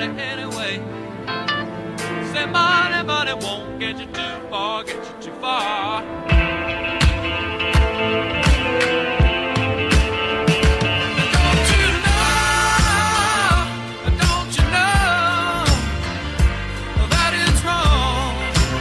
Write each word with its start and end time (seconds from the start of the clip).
anyway. 0.00 0.76
Say 2.32 2.46
money, 2.46 3.04
money 3.04 3.34
won't 3.34 3.80
get 3.80 3.98
you 3.98 4.06
too 4.06 4.48
far, 4.48 4.84
get 4.84 4.94
you 4.94 5.22
too 5.22 5.32
far. 5.40 6.04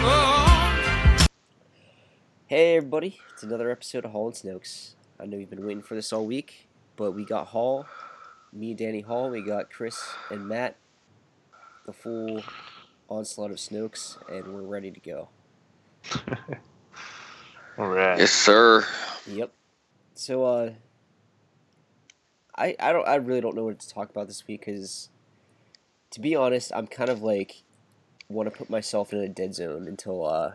Oh. 0.09 0.77
Hey 2.45 2.77
everybody, 2.77 3.19
it's 3.33 3.41
another 3.41 3.71
episode 3.71 4.05
of 4.05 4.11
Hall 4.11 4.27
and 4.27 4.35
Snokes. 4.35 4.91
I 5.19 5.25
know 5.25 5.37
you've 5.37 5.49
been 5.49 5.65
waiting 5.65 5.81
for 5.81 5.95
this 5.95 6.13
all 6.13 6.25
week, 6.25 6.67
but 6.95 7.13
we 7.13 7.25
got 7.25 7.47
Hall, 7.47 7.87
me, 8.53 8.75
Danny 8.75 9.01
Hall, 9.01 9.31
we 9.31 9.41
got 9.41 9.71
Chris 9.71 9.99
and 10.29 10.47
Matt, 10.47 10.77
the 11.87 11.93
full 11.93 12.43
onslaught 13.09 13.49
of 13.49 13.57
Snokes, 13.57 14.17
and 14.29 14.53
we're 14.53 14.61
ready 14.61 14.91
to 14.91 14.99
go. 14.99 15.29
All 17.77 17.87
right. 17.87 18.19
Yes, 18.19 18.33
sir. 18.33 18.85
Yep. 19.25 19.53
So, 20.13 20.43
uh, 20.43 20.71
I 22.57 22.75
I 22.77 22.91
don't 22.91 23.07
I 23.07 23.15
really 23.15 23.39
don't 23.39 23.55
know 23.55 23.63
what 23.63 23.79
to 23.79 23.89
talk 23.89 24.09
about 24.09 24.27
this 24.27 24.45
week 24.47 24.65
because, 24.65 25.09
to 26.11 26.19
be 26.19 26.35
honest, 26.35 26.73
I'm 26.75 26.87
kind 26.87 27.09
of 27.09 27.23
like 27.23 27.63
want 28.27 28.51
to 28.51 28.57
put 28.57 28.69
myself 28.69 29.13
in 29.13 29.19
a 29.19 29.29
dead 29.29 29.55
zone 29.55 29.87
until 29.87 30.27
uh 30.27 30.51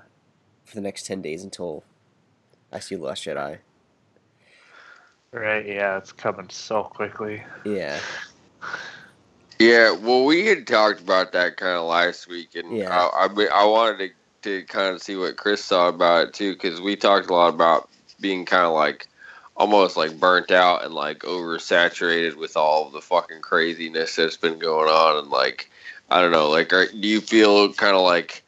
for 0.67 0.75
the 0.75 0.83
next 0.83 1.07
ten 1.07 1.23
days 1.23 1.43
until 1.43 1.83
I 2.71 2.79
see 2.79 2.97
the 2.97 3.05
Last 3.05 3.25
Jedi. 3.25 3.59
Right. 5.33 5.67
Yeah, 5.67 5.97
it's 5.97 6.13
coming 6.13 6.51
so 6.51 6.83
quickly. 6.83 7.43
Yeah. 7.65 7.99
Yeah, 9.63 9.93
well, 9.93 10.25
we 10.25 10.47
had 10.47 10.67
talked 10.67 11.01
about 11.01 11.33
that 11.33 11.57
kind 11.57 11.77
of 11.77 11.85
last 11.85 12.29
week, 12.29 12.55
and 12.55 12.77
Yeah. 12.77 12.91
I, 12.91 13.27
I, 13.27 13.29
mean, 13.29 13.49
I 13.53 13.65
wanted 13.65 14.13
to, 14.43 14.61
to 14.61 14.67
kind 14.67 14.95
of 14.95 15.03
see 15.03 15.17
what 15.17 15.37
Chris 15.37 15.65
thought 15.65 15.95
about 15.95 16.29
it 16.29 16.35
too, 16.35 16.55
because 16.55 16.81
we 16.81 16.97
talked 16.97 17.31
a 17.31 17.35
lot 17.35 17.55
about 17.55 17.89
being 18.21 18.45
kind 18.45 18.65
of 18.65 18.73
like 18.73 19.07
almost 19.57 19.97
like 19.97 20.19
burnt 20.19 20.51
out 20.51 20.85
and 20.85 20.95
like 20.95 21.21
oversaturated 21.21 22.37
with 22.37 22.57
all 22.57 22.91
the 22.91 23.01
fucking 23.01 23.41
craziness 23.41 24.17
that's 24.17 24.37
been 24.37 24.59
going 24.59 24.89
on, 24.89 25.19
and 25.19 25.31
like 25.31 25.71
I 26.11 26.21
don't 26.21 26.33
know, 26.33 26.51
like 26.51 26.73
are, 26.73 26.87
do 26.87 27.09
you 27.09 27.21
feel 27.21 27.73
kind 27.73 27.95
of 27.95 28.03
like 28.03 28.42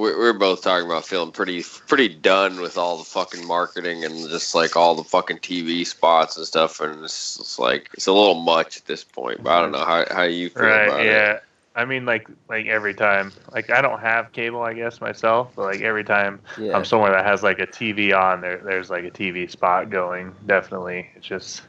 we're, 0.00 0.16
we're 0.18 0.32
both 0.32 0.62
talking 0.62 0.86
about 0.86 1.04
feeling 1.06 1.32
pretty 1.32 1.62
pretty 1.88 2.08
done 2.08 2.60
with 2.60 2.76
all 2.78 2.96
the 2.98 3.04
fucking 3.04 3.46
marketing 3.46 4.04
and 4.04 4.28
just 4.28 4.54
like 4.54 4.76
all 4.76 4.94
the 4.94 5.04
fucking 5.04 5.38
TV 5.38 5.86
spots 5.86 6.36
and 6.36 6.46
stuff, 6.46 6.80
and 6.80 7.04
it's, 7.04 7.38
it's 7.40 7.58
like 7.58 7.90
it's 7.94 8.06
a 8.06 8.12
little 8.12 8.34
much 8.34 8.76
at 8.78 8.86
this 8.86 9.04
point. 9.04 9.42
But 9.42 9.50
I 9.52 9.60
don't 9.62 9.70
mhm. 9.70 9.72
know 9.72 9.84
how 9.84 10.04
how 10.14 10.22
you 10.22 10.50
feel 10.50 10.62
Right. 10.64 10.84
about 10.88 11.00
it. 11.00 11.06
Yeah. 11.06 11.38
I 11.74 11.86
mean, 11.86 12.04
like, 12.04 12.28
like 12.48 12.66
every 12.66 12.92
time, 12.94 13.32
like 13.52 13.70
I 13.70 13.80
don't 13.80 14.00
have 14.00 14.32
cable, 14.32 14.62
I 14.62 14.74
guess 14.74 15.00
myself, 15.00 15.52
but 15.56 15.62
like 15.62 15.80
every 15.80 16.04
time 16.04 16.40
Yeah. 16.58 16.76
I'm 16.76 16.84
somewhere 16.84 17.10
that 17.12 17.24
has 17.24 17.42
like 17.42 17.60
a 17.60 17.66
TV 17.66 18.12
on, 18.12 18.42
there, 18.42 18.58
there's 18.58 18.90
like 18.90 19.04
a 19.04 19.10
TV 19.10 19.50
spot 19.50 19.88
going. 19.90 20.34
Definitely, 20.46 21.08
it's 21.16 21.26
just 21.26 21.62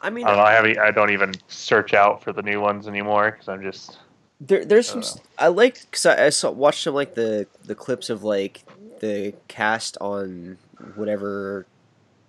I 0.00 0.10
mean, 0.10 0.26
I 0.26 0.28
don't 0.28 0.36
know. 0.38 0.44
I 0.44 0.52
haven't, 0.52 0.78
I 0.78 0.90
don't 0.90 1.10
even 1.10 1.32
search 1.48 1.94
out 1.94 2.22
for 2.22 2.32
the 2.32 2.42
new 2.42 2.60
ones 2.60 2.86
anymore 2.86 3.30
because 3.32 3.48
I'm 3.48 3.62
just 3.62 3.98
there 4.40 4.64
there's 4.64 4.88
some 4.88 5.00
Uh. 5.00 5.04
s- 5.04 5.20
I 5.38 5.48
like 5.48 5.80
because 5.82 6.06
I, 6.06 6.26
I 6.26 6.28
saw 6.30 6.50
watched 6.50 6.82
some 6.82 6.94
like 6.94 7.14
the 7.14 7.46
the 7.64 7.74
clips 7.74 8.10
of 8.10 8.22
like 8.24 8.64
the 9.00 9.34
cast 9.48 9.96
on 10.00 10.58
whatever 10.94 11.66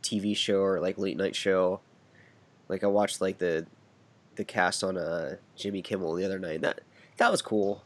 TV 0.04 0.34
show 0.34 0.62
or 0.62 0.80
like 0.80 0.98
late 0.98 1.18
night 1.18 1.36
show. 1.36 1.82
Like 2.68 2.84
I 2.84 2.88
watched 2.88 3.22
like 3.22 3.38
the 3.40 3.66
the 4.36 4.44
cast 4.46 4.84
on 4.84 4.98
uh 4.98 5.38
Jimmy 5.56 5.82
Kimmel 5.82 6.14
the 6.16 6.26
other 6.26 6.40
night. 6.40 6.62
That 6.62 6.82
that 7.18 7.32
was 7.32 7.42
cool, 7.42 7.84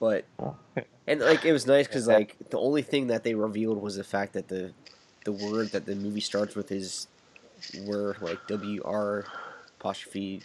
but 0.00 0.24
and 1.06 1.20
like 1.20 1.44
it 1.44 1.52
was 1.52 1.66
nice 1.66 1.86
because 1.86 2.06
like 2.06 2.36
the 2.50 2.58
only 2.58 2.82
thing 2.82 3.06
that 3.08 3.24
they 3.24 3.34
revealed 3.34 3.80
was 3.80 3.96
the 3.96 4.04
fact 4.04 4.32
that 4.34 4.48
the 4.48 4.72
the 5.24 5.32
word 5.32 5.68
that 5.72 5.86
the 5.86 5.94
movie 5.94 6.20
starts 6.20 6.54
with 6.54 6.70
is 6.72 7.08
were 7.84 8.16
like 8.20 8.46
W 8.48 8.82
R 8.84 9.24
apostrophe 9.80 10.42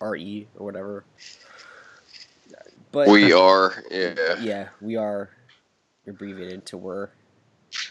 R 0.00 0.16
E 0.16 0.46
or 0.58 0.66
whatever. 0.66 1.04
But 2.96 3.08
We 3.08 3.30
are, 3.34 3.84
yeah. 3.90 4.40
yeah, 4.40 4.68
we 4.80 4.96
are 4.96 5.28
abbreviated 6.06 6.64
to 6.66 6.78
were. 6.78 7.10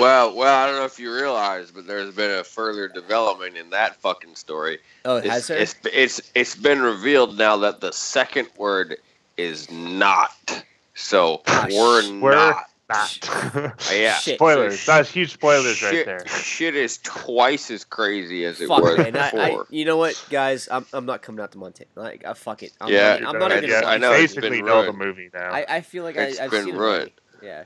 Well, 0.00 0.34
well, 0.34 0.64
I 0.64 0.66
don't 0.66 0.80
know 0.80 0.84
if 0.84 0.98
you 0.98 1.14
realize, 1.14 1.70
but 1.70 1.86
there's 1.86 2.12
been 2.12 2.40
a 2.40 2.42
further 2.42 2.88
development 2.88 3.56
in 3.56 3.70
that 3.70 3.94
fucking 4.00 4.34
story. 4.34 4.78
Oh, 5.04 5.16
it 5.18 5.26
It's, 5.26 5.32
has 5.32 5.46
there? 5.46 5.58
it's 5.58 5.74
it's 5.92 6.32
it's 6.34 6.56
been 6.56 6.82
revealed 6.82 7.38
now 7.38 7.56
that 7.58 7.80
the 7.80 7.92
second 7.92 8.48
word 8.56 8.96
is 9.36 9.70
not. 9.70 10.64
So 10.94 11.42
we're 11.70 12.20
we're 12.20 12.34
not. 12.34 12.64
Not. 12.92 13.80
Yeah. 13.92 14.14
Shit. 14.14 14.36
spoilers. 14.36 14.78
sh- 14.78 14.86
That's 14.86 15.10
huge 15.10 15.32
spoilers 15.32 15.76
shit, 15.76 15.92
right 15.94 16.06
there. 16.06 16.26
Shit 16.28 16.74
is 16.76 16.98
twice 16.98 17.70
as 17.70 17.84
crazy 17.84 18.44
as 18.44 18.60
it 18.60 18.68
Fuck 18.68 18.82
was 18.82 18.98
man, 18.98 19.16
I, 19.16 19.28
I, 19.28 19.48
before. 19.48 19.66
you 19.70 19.84
know 19.84 19.96
what, 19.96 20.22
guys? 20.30 20.68
I'm, 20.70 20.86
I'm 20.92 21.06
not 21.06 21.22
coming 21.22 21.40
out 21.42 21.52
to 21.52 21.58
Montana. 21.58 21.88
Like, 21.94 22.24
uh, 22.26 22.34
fuck 22.34 22.62
it. 22.62 22.72
I'm 22.80 22.92
Yeah, 22.92 23.16
not, 23.18 23.34
I'm 23.34 23.40
not 23.40 23.52
even. 23.56 23.68
yeah, 23.70 23.82
I 23.84 23.98
know, 23.98 24.12
it's 24.12 24.34
Basically, 24.34 24.58
been 24.58 24.66
know 24.66 24.84
the 24.84 24.92
movie 24.92 25.30
now. 25.32 25.50
I, 25.52 25.64
I 25.68 25.80
feel 25.80 26.04
like 26.04 26.16
I, 26.18 26.22
It's 26.24 26.40
I've 26.40 26.50
been 26.50 26.64
seen 26.66 26.76
ruined. 26.76 27.10
it. 27.10 27.20
already. 27.42 27.46
Yeah. 27.46 27.64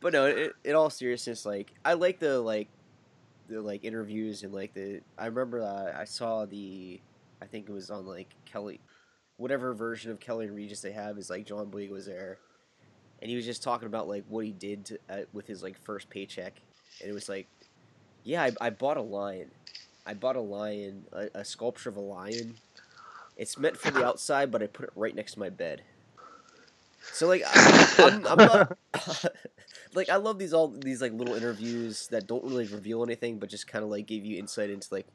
but 0.00 0.12
no, 0.12 0.26
it, 0.26 0.52
in 0.64 0.74
all 0.74 0.90
seriousness, 0.90 1.44
like 1.46 1.72
I 1.84 1.94
like 1.94 2.18
the 2.18 2.40
like 2.40 2.68
the 3.48 3.60
like 3.60 3.84
interviews 3.84 4.42
and 4.44 4.52
like 4.52 4.72
the 4.74 5.00
I 5.18 5.26
remember 5.26 5.60
uh, 5.62 5.98
I 5.98 6.04
saw 6.04 6.46
the 6.46 7.00
I 7.40 7.46
think 7.46 7.68
it 7.68 7.72
was 7.72 7.90
on 7.90 8.06
like 8.06 8.28
Kelly 8.44 8.80
whatever 9.36 9.74
version 9.74 10.10
of 10.10 10.20
Kelly 10.20 10.46
and 10.46 10.54
Regis 10.54 10.80
they 10.80 10.92
have 10.92 11.18
is 11.18 11.28
like 11.28 11.46
John 11.46 11.66
Boyega 11.70 11.90
was 11.90 12.06
there 12.06 12.38
and 13.22 13.30
he 13.30 13.36
was 13.36 13.46
just 13.46 13.62
talking 13.62 13.86
about 13.86 14.06
like 14.08 14.24
what 14.28 14.44
he 14.44 14.52
did 14.52 14.84
to, 14.86 14.98
uh, 15.08 15.16
with 15.32 15.46
his 15.46 15.62
like 15.62 15.78
first 15.78 16.10
paycheck 16.10 16.60
and 17.00 17.08
it 17.08 17.14
was 17.14 17.28
like 17.28 17.46
yeah 18.24 18.42
I, 18.42 18.52
I 18.60 18.70
bought 18.70 18.98
a 18.98 19.02
lion 19.02 19.50
I 20.04 20.12
bought 20.12 20.36
a 20.36 20.40
lion 20.40 21.04
a, 21.12 21.28
a 21.34 21.44
sculpture 21.44 21.88
of 21.88 21.96
a 21.96 22.00
lion 22.00 22.56
it's 23.38 23.56
meant 23.56 23.78
for 23.78 23.90
the 23.90 24.04
outside 24.04 24.50
but 24.50 24.62
I 24.62 24.66
put 24.66 24.84
it 24.84 24.92
right 24.94 25.14
next 25.14 25.34
to 25.34 25.40
my 25.40 25.48
bed 25.48 25.82
so 27.12 27.26
like 27.26 27.42
I, 27.46 27.94
I'm, 27.98 28.26
I'm 28.26 28.36
not 28.36 28.78
like 29.94 30.08
I 30.08 30.16
love 30.16 30.38
these 30.38 30.52
all 30.54 30.68
these 30.68 31.02
like 31.02 31.12
little 31.12 31.34
interviews 31.34 32.08
that 32.08 32.26
don't 32.26 32.44
really 32.44 32.66
reveal 32.66 33.02
anything, 33.02 33.38
but 33.38 33.48
just 33.48 33.66
kind 33.66 33.84
of 33.84 33.90
like 33.90 34.06
give 34.06 34.24
you 34.24 34.38
insight 34.38 34.70
into 34.70 34.88
like 34.90 35.06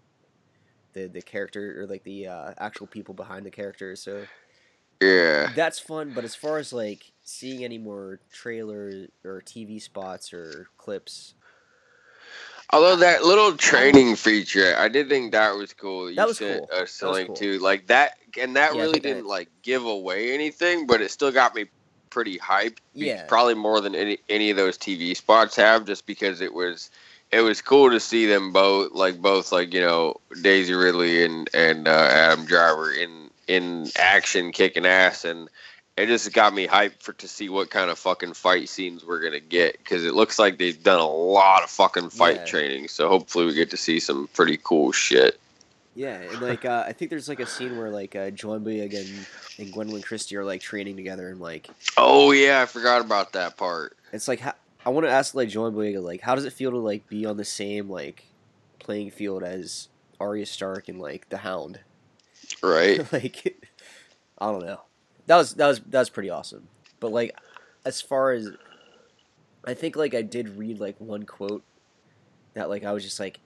the 0.94 1.07
the 1.07 1.22
character 1.22 1.81
or 1.81 1.88
like 1.88 2.03
the 2.03 2.28
uh, 2.28 2.53
actual 2.57 2.88
people 2.88 3.13
behind 3.13 3.45
the 3.45 3.51
characters. 3.51 4.01
So 4.01 4.25
yeah. 5.02 5.52
that's 5.56 5.80
fun. 5.80 6.12
But 6.13 6.24
as 6.24 6.35
far 6.35 6.58
as 6.58 6.74
like 6.74 7.12
seeing 7.24 7.63
any 7.63 7.78
more 7.78 8.19
trailer 8.31 9.08
or 9.24 9.41
TV 9.41 9.81
spots 9.81 10.34
or 10.34 10.68
clips, 10.78 11.34
Although 12.72 12.97
that 12.97 13.24
little 13.24 13.56
training 13.56 14.18
feature, 14.18 14.75
I 14.78 14.90
did 14.90 15.07
think 15.07 15.31
that 15.31 15.56
was 15.56 15.74
cool. 15.74 16.09
You 16.09 16.16
That 16.18 16.28
was 16.28 16.38
sent 16.38 16.69
cool. 16.69 16.81
us 16.81 17.02
was 17.02 17.13
link 17.16 17.28
cool. 17.28 17.36
to 17.38 17.59
like 17.59 17.88
that, 17.88 18.18
and 18.40 18.57
that 18.57 18.75
Yeah, 18.75 18.81
really 18.81 19.00
didn't 19.00 19.25
like 19.25 19.50
give 19.62 19.86
away 19.86 20.33
anything, 20.33 20.86
but 20.86 21.01
it 21.01 21.10
still 21.12 21.31
got 21.31 21.56
me 21.56 21.66
pretty 22.10 22.38
hyped. 22.38 22.80
Yeah. 22.94 23.24
probably 23.27 23.54
more 23.54 23.80
than 23.80 23.95
any 23.95 24.18
any 24.27 24.50
of 24.50 24.57
those 24.57 24.77
TV 24.77 25.16
spots 25.16 25.56
have, 25.56 25.86
just 25.86 26.06
because 26.06 26.42
it 26.42 26.54
was 26.54 26.92
it 27.31 27.42
was 27.42 27.62
cool 27.62 27.89
to 27.89 28.01
see 28.01 28.25
them 28.25 28.51
both 28.51 28.92
like 28.92 29.21
both 29.21 29.54
like 29.54 29.74
you 29.74 29.81
know 29.81 30.19
Daisy 30.42 30.74
Ridley 30.74 31.24
and 31.24 31.50
and 31.54 31.88
uh, 31.88 32.10
Adam 32.12 32.45
Driver 32.45 32.92
in 32.92 33.26
in 33.47 33.88
action 33.97 34.51
kicking 34.51 34.85
ass 34.85 35.25
and. 35.25 35.49
It 35.99 36.05
just 36.05 36.31
got 36.31 36.53
me 36.53 36.67
hyped 36.67 37.01
for 37.01 37.13
to 37.13 37.27
see 37.27 37.49
what 37.49 37.71
kind 37.71 37.89
of 37.89 37.97
fucking 37.97 38.33
fight 38.35 38.69
scenes 38.69 39.03
we're 39.03 39.19
gonna 39.19 39.39
get 39.39 39.79
because 39.79 40.05
it 40.05 40.13
looks 40.13 40.38
like 40.38 40.59
they've 40.59 40.83
done 40.83 40.99
a 40.99 41.07
lot 41.09 41.63
of 41.63 41.71
fucking 41.71 42.11
fight 42.11 42.35
Yeah. 42.35 42.44
training. 42.45 42.88
So 42.88 43.09
hopefully 43.09 43.47
we 43.47 43.55
get 43.55 43.71
to 43.71 43.77
see 43.77 43.99
some 43.99 44.27
pretty 44.35 44.59
cool 44.63 44.91
shit. 44.91 45.39
yeah, 45.95 46.17
and 46.19 46.39
like 46.39 46.65
uh, 46.65 46.83
I 46.85 46.94
think 46.94 47.09
there's 47.09 47.27
like 47.27 47.39
a 47.39 47.47
scene 47.47 47.75
where 47.75 47.89
like 47.89 48.15
uh, 48.15 48.29
John 48.29 48.63
Boyega 48.63 48.99
and, 49.01 49.25
and 49.57 49.73
Gwendoline 49.73 50.03
Christie 50.03 50.35
are 50.38 50.45
like 50.45 50.61
training 50.61 50.97
together 50.97 51.29
and 51.29 51.39
like 51.39 51.67
Oh 51.97 52.29
yeah, 52.31 52.61
I 52.61 52.67
forgot 52.67 53.01
about 53.03 53.33
that 53.33 53.57
part. 53.57 53.97
it's 54.13 54.27
like 54.27 54.41
how, 54.41 54.53
I 54.85 54.91
want 54.91 55.07
to 55.07 55.11
ask 55.11 55.33
like 55.33 55.49
John 55.49 55.73
Boyega 55.73 56.03
like 56.03 56.21
how 56.21 56.35
does 56.35 56.45
it 56.45 56.53
feel 56.53 56.69
to 56.69 56.77
like 56.77 57.07
be 57.09 57.25
on 57.25 57.38
the 57.38 57.44
same 57.44 57.89
like 57.89 58.23
playing 58.77 59.09
field 59.09 59.41
as 59.41 59.88
Arya 60.19 60.45
Stark 60.45 60.89
and 60.89 60.99
like 61.01 61.27
the 61.29 61.38
Hound? 61.38 61.79
Right? 62.63 63.12
like 63.13 63.63
I 64.39 64.51
don't 64.51 64.65
know. 64.65 64.81
That 65.27 65.38
was 65.38 65.54
that 65.56 65.68
was 65.68 65.80
that 65.81 66.00
was 66.00 66.09
pretty 66.09 66.30
awesome. 66.30 66.68
But 67.00 67.12
like 67.12 67.36
as 67.86 68.01
far 68.01 68.31
as 68.31 68.50
I 69.65 69.74
think 69.74 69.95
like 69.95 70.13
I 70.15 70.21
did 70.21 70.57
read 70.57 70.80
like 70.80 70.95
one 71.00 71.24
quote 71.24 71.63
that 72.54 72.69
like 72.69 72.83
I 72.83 72.92
was 72.94 73.04
just 73.04 73.19
like 73.19 73.39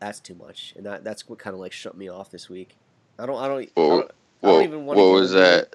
that's 0.00 0.20
too 0.20 0.34
much 0.34 0.74
and 0.76 0.86
that 0.86 1.04
that's 1.04 1.28
what 1.28 1.38
kind 1.38 1.54
of 1.54 1.60
like 1.60 1.72
shut 1.72 1.96
me 1.96 2.08
off 2.08 2.30
this 2.30 2.48
week. 2.48 2.76
I 3.18 3.26
don't 3.26 3.38
I 3.40 3.48
don't, 3.48 3.58
I 3.60 3.64
don't 3.76 4.10
I 4.42 4.46
don't 4.46 4.54
What, 4.54 4.64
even 4.64 4.86
what 4.86 4.96
wanna 4.96 5.10
was 5.10 5.32
that? 5.32 5.74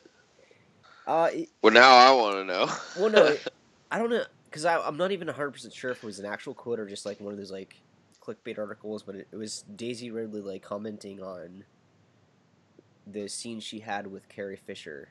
Uh, 1.05 1.29
it- 1.33 1.49
Well, 1.61 1.73
now 1.73 1.91
I 1.91 2.11
want 2.13 2.35
to 2.37 2.45
know. 2.45 2.71
well, 2.97 3.09
no, 3.09 3.35
I 3.91 3.97
don't 3.97 4.09
know, 4.09 4.23
because 4.45 4.63
I'm 4.65 4.95
not 4.95 5.11
even 5.11 5.27
100 5.27 5.51
percent 5.51 5.73
sure 5.73 5.91
if 5.91 5.97
it 5.97 6.05
was 6.05 6.19
an 6.19 6.25
actual 6.25 6.53
quote 6.53 6.79
or 6.79 6.87
just 6.87 7.05
like 7.05 7.19
one 7.19 7.33
of 7.33 7.37
those 7.39 7.51
like 7.51 7.75
clickbait 8.25 8.57
articles. 8.57 9.03
But 9.03 9.15
it, 9.15 9.27
it 9.31 9.35
was 9.35 9.65
Daisy 9.75 10.11
Ridley 10.11 10.39
like 10.39 10.61
commenting 10.61 11.21
on 11.21 11.65
the 13.07 13.27
scene 13.27 13.59
she 13.59 13.79
had 13.79 14.07
with 14.07 14.29
Carrie 14.29 14.55
Fisher, 14.57 15.09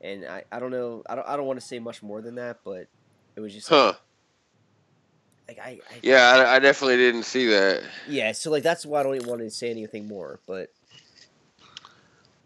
and 0.00 0.24
I, 0.24 0.44
I 0.52 0.58
don't 0.60 0.70
know, 0.70 1.02
I 1.08 1.14
don't 1.14 1.28
I 1.28 1.36
don't 1.36 1.46
want 1.46 1.60
to 1.60 1.66
say 1.66 1.78
much 1.78 2.02
more 2.02 2.20
than 2.22 2.36
that, 2.36 2.58
but 2.64 2.88
it 3.36 3.40
was 3.40 3.52
just 3.54 3.68
huh? 3.68 3.94
like 5.48 5.58
I, 5.58 5.80
I 5.90 6.02
Yeah, 6.02 6.44
I, 6.46 6.56
I 6.56 6.58
definitely 6.58 6.96
didn't 6.96 7.24
see 7.24 7.46
that. 7.48 7.82
yeah. 8.04 8.32
So 8.32 8.50
like 8.50 8.62
that's 8.62 8.86
why 8.86 9.00
I 9.00 9.02
don't 9.02 9.16
even 9.16 9.28
want 9.28 9.40
to 9.42 9.50
say 9.50 9.70
anything 9.70 10.08
more. 10.08 10.40
But 10.46 10.70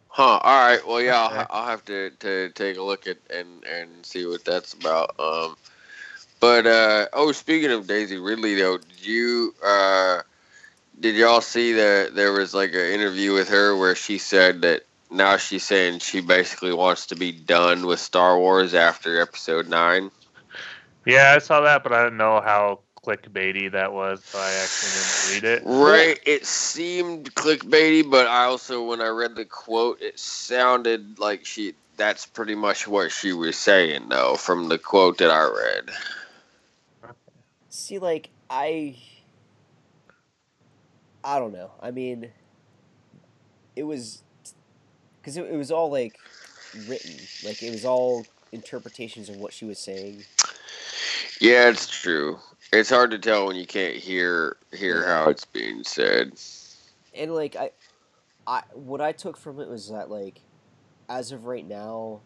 Huh. 0.08 0.38
All 0.42 0.68
right. 0.68 0.86
Well, 0.86 1.00
yeah, 1.02 1.18
I'll, 1.18 1.46
I'll 1.50 1.66
have 1.66 1.84
to, 1.86 2.10
to 2.20 2.50
take 2.50 2.76
a 2.76 2.82
look 2.82 3.06
at 3.08 3.18
and 3.30 3.64
and 3.64 4.06
see 4.06 4.26
what 4.26 4.44
that's 4.44 4.72
about. 4.74 5.14
Um, 5.18 5.56
but 6.40 6.66
uh, 6.66 7.06
oh, 7.12 7.32
speaking 7.32 7.72
of 7.72 7.86
Daisy 7.86 8.18
Ridley, 8.18 8.54
though, 8.54 8.78
did 8.78 9.04
you 9.04 9.54
uh, 9.64 10.22
did 11.00 11.16
y'all 11.16 11.40
see 11.40 11.72
that 11.72 12.14
there 12.14 12.32
was 12.32 12.54
like 12.54 12.70
an 12.70 12.92
interview 12.92 13.32
with 13.32 13.48
her 13.48 13.76
where 13.76 13.94
she 13.94 14.18
said 14.18 14.62
that 14.62 14.82
now 15.10 15.36
she's 15.36 15.64
saying 15.64 16.00
she 16.00 16.20
basically 16.20 16.72
wants 16.72 17.06
to 17.06 17.16
be 17.16 17.32
done 17.32 17.86
with 17.86 18.00
Star 18.00 18.38
Wars 18.38 18.74
after 18.74 19.20
Episode 19.20 19.68
Nine. 19.68 20.10
Yeah, 21.06 21.34
I 21.36 21.38
saw 21.38 21.60
that, 21.60 21.82
but 21.82 21.92
I 21.92 22.04
didn't 22.04 22.16
know 22.16 22.40
how 22.40 22.80
clickbaity 23.04 23.70
that 23.72 23.92
was, 23.92 24.24
so 24.24 24.38
I 24.38 24.52
actually 24.52 25.40
didn't 25.40 25.66
read 25.66 25.78
it. 25.78 25.84
Right. 25.84 26.18
It 26.24 26.46
seemed 26.46 27.34
clickbaity, 27.34 28.08
but 28.10 28.26
I 28.26 28.44
also, 28.44 28.82
when 28.84 29.00
I 29.00 29.08
read 29.08 29.36
the 29.36 29.44
quote, 29.44 30.00
it 30.00 30.18
sounded 30.18 31.18
like 31.18 31.44
she. 31.44 31.74
That's 31.96 32.26
pretty 32.26 32.56
much 32.56 32.88
what 32.88 33.12
she 33.12 33.32
was 33.32 33.56
saying, 33.56 34.08
though, 34.08 34.34
from 34.34 34.68
the 34.68 34.78
quote 34.78 35.18
that 35.18 35.30
I 35.30 35.44
read. 35.44 37.14
see, 37.68 38.00
like 38.00 38.30
I, 38.50 38.96
I 41.24 41.38
don't 41.38 41.52
know. 41.52 41.70
I 41.80 41.90
mean, 41.90 42.30
it 43.76 43.84
was 43.84 44.22
because 45.20 45.36
it, 45.36 45.46
it 45.46 45.56
was 45.56 45.70
all 45.70 45.90
like 45.90 46.16
written, 46.86 47.14
like 47.44 47.62
it 47.62 47.70
was 47.70 47.84
all 47.84 48.26
interpretations 48.52 49.28
of 49.28 49.36
what 49.36 49.52
she 49.52 49.64
was 49.64 49.78
saying. 49.78 50.24
Yeah, 51.40 51.68
it's 51.68 51.88
true. 51.88 52.38
It's 52.72 52.90
hard 52.90 53.10
to 53.12 53.18
tell 53.18 53.46
when 53.46 53.56
you 53.56 53.66
can't 53.66 53.96
hear 53.96 54.56
hear 54.72 55.00
Yeah. 55.00 55.06
how 55.24 55.30
it's 55.30 55.44
being 55.46 55.82
said. 55.84 56.32
and 57.14 57.34
like 57.34 57.56
I, 57.56 57.70
I 58.46 58.62
what 58.74 59.00
I 59.00 59.12
took 59.12 59.36
from 59.36 59.60
it 59.60 59.68
was 59.68 59.90
that 59.90 60.10
like, 60.10 60.40
as 61.08 61.32
of 61.32 61.46
right 61.46 61.66
now, 61.66 62.20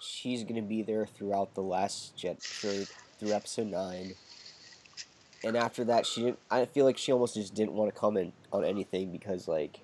she's 0.00 0.42
gonna 0.44 0.62
be 0.62 0.82
there 0.82 1.06
throughout 1.06 1.54
the 1.54 1.62
last 1.62 2.16
jet 2.16 2.42
through 2.42 2.86
through 3.18 3.32
episode 3.32 3.68
nine. 3.68 4.14
And 5.44 5.56
after 5.56 5.84
that, 5.84 6.06
she 6.06 6.22
didn't. 6.22 6.38
I 6.50 6.64
feel 6.64 6.84
like 6.84 6.96
she 6.98 7.12
almost 7.12 7.34
just 7.34 7.54
didn't 7.54 7.72
want 7.74 7.92
to 7.94 7.98
comment 8.00 8.32
on 8.52 8.64
anything 8.64 9.12
because 9.12 9.46
like, 9.46 9.80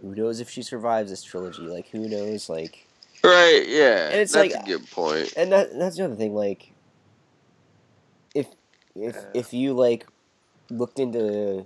who 0.00 0.14
knows 0.14 0.40
if 0.40 0.50
she 0.50 0.62
survives 0.62 1.10
this 1.10 1.22
trilogy? 1.22 1.62
Like, 1.62 1.88
who 1.88 2.08
knows? 2.08 2.48
Like, 2.48 2.86
Right? 3.24 3.64
Yeah. 3.66 4.08
And 4.10 4.20
it's 4.20 4.32
that's 4.32 4.52
like- 4.54 4.62
a 4.62 4.66
good 4.66 4.88
point. 4.90 5.32
and 5.36 5.50
that 5.52 5.76
that's 5.78 5.96
the 5.96 6.04
other 6.04 6.14
thing. 6.14 6.34
Like, 6.34 6.72
if 8.34 8.46
if 8.94 9.16
if 9.34 9.52
you 9.52 9.72
like 9.72 10.06
looked 10.70 10.98
into 10.98 11.64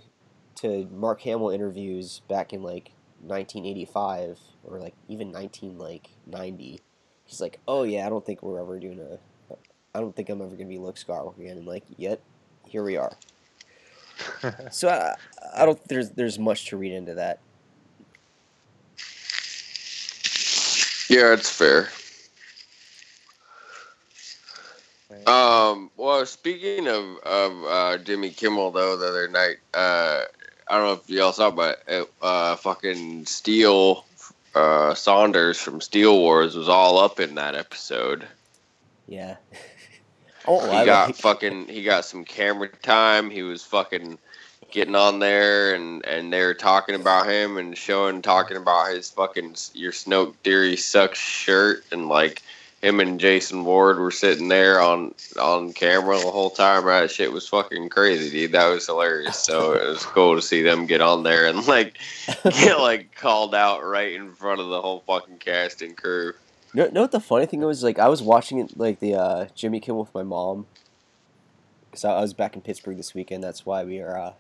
to 0.56 0.86
Mark 0.92 1.20
Hamill 1.22 1.50
interviews 1.50 2.20
back 2.28 2.52
in 2.52 2.62
like 2.62 2.92
1985 3.22 4.38
or 4.64 4.78
like 4.78 4.94
even 5.08 5.32
19 5.32 5.78
like 5.78 6.10
90, 6.26 6.80
he's 7.24 7.40
like, 7.40 7.58
oh 7.66 7.82
yeah, 7.82 8.06
I 8.06 8.10
don't 8.10 8.24
think 8.24 8.42
we're 8.42 8.60
ever 8.60 8.78
doing 8.78 9.00
a, 9.00 9.18
I 9.94 10.00
don't 10.00 10.14
think 10.14 10.28
I'm 10.28 10.40
ever 10.42 10.54
gonna 10.54 10.68
be 10.68 10.78
Luke 10.78 10.96
Skywalker 10.96 11.38
again. 11.40 11.56
And 11.58 11.66
like, 11.66 11.84
yet 11.96 12.20
here 12.70 12.84
we 12.84 12.96
are. 12.96 13.12
So 14.70 14.88
I 14.88 15.16
I 15.54 15.64
don't 15.64 15.82
there's 15.88 16.10
there's 16.10 16.38
much 16.38 16.66
to 16.66 16.76
read 16.76 16.92
into 16.92 17.14
that. 17.14 17.40
Yeah, 21.08 21.32
it's 21.32 21.50
fair. 21.50 21.88
Um. 25.26 25.90
Well, 25.96 26.24
speaking 26.26 26.86
of 26.86 27.18
of 27.24 27.64
uh, 27.64 27.98
Jimmy 27.98 28.30
Kimmel 28.30 28.70
though, 28.70 28.96
the 28.96 29.08
other 29.08 29.28
night, 29.28 29.56
uh, 29.74 30.22
I 30.68 30.76
don't 30.76 30.86
know 30.86 30.92
if 30.92 31.08
y'all 31.10 31.32
saw, 31.32 31.50
but 31.50 31.82
uh, 31.88 32.04
uh, 32.22 32.56
fucking 32.56 33.26
Steele 33.26 34.04
uh, 34.54 34.94
Saunders 34.94 35.58
from 35.58 35.80
Steele 35.80 36.18
Wars 36.18 36.54
was 36.54 36.68
all 36.68 36.98
up 36.98 37.20
in 37.20 37.34
that 37.36 37.54
episode. 37.54 38.26
Yeah. 39.08 39.36
Oh, 40.50 40.58
I 40.58 40.62
lie, 40.66 40.70
He 40.70 40.76
like- 40.78 40.86
got 40.86 41.16
fucking. 41.16 41.68
He 41.68 41.82
got 41.84 42.04
some 42.04 42.24
camera 42.24 42.68
time. 42.82 43.30
He 43.30 43.42
was 43.42 43.62
fucking 43.64 44.18
getting 44.72 44.96
on 44.96 45.20
there, 45.20 45.74
and 45.74 46.04
and 46.04 46.32
they 46.32 46.42
were 46.42 46.54
talking 46.54 46.96
about 46.96 47.28
him 47.28 47.56
and 47.56 47.78
showing 47.78 48.20
talking 48.20 48.56
about 48.56 48.90
his 48.92 49.10
fucking 49.10 49.54
your 49.74 49.92
Snoke 49.92 50.34
Theory 50.42 50.76
sucks 50.76 51.18
shirt, 51.20 51.84
and 51.92 52.08
like 52.08 52.42
him 52.82 52.98
and 52.98 53.20
Jason 53.20 53.64
Ward 53.64 53.98
were 54.00 54.10
sitting 54.10 54.48
there 54.48 54.80
on 54.80 55.14
on 55.40 55.72
camera 55.72 56.18
the 56.18 56.30
whole 56.30 56.50
time. 56.50 56.84
That 56.86 57.10
shit 57.12 57.30
was 57.30 57.46
fucking 57.46 57.88
crazy, 57.90 58.30
dude. 58.30 58.52
That 58.52 58.66
was 58.70 58.86
hilarious. 58.86 59.38
So 59.38 59.74
it 59.74 59.84
was 59.88 60.04
cool 60.04 60.34
to 60.34 60.42
see 60.42 60.62
them 60.62 60.86
get 60.86 61.00
on 61.00 61.22
there 61.22 61.46
and 61.46 61.64
like 61.68 61.98
get 62.44 62.80
like 62.80 63.14
called 63.14 63.54
out 63.54 63.84
right 63.84 64.14
in 64.14 64.32
front 64.32 64.60
of 64.60 64.68
the 64.68 64.80
whole 64.82 65.04
fucking 65.06 65.38
cast 65.38 65.80
and 65.82 65.96
crew. 65.96 66.32
No, 66.72 66.86
know 66.88 67.02
what 67.02 67.12
the 67.12 67.20
funny 67.20 67.46
thing 67.46 67.60
was? 67.60 67.82
Like 67.82 67.98
I 67.98 68.08
was 68.08 68.22
watching 68.22 68.58
it, 68.58 68.78
like 68.78 69.00
the 69.00 69.14
uh, 69.14 69.46
Jimmy 69.54 69.80
Kimmel 69.80 70.02
with 70.02 70.14
my 70.14 70.22
mom, 70.22 70.66
because 71.90 72.04
I, 72.04 72.12
I 72.12 72.20
was 72.20 72.32
back 72.32 72.54
in 72.54 72.62
Pittsburgh 72.62 72.96
this 72.96 73.14
weekend. 73.14 73.42
That's 73.42 73.66
why 73.66 73.82
we 73.84 74.00
are 74.00 74.16
uh, 74.16 74.32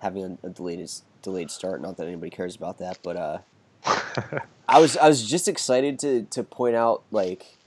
having 0.00 0.38
a, 0.42 0.46
a 0.46 0.50
delayed 0.50 0.88
delayed 1.22 1.50
start. 1.50 1.80
Not 1.80 1.96
that 1.98 2.06
anybody 2.06 2.30
cares 2.30 2.56
about 2.56 2.78
that, 2.78 2.98
but 3.02 3.16
uh, 3.16 3.38
I 4.68 4.80
was 4.80 4.96
I 4.96 5.08
was 5.08 5.28
just 5.28 5.46
excited 5.46 5.98
to 6.00 6.22
to 6.24 6.42
point 6.42 6.74
out 6.74 7.02
like, 7.10 7.58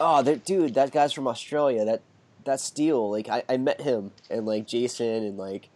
oh, 0.00 0.22
dude, 0.22 0.74
that 0.74 0.90
guy's 0.90 1.12
from 1.12 1.28
Australia. 1.28 1.84
That 1.84 2.02
that's 2.44 2.64
Steele. 2.64 3.10
Like 3.10 3.28
I, 3.28 3.44
I 3.48 3.56
met 3.56 3.80
him 3.80 4.10
and 4.28 4.46
like 4.46 4.66
Jason 4.66 5.06
and 5.24 5.38
like 5.38 5.68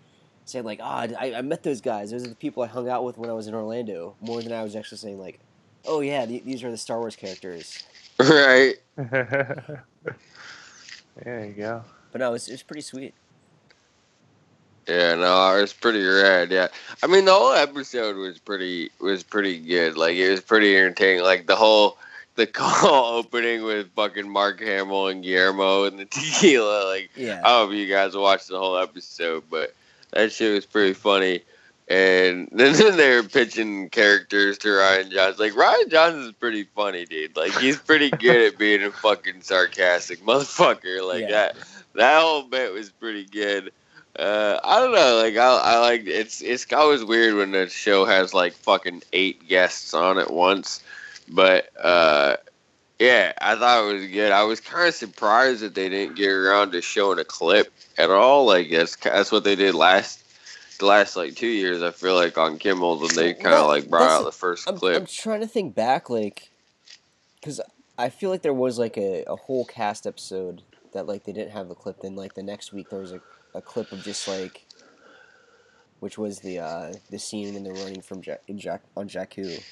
saying 0.44 0.64
like, 0.64 0.80
oh, 0.82 0.84
I, 0.84 1.34
I 1.36 1.42
met 1.42 1.62
those 1.62 1.80
guys. 1.80 2.10
Those 2.10 2.24
are 2.24 2.30
the 2.30 2.34
people 2.34 2.62
I 2.62 2.66
hung 2.66 2.88
out 2.88 3.04
with 3.04 3.16
when 3.16 3.30
I 3.30 3.32
was 3.32 3.46
in 3.46 3.54
Orlando. 3.54 4.16
More 4.20 4.42
than 4.42 4.52
I 4.52 4.62
was 4.62 4.74
actually 4.74 4.98
saying 4.98 5.18
like, 5.18 5.38
oh 5.86 6.00
yeah, 6.00 6.26
th- 6.26 6.44
these 6.44 6.62
are 6.64 6.70
the 6.70 6.76
Star 6.78 6.98
Wars 6.98 7.16
characters. 7.16 7.82
Right. 8.18 8.74
there 8.96 9.84
you 11.24 11.52
go. 11.56 11.84
But 12.12 12.20
no, 12.20 12.34
it's 12.34 12.48
it's 12.48 12.62
pretty 12.62 12.82
sweet. 12.82 13.14
Yeah, 14.86 15.14
no, 15.14 15.56
it 15.56 15.62
was 15.62 15.72
pretty 15.72 16.04
rad. 16.04 16.50
Yeah, 16.50 16.68
I 17.02 17.06
mean 17.06 17.24
the 17.24 17.32
whole 17.32 17.52
episode 17.52 18.16
was 18.16 18.38
pretty 18.38 18.90
was 19.00 19.22
pretty 19.22 19.58
good. 19.58 19.96
Like 19.96 20.16
it 20.16 20.30
was 20.30 20.40
pretty 20.40 20.76
entertaining. 20.76 21.24
Like 21.24 21.46
the 21.46 21.56
whole 21.56 21.96
the 22.36 22.46
call 22.48 23.16
opening 23.18 23.64
with 23.64 23.90
fucking 23.94 24.28
Mark 24.28 24.60
Hamill 24.60 25.08
and 25.08 25.22
Guillermo 25.22 25.84
and 25.84 25.98
the 25.98 26.04
tequila. 26.10 26.88
Like 26.88 27.10
Yeah. 27.16 27.40
I 27.44 27.48
don't 27.48 27.70
know 27.70 27.74
if 27.74 27.78
you 27.78 27.92
guys 27.92 28.14
watched 28.16 28.48
the 28.48 28.58
whole 28.58 28.76
episode, 28.76 29.44
but 29.50 29.74
that 30.12 30.30
shit 30.32 30.54
was 30.54 30.66
pretty 30.66 30.92
funny. 30.92 31.40
And 31.86 32.48
then 32.52 32.96
they 32.96 33.14
were 33.16 33.22
pitching 33.22 33.90
characters 33.90 34.58
to 34.58 34.68
Rian 34.68 35.10
Johnson. 35.10 35.44
Like 35.46 35.52
Rian 35.52 35.90
Johnson's 35.90 36.32
pretty 36.32 36.64
funny, 36.64 37.04
dude. 37.04 37.36
Like 37.36 37.52
he's 37.58 37.76
pretty 37.78 38.10
good 38.10 38.52
at 38.52 38.58
being 38.58 38.82
a 38.82 38.90
fucking 38.90 39.42
sarcastic 39.42 40.20
motherfucker. 40.24 41.06
Like 41.06 41.22
Yeah. 41.22 41.30
that 41.30 41.56
that 41.94 42.20
whole 42.22 42.42
bit 42.44 42.72
was 42.72 42.90
pretty 42.90 43.24
good. 43.24 43.70
Uh, 44.18 44.58
I 44.62 44.78
don't 44.78 44.94
know. 44.94 45.16
Like 45.22 45.36
I, 45.36 45.56
I 45.56 45.78
like 45.80 46.06
it's 46.06 46.40
it's 46.40 46.72
always 46.72 47.04
weird 47.04 47.34
when 47.34 47.50
the 47.50 47.68
show 47.68 48.04
has 48.04 48.32
like 48.32 48.52
fucking 48.54 49.02
eight 49.12 49.46
guests 49.48 49.92
on 49.92 50.18
at 50.18 50.30
once. 50.32 50.82
But 51.28 51.70
uh, 51.82 52.36
yeah, 52.98 53.32
I 53.40 53.56
thought 53.56 53.88
it 53.90 53.92
was 53.92 54.06
good. 54.06 54.30
I 54.32 54.44
was 54.44 54.60
kind 54.60 54.88
of 54.88 54.94
surprised 54.94 55.62
that 55.62 55.74
they 55.74 55.88
didn't 55.88 56.16
get 56.16 56.30
around 56.30 56.72
to 56.72 56.80
showing 56.80 57.18
a 57.18 57.24
clip 57.24 57.72
at 57.98 58.08
all. 58.10 58.46
Like 58.46 58.70
that's 58.70 58.96
that's 58.96 59.32
what 59.32 59.42
they 59.44 59.56
did 59.56 59.74
last 59.74 60.23
the 60.78 60.86
last 60.86 61.16
like 61.16 61.34
two 61.36 61.46
years. 61.46 61.82
I 61.82 61.90
feel 61.90 62.14
like 62.14 62.36
on 62.38 62.58
Kimmel's 62.58 63.02
and 63.02 63.10
they 63.18 63.34
kind 63.34 63.54
of 63.54 63.66
like 63.66 63.88
brought 63.88 64.10
out 64.10 64.24
the 64.24 64.30
1st 64.30 64.64
I'm, 64.68 64.78
clip. 64.78 64.96
I'm 65.00 65.06
trying 65.06 65.40
to 65.40 65.46
think 65.46 65.74
back, 65.74 66.10
like, 66.10 66.50
because 67.40 67.60
I 67.98 68.08
feel 68.08 68.30
like 68.30 68.42
there 68.42 68.54
was 68.54 68.78
like 68.78 68.96
a, 68.96 69.24
a 69.26 69.36
whole 69.36 69.64
cast 69.64 70.06
episode 70.06 70.62
that 70.92 71.06
like 71.06 71.24
they 71.24 71.32
didn't 71.32 71.52
have 71.52 71.68
the 71.68 71.74
clip. 71.74 72.00
Then 72.00 72.16
like 72.16 72.34
the 72.34 72.42
next 72.42 72.72
week 72.72 72.90
there 72.90 73.00
was 73.00 73.12
a, 73.12 73.20
a 73.54 73.62
clip 73.62 73.92
of 73.92 74.02
just 74.02 74.26
like, 74.28 74.66
which 76.00 76.18
was 76.18 76.40
the 76.40 76.58
uh 76.58 76.92
the 77.10 77.18
scene 77.18 77.54
when 77.54 77.64
they're 77.64 77.72
running 77.74 78.02
from 78.02 78.20
Jack, 78.22 78.42
in 78.48 78.58
Jack 78.58 78.82
on 78.96 79.08
Jakku. 79.08 79.62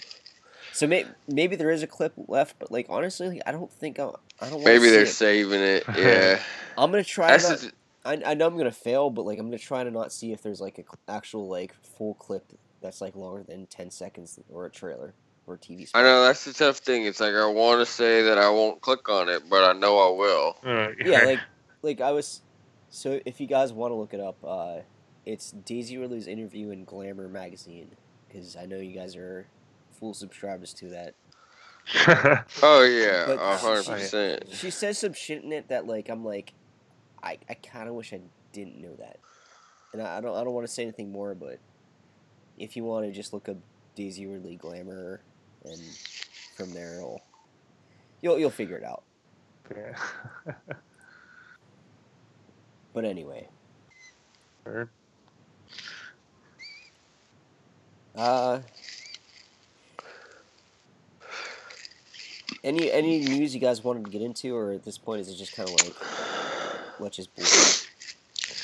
So 0.72 0.86
may, 0.86 1.04
maybe 1.28 1.56
there 1.56 1.70
is 1.70 1.82
a 1.82 1.86
clip 1.86 2.12
left, 2.28 2.58
but 2.58 2.70
like 2.70 2.86
honestly, 2.88 3.28
like, 3.28 3.42
I 3.46 3.52
don't 3.52 3.70
think 3.70 3.98
I, 3.98 4.04
I 4.40 4.48
don't. 4.48 4.52
wanna 4.60 4.64
Maybe 4.64 4.84
see 4.84 4.90
they're 4.90 5.02
it. 5.02 5.08
saving 5.08 5.60
it. 5.60 5.84
Yeah, 5.96 6.40
I'm 6.78 6.90
gonna 6.90 7.04
try. 7.04 7.28
that's 7.28 7.48
Not, 7.48 7.58
the, 7.58 7.72
I, 8.04 8.20
I 8.26 8.34
know 8.34 8.46
I'm 8.46 8.56
gonna 8.56 8.70
fail, 8.72 9.10
but 9.10 9.24
like 9.24 9.38
I'm 9.38 9.46
gonna 9.46 9.58
try 9.58 9.84
to 9.84 9.90
not 9.90 10.12
see 10.12 10.32
if 10.32 10.42
there's 10.42 10.60
like 10.60 10.78
a 10.78 10.82
cl- 10.82 10.98
actual 11.08 11.48
like 11.48 11.74
full 11.96 12.14
clip 12.14 12.44
that's 12.80 13.00
like 13.00 13.14
longer 13.16 13.42
than 13.42 13.66
ten 13.66 13.90
seconds 13.90 14.38
or 14.50 14.66
a 14.66 14.70
trailer. 14.70 15.14
or 15.46 15.54
a 15.54 15.58
TV. 15.58 15.88
I 15.94 16.02
know 16.02 16.22
that's 16.24 16.44
the 16.44 16.52
tough 16.52 16.78
thing. 16.78 17.04
It's 17.04 17.20
like 17.20 17.34
I 17.34 17.46
want 17.46 17.80
to 17.80 17.86
say 17.86 18.22
that 18.22 18.38
I 18.38 18.48
won't 18.50 18.80
click 18.80 19.08
on 19.08 19.28
it, 19.28 19.42
but 19.48 19.64
I 19.64 19.72
know 19.78 19.98
I 19.98 20.10
will. 20.16 20.56
Uh, 20.64 20.88
Yeah, 21.04 21.24
like 21.24 21.40
like 21.82 22.00
I 22.00 22.12
was. 22.12 22.42
So 22.90 23.20
if 23.24 23.40
you 23.40 23.46
guys 23.46 23.72
want 23.72 23.90
to 23.92 23.94
look 23.96 24.12
it 24.14 24.20
up, 24.20 24.36
uh, 24.44 24.80
it's 25.24 25.50
Daisy 25.52 25.96
Ridley's 25.98 26.26
interview 26.26 26.70
in 26.70 26.84
Glamour 26.84 27.28
magazine 27.28 27.90
because 28.28 28.56
I 28.56 28.66
know 28.66 28.76
you 28.76 28.94
guys 28.94 29.14
are 29.16 29.46
full 29.98 30.12
subscribers 30.14 30.72
to 30.74 30.88
that. 30.90 31.14
Oh 32.62 32.82
yeah, 32.84 33.24
But 33.26 33.38
a 33.40 33.56
hundred 33.56 33.84
she- 33.84 33.90
percent. 33.92 34.44
She 34.52 34.70
says 34.70 34.98
some 34.98 35.12
shit 35.12 35.42
in 35.42 35.52
it 35.52 35.68
that 35.68 35.86
like 35.86 36.08
I'm 36.08 36.24
like, 36.24 36.52
I 37.22 37.38
I 37.48 37.54
kind 37.54 37.88
of 37.88 37.94
wish 37.94 38.12
I 38.12 38.20
didn't 38.52 38.80
know 38.80 38.94
that, 38.96 39.18
and 39.92 40.02
I, 40.02 40.18
I 40.18 40.20
don't 40.20 40.36
I 40.36 40.44
don't 40.44 40.52
want 40.54 40.66
to 40.66 40.72
say 40.72 40.82
anything 40.82 41.10
more, 41.12 41.34
but 41.34 41.58
if 42.58 42.76
you 42.76 42.84
want 42.84 43.06
to 43.06 43.12
just 43.12 43.32
look 43.32 43.48
up 43.48 43.56
Daisy 43.94 44.26
Ridley 44.26 44.56
Glamour, 44.56 45.20
and 45.64 45.80
from 46.56 46.72
there 46.72 46.96
it'll, 46.96 47.22
you'll 48.20 48.38
you'll 48.38 48.50
figure 48.50 48.76
it 48.76 48.84
out. 48.84 49.02
Yeah. 49.74 49.96
But 52.94 53.06
anyway, 53.06 53.48
Sure. 54.64 54.90
uh, 58.14 58.60
any 62.62 62.92
any 62.92 63.20
news 63.20 63.54
you 63.54 63.60
guys 63.60 63.82
wanted 63.82 64.04
to 64.04 64.10
get 64.10 64.20
into, 64.20 64.54
or 64.54 64.72
at 64.72 64.84
this 64.84 64.98
point 64.98 65.22
is 65.22 65.30
it 65.30 65.36
just 65.36 65.54
kind 65.56 65.70
of 65.70 65.74
like 65.82 65.94
let's 66.98 67.16
just 67.16 67.34
bullshit? 67.34 67.88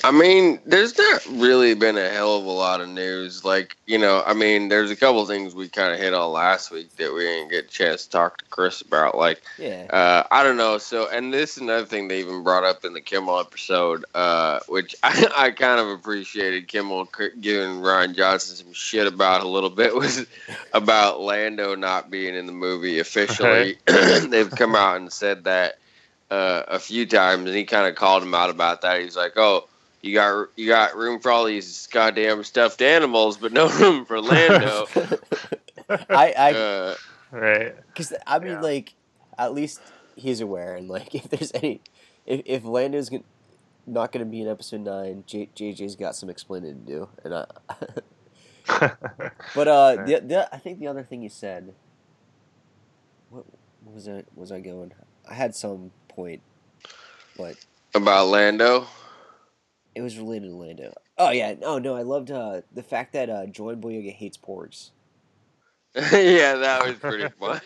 I 0.04 0.12
mean, 0.12 0.60
there's 0.64 0.96
not 0.96 1.26
really 1.26 1.74
been 1.74 1.98
a 1.98 2.08
hell 2.08 2.36
of 2.36 2.44
a 2.44 2.50
lot 2.50 2.80
of 2.80 2.88
news. 2.88 3.44
Like, 3.44 3.76
you 3.86 3.98
know, 3.98 4.22
I 4.24 4.32
mean, 4.32 4.68
there's 4.68 4.90
a 4.90 4.96
couple 4.96 5.24
things 5.26 5.54
we 5.54 5.68
kind 5.68 5.92
of 5.92 5.98
hit 5.98 6.14
on 6.14 6.32
last 6.32 6.70
week 6.70 6.94
that 6.96 7.12
we 7.12 7.22
didn't 7.22 7.50
get 7.50 7.64
a 7.64 7.68
chance 7.68 8.04
to 8.04 8.10
talk 8.10 8.38
to 8.38 8.44
Chris 8.44 8.80
about. 8.80 9.16
Like, 9.16 9.42
Yeah, 9.58 9.86
uh, 9.90 10.22
I 10.30 10.44
don't 10.44 10.56
know. 10.56 10.78
So, 10.78 11.08
and 11.10 11.34
this 11.34 11.56
is 11.56 11.62
another 11.62 11.84
thing 11.84 12.06
they 12.06 12.20
even 12.20 12.44
brought 12.44 12.64
up 12.64 12.84
in 12.84 12.92
the 12.92 13.00
Kimmel 13.00 13.40
episode, 13.40 14.04
uh, 14.14 14.60
which 14.68 14.94
I, 15.02 15.26
I 15.36 15.50
kind 15.50 15.80
of 15.80 15.88
appreciated 15.88 16.68
Kimmel 16.68 17.08
giving 17.40 17.80
Rian 17.80 18.14
Johnson 18.14 18.56
some 18.56 18.72
shit 18.72 19.06
about 19.06 19.42
a 19.42 19.48
little 19.48 19.70
bit 19.70 19.94
was 19.94 20.26
about 20.72 21.20
Lando 21.20 21.74
not 21.74 22.08
being 22.08 22.36
in 22.36 22.46
the 22.46 22.52
movie 22.52 23.00
officially. 23.00 23.78
They've 23.86 24.50
come 24.50 24.76
out 24.76 24.96
and 24.96 25.12
said 25.12 25.44
that 25.44 25.78
uh, 26.30 26.62
a 26.68 26.78
few 26.78 27.06
times, 27.06 27.46
and 27.46 27.56
he 27.56 27.64
kind 27.64 27.86
of 27.86 27.94
called 27.94 28.22
him 28.22 28.34
out 28.34 28.50
about 28.50 28.82
that. 28.82 29.00
He's 29.00 29.16
like, 29.16 29.32
"Oh, 29.36 29.66
you 30.02 30.14
got 30.14 30.48
you 30.56 30.66
got 30.68 30.96
room 30.96 31.20
for 31.20 31.30
all 31.30 31.44
these 31.44 31.86
goddamn 31.88 32.44
stuffed 32.44 32.82
animals, 32.82 33.36
but 33.36 33.52
no 33.52 33.68
room 33.78 34.04
for 34.04 34.20
Lando." 34.20 34.86
I 36.10 36.32
I 36.36 36.52
uh, 36.52 36.94
right. 37.30 37.74
Because 37.86 38.12
I 38.26 38.38
mean, 38.38 38.52
Yeah. 38.52 38.60
like, 38.60 38.94
at 39.38 39.54
least 39.54 39.80
he's 40.16 40.40
aware, 40.40 40.74
and 40.76 40.88
like, 40.88 41.14
if 41.14 41.28
there's 41.30 41.52
any, 41.54 41.80
if 42.26 42.42
if 42.44 42.64
Lando's 42.64 43.08
gon- 43.08 43.24
not 43.86 44.12
gonna 44.12 44.26
be 44.26 44.42
in 44.42 44.48
episode 44.48 44.82
nine, 44.82 45.24
J, 45.26 45.48
JJ's 45.56 45.96
got 45.96 46.14
some 46.14 46.28
explaining 46.28 46.84
to 46.84 46.92
do, 46.92 47.08
and 47.24 47.34
I. 47.34 47.46
but 49.54 49.66
uh, 49.68 49.94
Right. 49.96 50.06
the, 50.06 50.20
the 50.26 50.54
I 50.54 50.58
think 50.58 50.78
the 50.78 50.88
other 50.88 51.02
thing 51.02 51.22
you 51.22 51.30
said. 51.30 51.74
What, 53.30 53.44
what 53.82 53.94
was 53.94 54.08
I 54.08 54.24
was 54.34 54.52
I 54.52 54.60
going? 54.60 54.92
I 55.28 55.34
had 55.34 55.54
some 55.54 55.90
point, 56.18 56.42
but 57.36 57.54
about 57.94 58.26
Lando. 58.26 58.86
it 59.94 60.02
was 60.02 60.18
related 60.18 60.48
to 60.50 60.56
Lando. 60.56 60.94
Oh 61.16 61.30
yeah, 61.30 61.54
no, 61.54 61.78
no, 61.78 61.94
I 61.94 62.02
loved 62.02 62.30
uh 62.32 62.62
the 62.72 62.82
fact 62.82 63.12
that 63.12 63.30
uh 63.30 63.46
John 63.46 63.80
Boyega 63.80 64.12
hates 64.12 64.36
porgs. 64.36 64.90
yeah, 65.94 66.56
that 66.56 66.84
was 66.84 66.96
pretty 66.96 67.28
fun. 67.40 67.60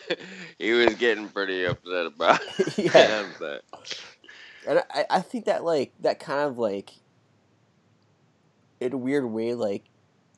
he 0.59 0.71
was 0.73 0.93
getting 0.95 1.29
pretty 1.29 1.65
upset 1.65 2.05
about 2.05 2.39
Yeah. 2.77 3.25
that. 3.39 3.61
And 4.67 4.83
I, 4.91 5.05
I 5.09 5.21
think 5.21 5.45
that 5.45 5.63
like 5.63 5.93
that 6.01 6.19
kind 6.19 6.41
of 6.49 6.57
like 6.59 6.91
in 8.79 8.93
a 8.93 8.97
weird 8.97 9.25
way 9.25 9.55
like 9.55 9.85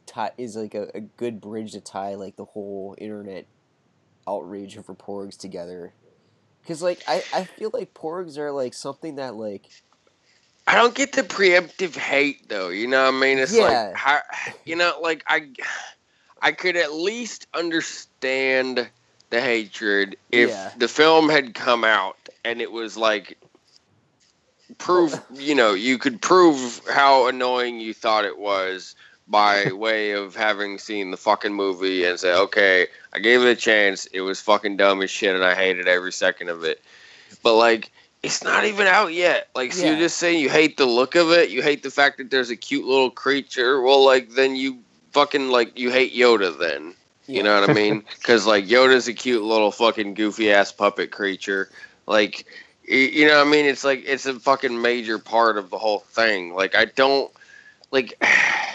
tie 0.06 0.32
is 0.38 0.56
like 0.56 0.74
a, 0.76 0.88
a 0.96 1.02
good 1.02 1.42
bridge 1.42 1.74
to 1.74 1.82
tie 1.82 2.16
like 2.16 2.38
the 2.38 2.46
whole 2.46 2.96
internet 2.98 3.46
outrage 4.28 4.78
over 4.78 4.96
porgs 4.96 5.38
together. 5.38 5.94
Cause 6.68 6.82
like 6.82 7.04
I, 7.08 7.24
I 7.34 7.46
feel 7.46 7.72
like 7.74 7.94
porgs 7.94 8.38
are 8.38 8.52
like 8.52 8.74
something 8.74 9.16
that 9.18 9.36
like 9.36 9.68
I 10.68 10.76
don't 10.76 10.96
get 10.96 11.14
the 11.14 11.24
preemptive 11.24 11.96
hate 11.96 12.50
though. 12.50 12.70
You 12.70 12.88
know 12.88 13.04
what 13.06 13.14
I 13.16 13.20
mean? 13.20 13.38
It's 13.40 13.54
Yeah. 13.54 13.62
like 13.62 13.88
how, 13.94 14.20
you 14.66 14.76
know, 14.76 15.00
like 15.02 15.24
I, 15.28 15.50
I 16.42 16.52
could 16.54 16.76
at 16.76 16.94
least 16.94 17.48
understand 17.54 18.90
the 19.30 19.42
hatred 19.42 20.18
if 20.32 20.52
Yeah. 20.52 20.72
the 20.76 20.88
film 20.88 21.30
had 21.30 21.54
come 21.54 21.84
out 21.84 22.18
and 22.44 22.62
it 22.62 22.72
was 22.72 22.98
like 22.98 23.38
prove. 24.78 25.22
You 25.34 25.56
know, 25.56 25.74
you 25.74 25.98
could 26.00 26.22
prove 26.22 26.82
how 26.90 27.28
annoying 27.28 27.80
you 27.80 27.94
thought 27.94 28.26
it 28.26 28.40
was 28.40 28.96
by 29.28 29.72
way 29.72 30.12
of 30.12 30.36
having 30.36 30.78
seen 30.78 31.12
the 31.12 31.18
fucking 31.18 31.54
movie 31.54 32.06
and 32.06 32.20
say, 32.20 32.34
okay, 32.34 32.88
I 33.14 33.20
gave 33.20 33.42
it 33.42 33.48
a 33.48 33.56
chance. 33.56 34.06
It 34.08 34.22
was 34.22 34.40
fucking 34.40 34.78
dumb 34.78 35.02
as 35.02 35.10
shit, 35.10 35.36
and 35.36 35.44
I 35.44 35.56
hated 35.56 35.88
every 35.88 36.12
second 36.12 36.50
of 36.50 36.64
it. 36.64 36.82
But 37.42 37.56
like, 37.56 37.92
it's 38.22 38.44
not 38.44 38.66
even 38.66 38.88
out 38.88 39.14
yet. 39.14 39.50
Like, 39.56 39.74
so 39.74 39.86
you're 39.86 39.98
just 39.98 40.18
saying 40.18 40.40
you 40.40 40.50
hate 40.50 40.78
the 40.78 40.86
look 40.86 41.16
of 41.16 41.32
it. 41.32 41.50
You 41.50 41.62
hate 41.62 41.84
the 41.84 41.92
fact 41.92 42.18
that 42.18 42.32
there's 42.32 42.50
a 42.50 42.56
cute 42.56 42.86
little 42.86 43.12
creature. 43.12 43.82
Well, 43.82 44.04
like, 44.04 44.32
then 44.32 44.56
you 44.56 44.80
fucking 45.12 45.50
like 45.50 45.78
you 45.78 45.92
hate 45.92 46.14
Yoda. 46.14 46.58
Then 46.58 46.94
you 47.28 47.42
know 47.42 47.60
what 47.60 47.70
I 47.70 47.74
mean? 47.74 48.04
Because 48.18 48.46
like 48.46 48.66
Yoda's 48.66 49.08
a 49.08 49.14
cute 49.14 49.44
little 49.44 49.72
fucking 49.72 50.14
goofy 50.16 50.52
ass 50.52 50.72
puppet 50.72 51.12
creature. 51.12 51.70
Like, 52.08 52.46
you 52.88 53.28
know 53.28 53.38
what 53.40 53.48
I 53.48 53.50
mean? 53.50 53.66
It's 53.66 53.84
like 53.84 54.04
it's 54.06 54.26
a 54.26 54.40
fucking 54.40 54.82
major 54.82 55.18
part 55.18 55.58
of 55.58 55.70
the 55.70 55.78
whole 55.78 56.00
thing. 56.00 56.54
Like, 56.54 56.76
I 56.76 56.86
don't 56.86 57.32
like. 57.92 58.22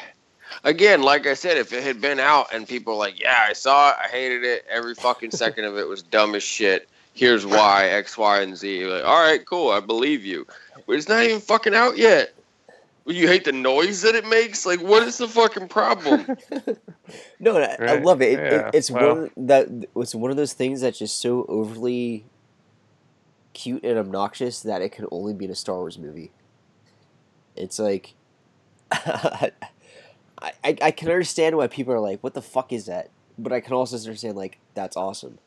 Again, 0.65 1.03
like 1.03 1.27
I 1.27 1.35
said, 1.35 1.57
if 1.57 1.73
it 1.73 1.83
had 1.83 2.01
been 2.01 2.19
out 2.21 2.53
and 2.53 2.69
people 2.69 2.93
were 2.95 2.99
like, 2.99 3.19
"Yeah, 3.21 3.47
I 3.49 3.53
saw 3.55 3.91
it, 3.91 3.97
I 4.05 4.09
hated 4.09 4.45
it. 4.45 4.67
Every 4.71 4.95
fucking 4.95 5.31
second 5.31 5.65
of 5.65 5.79
it 5.79 5.89
was 5.89 6.03
dumb 6.03 6.35
as 6.35 6.43
shit." 6.43 6.89
Here's 7.15 7.45
why 7.45 7.87
X, 7.89 8.17
Y, 8.17 8.41
and 8.41 8.57
Z. 8.57 8.79
You're 8.79 8.95
like, 8.95 9.05
all 9.05 9.21
right, 9.21 9.45
cool, 9.45 9.71
I 9.71 9.81
believe 9.81 10.25
you, 10.25 10.47
but 10.87 10.93
it's 10.97 11.09
not 11.09 11.23
even 11.25 11.41
fucking 11.41 11.75
out 11.75 11.97
yet. 11.99 12.33
You 13.07 13.27
hate 13.27 13.45
the 13.45 13.53
noise 13.53 14.03
that 14.03 14.15
it 14.15 14.27
makes? 14.27 14.65
Like, 14.65 14.81
what 14.81 15.03
is 15.03 15.19
the 15.19 15.27
fucking 15.27 15.69
problem? 15.69 16.27
no, 17.41 17.59
I, 17.59 17.77
I 17.81 17.99
love 17.99 18.23
it. 18.23 18.39
It, 18.39 18.53
it- 18.53 18.71
it's 18.75 18.91
well. 18.91 19.15
one 19.17 19.31
that 19.39 19.69
it's 19.97 20.15
one 20.15 20.31
of 20.31 20.37
those 20.37 20.53
things 20.53 20.83
that's 20.83 20.99
just 20.99 21.21
so 21.21 21.45
overly 21.49 22.25
cute 23.55 23.83
and 23.85 23.99
obnoxious 23.99 24.61
that 24.61 24.81
it 24.83 24.91
can 24.93 25.07
only 25.11 25.33
be 25.35 25.47
in 25.47 25.51
a 25.51 25.55
Star 25.57 25.77
Wars 25.77 25.99
movie. 25.99 26.31
It's 27.57 27.79
like 27.79 28.15
I, 30.43 30.53
I 30.65 30.77
I 30.83 30.91
can 30.91 31.09
understand 31.09 31.57
why 31.57 31.67
people 31.67 31.93
are 31.95 32.01
like, 32.01 32.21
"What 32.23 32.35
the 32.35 32.43
fuck 32.43 32.73
is 32.73 32.87
that?" 32.87 33.11
But 33.39 33.53
I 33.53 33.61
can 33.61 33.73
also 33.75 33.97
understand 33.97 34.37
like 34.37 34.59
that's 34.75 34.97
awesome. 34.97 35.39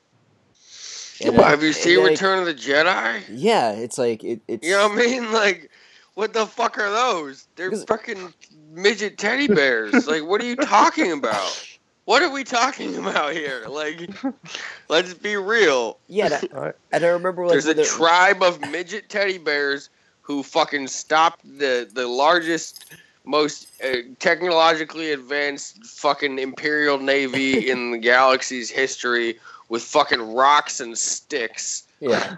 And, 1.23 1.38
Well, 1.38 1.47
have 1.47 1.62
you 1.62 1.67
and, 1.67 1.75
seen 1.75 2.00
like, 2.01 2.09
Return 2.12 2.39
of 2.39 2.45
the 2.45 2.53
Jedi? 2.55 3.21
Yeah, 3.29 3.71
it's 3.71 3.97
like 3.97 4.23
it, 4.23 4.41
it's 4.47 4.65
You 4.65 4.73
know 4.73 4.89
what 4.89 5.00
I 5.00 5.05
mean? 5.05 5.31
Like, 5.31 5.69
what 6.15 6.33
the 6.33 6.45
fuck 6.45 6.77
are 6.79 6.89
those? 6.89 7.47
They're 7.55 7.71
fucking 7.71 8.33
midget 8.71 9.17
teddy 9.17 9.47
bears. 9.47 10.07
like, 10.07 10.23
what 10.25 10.41
are 10.41 10.45
you 10.45 10.55
talking 10.55 11.12
about? 11.12 11.67
What 12.05 12.21
are 12.21 12.29
we 12.31 12.43
talking 12.43 12.97
about 13.05 13.33
here? 13.33 13.65
Like, 13.69 14.09
let's 14.89 15.13
be 15.13 15.38
real. 15.38 15.97
yeah. 16.07 16.29
That, 16.29 16.53
Alright. 16.53 16.75
and 16.91 17.03
I 17.03 17.07
remember 17.09 17.43
like 17.45 17.53
There's 17.53 17.67
a 17.67 17.73
the- 17.73 17.83
tribe 17.85 18.41
of 18.43 18.59
midget 18.71 19.07
teddy 19.09 19.38
bears 19.38 19.89
who 20.21 20.41
fucking 20.43 20.88
stopped 20.88 21.41
the 21.59 21.88
the 21.93 22.07
largest, 22.07 22.95
most 23.25 23.68
uh, 23.84 23.98
technologically 24.20 25.12
advanced 25.12 25.84
fucking 25.86 26.39
imperial 26.39 27.00
navy 27.00 27.70
in 27.72 27.92
the 27.92 27.98
galaxy's 27.98 28.70
history 28.70 29.39
with 29.70 29.84
fucking 29.84 30.34
rocks 30.34 30.80
and 30.80 30.98
sticks. 30.98 31.88
yeah, 32.00 32.38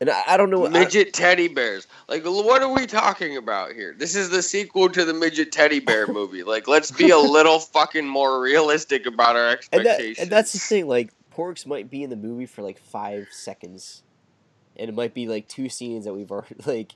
and 0.00 0.10
I, 0.10 0.22
I 0.26 0.36
don't 0.36 0.50
know. 0.50 0.66
I, 0.66 0.70
midget 0.70 1.14
teddy 1.14 1.48
bears. 1.48 1.86
Like, 2.08 2.22
what 2.24 2.62
are 2.62 2.72
we 2.72 2.86
talking 2.86 3.36
about 3.36 3.72
here? 3.72 3.94
This 3.98 4.14
is 4.14 4.28
the 4.28 4.42
sequel 4.42 4.88
to 4.90 5.04
the 5.04 5.14
midget 5.14 5.52
teddy 5.52 5.80
bear 5.80 6.06
movie. 6.12 6.42
Like, 6.42 6.68
let's 6.68 6.90
be 6.90 7.10
a 7.10 7.18
little 7.18 7.58
fucking 7.58 8.06
more 8.06 8.40
realistic 8.40 9.06
about 9.06 9.36
our 9.36 9.46
and 9.46 9.54
expectations. 9.54 10.16
that 10.16 10.22
and 10.22 10.30
that's 10.30 10.52
the 10.52 10.58
thing. 10.58 10.86
Like 10.86 11.12
porgs 11.34 11.66
might 11.66 11.90
be 11.90 12.02
in 12.02 12.10
the 12.10 12.16
movie 12.16 12.46
for 12.46 12.62
like 12.62 12.78
five 12.78 13.28
seconds, 13.30 14.02
and 14.76 14.88
it 14.88 14.94
might 14.94 15.14
be 15.14 15.28
like 15.28 15.48
two 15.48 15.68
scenes 15.68 16.04
that 16.04 16.14
we've 16.14 16.30
already 16.30 16.56
like. 16.66 16.92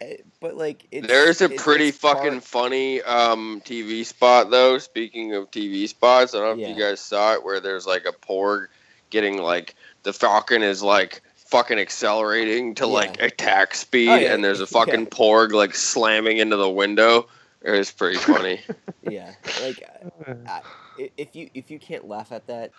I, 0.00 0.18
but 0.40 0.56
like 0.56 0.86
it's, 0.92 1.06
There's 1.08 1.40
a 1.40 1.46
it- 1.46 1.56
pretty 1.58 1.88
it's 1.88 1.98
part- 1.98 2.18
fucking 2.18 2.40
funny 2.40 3.02
um, 3.02 3.60
TV 3.64 4.04
spot 4.06 4.50
though. 4.50 4.78
Speaking 4.78 5.34
of 5.34 5.50
TV 5.50 5.88
spots, 5.88 6.34
I 6.34 6.38
don't 6.38 6.58
know 6.58 6.64
if 6.64 6.76
you 6.76 6.80
guys 6.82 7.00
saw 7.00 7.34
it, 7.34 7.44
where 7.44 7.60
there's 7.60 7.86
like 7.86 8.04
a 8.06 8.12
porg 8.12 8.66
getting 9.10 9.38
like 9.42 9.74
the 10.04 10.12
Falcon 10.12 10.62
is 10.62 10.82
like 10.82 11.22
fucking 11.34 11.78
accelerating 11.78 12.74
to 12.76 12.84
Yeah. 12.86 12.92
like 12.92 13.22
attack 13.22 13.74
speed, 13.74 14.08
Oh, 14.10 14.16
yeah. 14.16 14.34
and 14.34 14.44
there's 14.44 14.60
a 14.60 14.66
fucking 14.78 15.06
porg 15.06 15.52
like 15.52 15.74
slamming 15.74 16.36
into 16.38 16.56
the 16.56 16.70
window. 16.70 17.26
It 17.62 17.72
was 17.72 17.90
pretty 17.90 18.18
funny. 18.18 18.60
yeah, 19.10 19.32
like 19.62 19.82
I, 20.26 20.30
I, 20.46 20.60
i- 21.00 21.10
if 21.16 21.34
you 21.34 21.50
if 21.54 21.70
you 21.72 21.80
can't 21.80 22.06
laugh 22.06 22.30
at 22.30 22.46
that, 22.46 22.70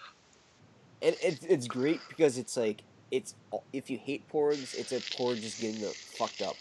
and 1.01 1.15
it's 1.21 1.43
it's 1.43 1.67
great 1.67 1.99
because 2.07 2.37
it's 2.37 2.55
like 2.55 2.83
it's 3.11 3.35
if 3.73 3.89
you 3.89 3.97
hate 3.97 4.25
porgs, 4.29 4.73
it's 4.77 4.93
a 4.93 4.99
porg 5.17 5.41
just 5.41 5.59
getting 5.59 5.81
the 5.81 5.87
fucked 5.89 6.41
up. 6.41 6.55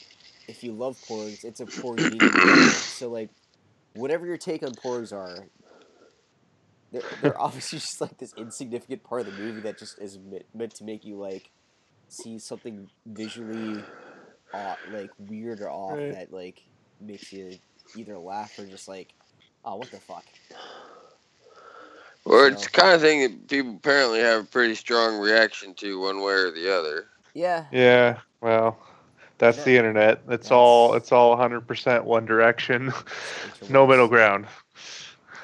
If 0.49 0.64
you 0.64 0.73
love 0.73 0.97
porgs, 1.07 1.45
it's 1.45 1.61
a 1.61 1.67
porg 1.67 1.99
being 2.19 2.71
so 2.71 3.09
like 3.11 3.28
whatever 3.95 4.26
your 4.26 4.38
take 4.38 4.62
on 4.62 4.73
porgs 4.73 5.12
are, 5.12 5.45
they're, 6.90 7.02
they're 7.23 7.40
obviously 7.40 7.78
just 7.78 8.00
like 8.00 8.17
this 8.19 8.33
insignificant 8.37 9.05
part 9.05 9.21
of 9.23 9.26
the 9.26 9.33
movie 9.43 9.61
that 9.61 9.78
just 9.78 9.99
is 10.00 10.19
meant, 10.19 10.45
meant 10.55 10.75
to 10.76 10.85
make 10.85 11.05
you 11.05 11.17
like 11.17 11.50
see 12.09 12.38
something 12.38 12.88
visually 13.07 13.83
off, 14.55 14.78
like 14.93 15.11
weird 15.19 15.61
or 15.61 15.71
off 15.71 15.99
Right. 15.99 16.12
that 16.14 16.33
like 16.33 16.62
makes 17.00 17.31
you 17.33 17.59
either 17.97 18.19
laugh 18.19 18.59
or 18.59 18.64
just 18.67 18.88
like 18.88 19.12
oh 19.64 19.76
what 19.76 19.90
the 19.90 19.99
fuck 20.00 20.25
Or 22.25 22.49
it's 22.49 22.62
So- 22.62 22.71
the 22.73 22.81
kind 22.81 22.95
of 22.95 23.00
thing 23.02 23.21
that 23.23 23.49
people 23.49 23.75
apparently 23.75 24.21
have 24.21 24.40
a 24.45 24.47
pretty 24.47 24.75
strong 24.75 25.19
reaction 25.19 25.75
to, 25.75 26.00
one 26.00 26.21
way 26.23 26.33
or 26.33 26.50
the 26.50 26.75
other. 26.75 27.07
yeah 27.35 27.67
Yeah, 27.71 28.19
well, 28.40 28.78
that's 29.38 29.64
the 29.64 29.76
internet. 29.76 30.23
It's 30.28 30.50
all 30.50 30.95
it's 30.95 31.12
all 31.12 31.37
100% 31.37 32.04
one 32.04 32.26
direction. 32.26 32.92
no 33.68 33.87
middle 33.87 34.09
ground. 34.09 34.47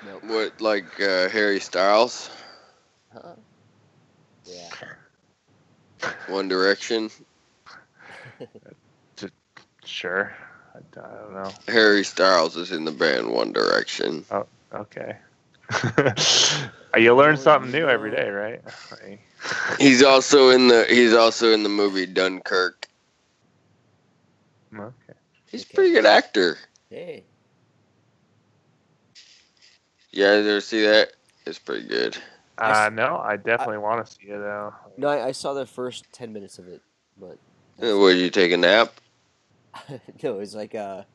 Nope. 0.06 0.24
What, 0.24 0.60
like 0.60 1.00
uh, 1.00 1.28
Harry 1.30 1.60
Styles, 1.60 2.30
Huh? 3.14 3.34
Yeah. 4.44 4.70
One 6.28 6.48
Direction? 6.48 7.10
Sure. 9.86 10.34
I, 10.74 10.78
I 10.78 11.14
don't 11.20 11.34
know. 11.34 11.52
Harry 11.68 12.04
Styles 12.04 12.56
is 12.56 12.72
in 12.72 12.86
the 12.86 12.90
band 12.90 13.30
One 13.30 13.52
Direction. 13.52 14.24
Oh, 14.30 14.46
okay. 14.72 15.18
you 16.96 17.14
learn 17.14 17.36
something 17.36 17.70
new 17.70 17.86
every 17.86 18.10
day, 18.10 18.30
right? 18.30 18.62
He's 19.78 20.02
also 20.02 20.48
in 20.48 20.68
the 20.68 20.86
he's 20.88 21.12
also 21.12 21.52
in 21.52 21.64
the 21.64 21.68
movie 21.68 22.06
Dunkirk. 22.06 22.84
Okay. 24.81 25.19
He's 25.50 25.64
a 25.64 25.75
pretty 25.75 25.93
good 25.93 26.07
actor. 26.07 26.59
Hey. 26.90 27.25
Yeah, 30.11 30.35
you 30.37 30.43
guys 30.43 30.47
ever 30.49 30.61
see 30.61 30.83
that? 30.83 31.12
It's 31.47 31.59
pretty 31.59 31.88
good. 31.88 32.16
I 32.57 32.87
Uh, 32.87 32.90
no, 32.90 33.19
I 33.19 33.37
definitely 33.37 33.78
want 33.78 34.07
to 34.07 34.12
see 34.12 34.28
it 34.28 34.38
though. 34.38 34.73
No, 34.97 35.09
I, 35.09 35.26
I 35.28 35.33
saw 35.33 35.54
the 35.54 35.66
first 35.66 36.04
ten 36.12 36.33
minutes 36.33 36.59
of 36.59 36.69
it, 36.69 36.83
but 37.19 37.38
Uh, 37.83 37.99
Would 37.99 38.16
you 38.16 38.31
take 38.31 38.52
a 38.52 38.57
nap? 38.57 38.93
no, 40.23 40.37
it 40.37 40.38
was 40.38 40.54
like 40.54 40.75
a. 40.75 41.07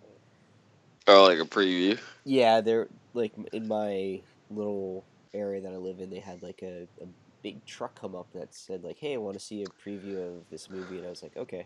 Oh, 1.08 1.24
like 1.24 1.40
a 1.40 1.46
preview? 1.46 2.00
yeah, 2.26 2.62
they're 2.62 2.88
like 3.14 3.34
in 3.54 3.68
my 3.68 4.22
little 4.50 5.06
area 5.34 5.62
that 5.62 5.74
I 5.74 5.78
live 5.78 6.00
in, 6.00 6.10
they 6.10 6.20
had 6.20 6.44
like 6.44 6.60
a, 6.62 6.88
a 7.02 7.08
big 7.42 7.66
truck 7.66 8.00
come 8.00 8.16
up 8.16 8.28
that 8.34 8.54
said 8.54 8.84
like, 8.84 8.98
"Hey, 8.98 9.14
I 9.14 9.18
want 9.18 9.40
to 9.40 9.44
see 9.44 9.64
a 9.64 9.90
preview 9.90 10.18
of 10.28 10.50
this 10.52 10.70
movie," 10.70 10.98
and 10.98 11.08
I 11.08 11.10
was 11.10 11.24
like, 11.24 11.38
"Okay." 11.38 11.66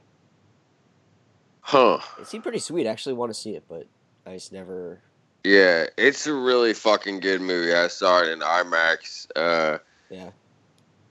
Huh. 1.65 2.00
It 2.20 2.27
seemed 2.27 2.43
pretty 2.43 2.60
sweet. 2.60 2.86
I 2.88 2.91
actually 2.91 3.13
want 3.13 3.34
to 3.34 3.39
see 3.39 3.55
it, 3.55 3.63
but 3.70 3.88
I 4.25 4.34
just 4.34 4.51
never. 4.51 5.00
Yeah, 5.43 5.88
it's 5.98 6.27
a 6.27 6.34
really 6.34 6.74
fucking 6.74 7.20
good 7.22 7.41
movie. 7.41 7.74
I 7.74 7.88
saw 7.88 8.22
it 8.22 8.29
in 8.29 8.39
IMAX. 8.39 9.27
Uh, 9.36 9.77
Yeah. 10.10 10.29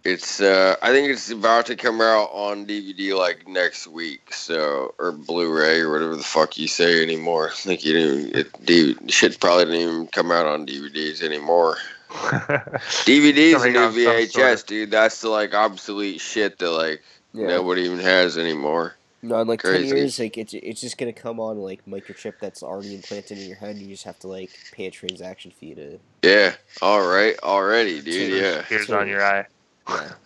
it's 0.04 0.40
uh, 0.40 0.76
I 0.82 0.90
think 0.92 1.08
it's 1.10 1.30
about 1.30 1.66
to 1.66 1.76
come 1.76 2.00
out 2.00 2.28
on 2.32 2.66
DVD 2.66 3.16
like 3.18 3.48
next 3.48 3.86
week, 3.86 4.32
so 4.34 4.94
or 4.98 5.12
Blu-ray 5.12 5.80
or 5.80 5.90
whatever 5.92 6.16
the 6.16 6.22
fuck 6.22 6.58
you 6.58 6.68
say 6.68 7.02
anymore. 7.02 7.48
I 7.52 7.54
think 7.54 7.84
you 7.84 7.92
didn't. 7.94 8.36
It, 8.36 8.64
D, 8.66 8.96
shit 9.08 9.40
probably 9.40 9.64
didn't 9.66 9.80
even 9.80 10.06
come 10.08 10.30
out 10.30 10.46
on 10.46 10.66
DVDs 10.66 11.22
anymore. 11.22 11.76
DVDs 12.10 13.64
and 13.66 13.76
out 13.76 13.94
VHS, 13.94 14.30
sort 14.32 14.52
of- 14.60 14.66
dude. 14.66 14.90
That's 14.90 15.20
the 15.20 15.28
like 15.30 15.54
obsolete 15.54 16.20
shit 16.20 16.58
that 16.58 16.70
like 16.70 17.02
Yeah. 17.32 17.46
nobody 17.48 17.82
even 17.82 17.98
has 18.00 18.36
anymore. 18.38 18.94
No, 19.24 19.40
in 19.40 19.46
like 19.46 19.60
Crazy. 19.60 19.88
ten 19.88 19.96
years, 19.96 20.18
like 20.18 20.36
it's 20.36 20.52
it's 20.52 20.80
just 20.80 20.98
gonna 20.98 21.12
come 21.12 21.38
on 21.38 21.58
like 21.58 21.84
microchip 21.86 22.34
that's 22.40 22.62
already 22.62 22.94
implanted 22.94 23.38
in 23.38 23.46
your 23.46 23.56
head. 23.56 23.76
You 23.76 23.86
just 23.88 24.02
have 24.04 24.18
to 24.20 24.26
like 24.28 24.50
pay 24.72 24.86
a 24.86 24.90
transaction 24.90 25.52
fee 25.52 25.74
to. 25.76 25.98
Yeah. 26.24 26.54
All 26.80 27.06
right. 27.06 27.38
Already, 27.42 28.00
dude. 28.00 28.42
Yeah. 28.42 28.62
Here's 28.62 28.90
on 28.90 29.06
your 29.08 29.24
eye. 29.24 29.46
Yeah. 29.88 30.12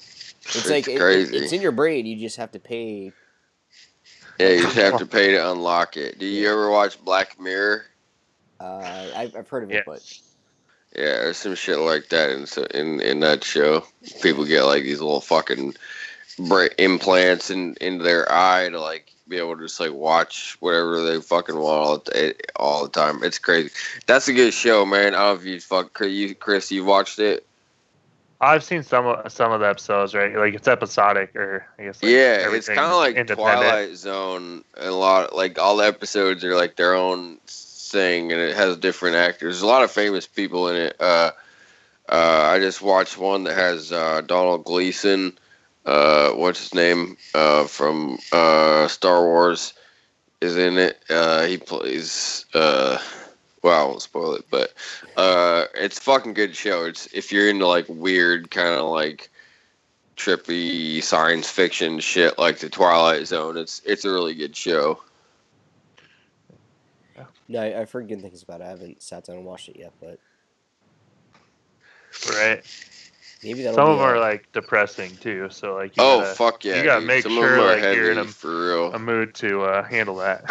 It's, 0.49 0.55
It's 0.55 0.71
like 0.71 0.87
it- 0.87 0.93
it- 0.93 0.99
crazy. 1.01 1.37
it's 1.37 1.53
in 1.53 1.61
your 1.61 1.73
brain. 1.73 2.07
You 2.07 2.17
just 2.17 2.37
have 2.37 2.53
to 2.53 2.61
pay. 2.61 3.11
Yeah, 4.39 4.51
you 4.51 4.63
just 4.63 4.77
have 4.77 4.99
to 4.99 5.07
pay 5.19 5.33
to 5.33 5.51
unlock 5.51 5.97
it. 5.97 6.21
Do 6.21 6.27
you 6.27 6.49
ever 6.49 6.71
watch 6.71 7.05
Black 7.05 7.41
Mirror? 7.41 7.85
Uh, 8.61 9.11
I've, 9.17 9.35
I've 9.35 9.49
heard 9.49 9.65
of 9.65 9.73
it, 9.73 9.83
but 9.85 10.01
Yeah, 10.95 11.03
there's 11.19 11.37
some 11.37 11.57
shit 11.57 11.79
like 11.79 12.09
that 12.11 12.31
in 12.31 12.47
so- 12.47 12.67
in 12.73 13.01
in 13.01 13.19
that 13.21 13.43
show. 13.43 13.85
People 14.23 14.45
get 14.45 14.63
like 14.63 14.85
these 14.85 15.01
little 15.01 15.21
fucking 15.21 15.73
bra- 15.73 15.81
implants 16.79 17.51
in 17.51 17.77
into 17.81 18.05
their 18.05 18.31
eye 18.31 18.69
to 18.69 18.81
like 18.81 19.13
be 19.29 19.39
able 19.39 19.57
to 19.57 19.63
just 19.63 19.81
like 19.81 19.93
watch 19.93 20.57
whatever 20.61 21.03
they 21.03 21.21
fucking 21.21 21.57
want 21.57 21.67
all 21.67 21.99
the, 21.99 22.35
all 22.57 22.83
the 22.85 22.91
time. 22.91 23.23
It's 23.23 23.39
crazy. 23.39 23.71
That's 24.07 24.29
a 24.29 24.33
good 24.33 24.53
show, 24.53 24.87
man. 24.87 25.15
I 25.15 25.19
don't 25.19 25.35
know 25.37 25.41
if 25.41 25.45
you 25.45 25.61
fuck 25.61 25.99
you 26.01 26.35
Chris, 26.35 26.71
you 26.71 26.85
watched 26.85 27.19
it. 27.19 27.47
I've 28.41 28.63
seen 28.63 28.83
some 28.83 29.07
of 29.07 29.33
some 29.33 29.53
of 29.53 29.61
the 29.61 29.69
episodes, 29.69 30.15
right? 30.15 30.37
Like 30.37 30.55
it's 30.55 30.69
episodic, 30.69 31.35
or 31.35 31.67
I 31.79 31.85
guess. 31.85 32.03
Like 32.03 32.13
yeah, 32.13 32.53
it's 32.53 32.69
kind 32.69 32.81
of 32.81 32.97
like. 32.97 33.27
Twilight 33.27 33.97
Zone. 33.97 34.63
A 34.77 34.91
lot, 34.91 35.35
like 35.35 35.59
all 35.59 35.79
the 35.79 35.87
episodes 35.87 36.45
are 36.45 36.55
like 36.55 36.77
their 36.77 36.95
own 36.95 37.39
thing, 37.47 38.33
and 38.33 38.41
it 38.41 38.55
has 38.55 38.77
different 38.77 39.17
actors. 39.17 39.55
There's 39.55 39.63
a 39.63 39.67
lot 39.67 39.85
of 39.85 39.91
famous 39.91 40.27
people 40.27 40.69
in 40.69 40.77
it. 40.77 40.97
Uh, 41.01 41.31
uh, 42.09 42.51
I 42.53 42.59
just 42.59 42.83
watched 42.83 43.17
one 43.17 43.45
that 43.45 43.57
has 43.57 43.91
uh, 43.91 44.21
Domhnall 44.21 44.59
Gleeson. 44.59 45.39
Uh, 45.87 46.33
what's 46.33 46.61
his 46.61 46.75
name 46.75 47.17
uh, 47.35 47.65
from 47.65 48.19
uh, 48.33 48.89
Star 48.89 49.23
Wars 49.23 49.73
is 50.41 50.57
in 50.57 50.79
it. 50.79 51.03
Uh, 51.09 51.47
he 51.47 51.57
plays. 51.57 52.45
Uh, 52.53 52.99
well, 53.63 53.81
I 53.81 53.89
won't 53.89 54.03
spoil 54.03 54.35
it, 54.35 54.45
but 54.51 54.75
uh, 55.17 55.65
it's 55.75 55.99
a 55.99 56.03
fucking 56.03 56.35
good 56.35 56.55
show. 56.55 56.85
It's 56.85 57.07
if 57.15 57.33
you're 57.33 57.49
into 57.49 57.67
like 57.67 57.87
weird 57.89 58.51
kind 58.51 58.75
of 58.75 58.87
like 58.91 59.31
trippy 60.17 61.03
science 61.03 61.49
fiction 61.49 62.01
shit 62.01 62.39
like 62.39 62.59
the 62.59 62.69
Twilight 62.69 63.27
Zone. 63.27 63.57
It's 63.57 63.81
it's 63.85 64.05
a 64.05 64.11
really 64.11 64.35
good 64.35 64.57
show. 64.57 65.01
no, 67.49 67.61
I, 67.61 67.81
I've 67.81 67.91
heard 67.91 68.09
good 68.09 68.23
things 68.23 68.43
about 68.43 68.61
it. 68.61 68.65
I 68.65 68.69
haven't 68.69 69.03
sat 69.03 69.25
down 69.25 69.37
and 69.37 69.45
watched 69.45 69.69
it 69.69 69.77
yet, 69.79 69.93
but 70.01 70.19
right? 72.31 72.65
Maybe 73.43 73.63
that'll 73.63 73.75
Some 73.77 73.87
be 73.87 73.93
of 73.93 73.99
them 73.99 74.07
are 74.09 74.19
like 74.19 74.51
depressing 74.53 75.17
too. 75.19 75.49
So 75.51 75.75
like, 75.75 75.97
you 75.97 76.03
Oh 76.03 76.21
gotta- 76.21 76.35
fuck 76.35 76.65
yeah! 76.65 76.77
you 76.79 76.85
gotta 76.85 77.01
dude. 77.01 77.09
make 77.09 77.23
Some 77.23 77.33
sure, 77.33 77.45
of 77.45 77.51
them 77.57 77.61
are 77.61 77.67
like, 77.75 77.79
heavy 77.81 77.97
you're 77.97 78.13
in 78.13 78.19
a- 78.19 78.25
for 78.25 78.69
real. 78.69 78.95
a 78.95 78.99
mood 78.99 79.35
to 79.37 79.63
uh, 79.63 79.83
handle 79.85 80.17
that. 80.17 80.45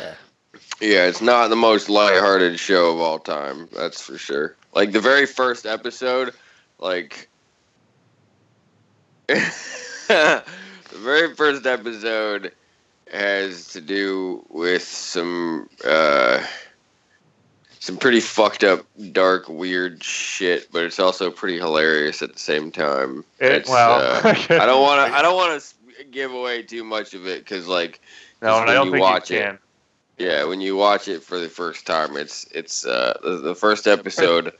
yeah. 0.00 0.14
yeah, 0.80 1.06
it's 1.06 1.20
not 1.22 1.48
the 1.48 1.56
most 1.56 1.88
lighthearted 1.88 2.58
show 2.58 2.92
of 2.92 3.00
all 3.00 3.18
time. 3.18 3.68
That's 3.74 4.00
for 4.00 4.18
sure. 4.18 4.56
Like 4.74 4.92
the 4.92 5.00
very 5.00 5.26
first 5.26 5.66
episode, 5.66 6.32
like 6.78 7.28
the 9.28 10.42
very 10.92 11.34
first 11.34 11.64
episode 11.66 12.52
has 13.12 13.68
to 13.68 13.80
do 13.80 14.44
with 14.50 14.82
some 14.82 15.68
uh, 15.84 16.44
some 17.84 17.98
pretty 17.98 18.20
fucked 18.20 18.64
up, 18.64 18.86
dark, 19.12 19.46
weird 19.46 20.02
shit, 20.02 20.72
but 20.72 20.84
it's 20.84 20.98
also 20.98 21.30
pretty 21.30 21.58
hilarious 21.58 22.22
at 22.22 22.32
the 22.32 22.38
same 22.38 22.72
time. 22.72 23.26
It, 23.38 23.52
It's, 23.52 23.68
well, 23.68 24.00
uh, 24.00 24.20
I 24.24 24.64
don't 24.64 24.80
want 24.80 25.06
to. 25.06 25.14
I 25.14 25.20
don't 25.20 25.36
want 25.36 25.62
to 25.98 26.04
give 26.04 26.32
away 26.32 26.62
too 26.62 26.82
much 26.82 27.12
of 27.12 27.26
it 27.26 27.40
because, 27.40 27.66
like, 27.68 28.00
No, 28.40 28.56
and 28.56 28.60
when 28.60 28.68
I 28.70 28.74
don't 28.74 28.86
you 28.86 28.92
think 28.92 29.02
watch 29.02 29.30
you 29.30 29.36
it. 29.36 29.58
yeah, 30.16 30.44
when 30.44 30.62
you 30.62 30.76
watch 30.76 31.08
it 31.08 31.22
for 31.22 31.38
the 31.38 31.50
first 31.50 31.86
time, 31.86 32.16
it's 32.16 32.46
it's 32.52 32.86
uh, 32.86 33.18
the, 33.22 33.36
the 33.36 33.54
first 33.54 33.86
episode 33.86 34.54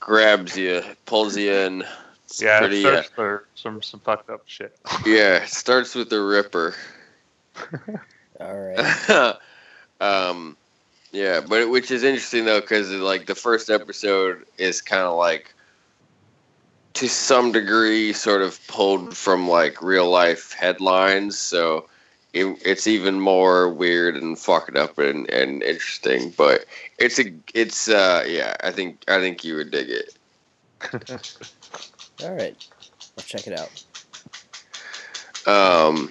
grabs 0.00 0.58
you, 0.58 0.82
pulls 1.06 1.36
you 1.36 1.52
in. 1.52 1.84
It's 2.24 2.42
Yeah, 2.42 2.58
pretty. 2.58 2.80
it 2.82 2.86
Uh, 2.86 3.02
starts 3.02 3.10
for 3.14 3.44
some 3.54 3.82
some 3.82 4.00
fucked 4.00 4.30
up 4.30 4.42
shit. 4.46 4.76
yeah, 5.06 5.36
it 5.44 5.48
starts 5.48 5.94
with 5.94 6.10
the 6.10 6.20
Ripper. 6.20 6.74
All 8.40 8.52
right. 8.58 9.36
um, 10.00 10.56
yeah, 11.14 11.40
but 11.40 11.62
it, 11.62 11.70
which 11.70 11.92
is 11.92 12.02
interesting 12.02 12.44
though, 12.44 12.60
because 12.60 12.90
like 12.90 13.26
the 13.26 13.36
first 13.36 13.70
episode 13.70 14.44
is 14.58 14.82
kind 14.82 15.02
of 15.02 15.16
like, 15.16 15.54
to 16.94 17.08
some 17.08 17.52
degree, 17.52 18.12
sort 18.12 18.42
of 18.42 18.58
pulled 18.66 19.16
from 19.16 19.48
like 19.48 19.80
real 19.80 20.10
life 20.10 20.52
headlines. 20.52 21.38
So 21.38 21.88
it, 22.32 22.46
it's 22.64 22.88
even 22.88 23.20
more 23.20 23.68
weird 23.68 24.16
and 24.16 24.36
fucked 24.36 24.76
up 24.76 24.98
and, 24.98 25.30
and 25.30 25.62
interesting. 25.62 26.30
But 26.36 26.64
it's 26.98 27.20
a 27.20 27.32
it's 27.54 27.88
uh 27.88 28.24
yeah, 28.26 28.56
I 28.64 28.72
think 28.72 29.04
I 29.06 29.20
think 29.20 29.44
you 29.44 29.54
would 29.54 29.70
dig 29.70 29.90
it. 29.90 30.18
All 32.24 32.34
right. 32.34 32.56
I'll 33.16 33.24
check 33.24 33.46
it 33.46 33.56
out. 33.56 33.84
Um. 35.46 36.10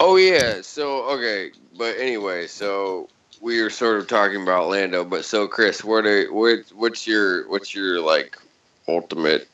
Oh 0.00 0.16
yeah. 0.16 0.62
So 0.62 1.04
okay, 1.10 1.52
but 1.76 1.98
anyway, 1.98 2.46
so 2.46 3.08
we 3.42 3.60
were 3.60 3.70
sort 3.70 3.98
of 3.98 4.06
talking 4.06 4.40
about 4.40 4.68
Lando, 4.68 5.04
but 5.04 5.24
so 5.24 5.48
Chris, 5.48 5.82
what 5.82 6.06
are 6.06 6.32
what 6.32 6.60
what's 6.74 7.06
your 7.06 7.48
what's 7.50 7.74
your 7.74 8.00
like 8.00 8.38
ultimate 8.88 9.48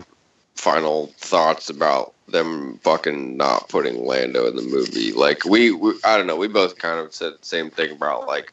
final 0.55 1.07
thoughts 1.17 1.71
about 1.71 2.13
them 2.29 2.79
fucking 2.83 3.37
not 3.37 3.69
putting 3.71 4.05
Lando 4.05 4.47
in 4.47 4.57
the 4.57 4.63
movie? 4.63 5.13
Like 5.13 5.45
we, 5.47 5.73
we 5.73 5.95
I 6.05 6.19
don't 6.19 6.27
know, 6.27 6.37
we 6.37 6.49
both 6.49 6.77
kind 6.79 7.01
of 7.01 7.15
said 7.15 7.33
the 7.33 7.47
same 7.47 7.71
thing 7.71 7.93
about 7.93 8.27
like 8.27 8.53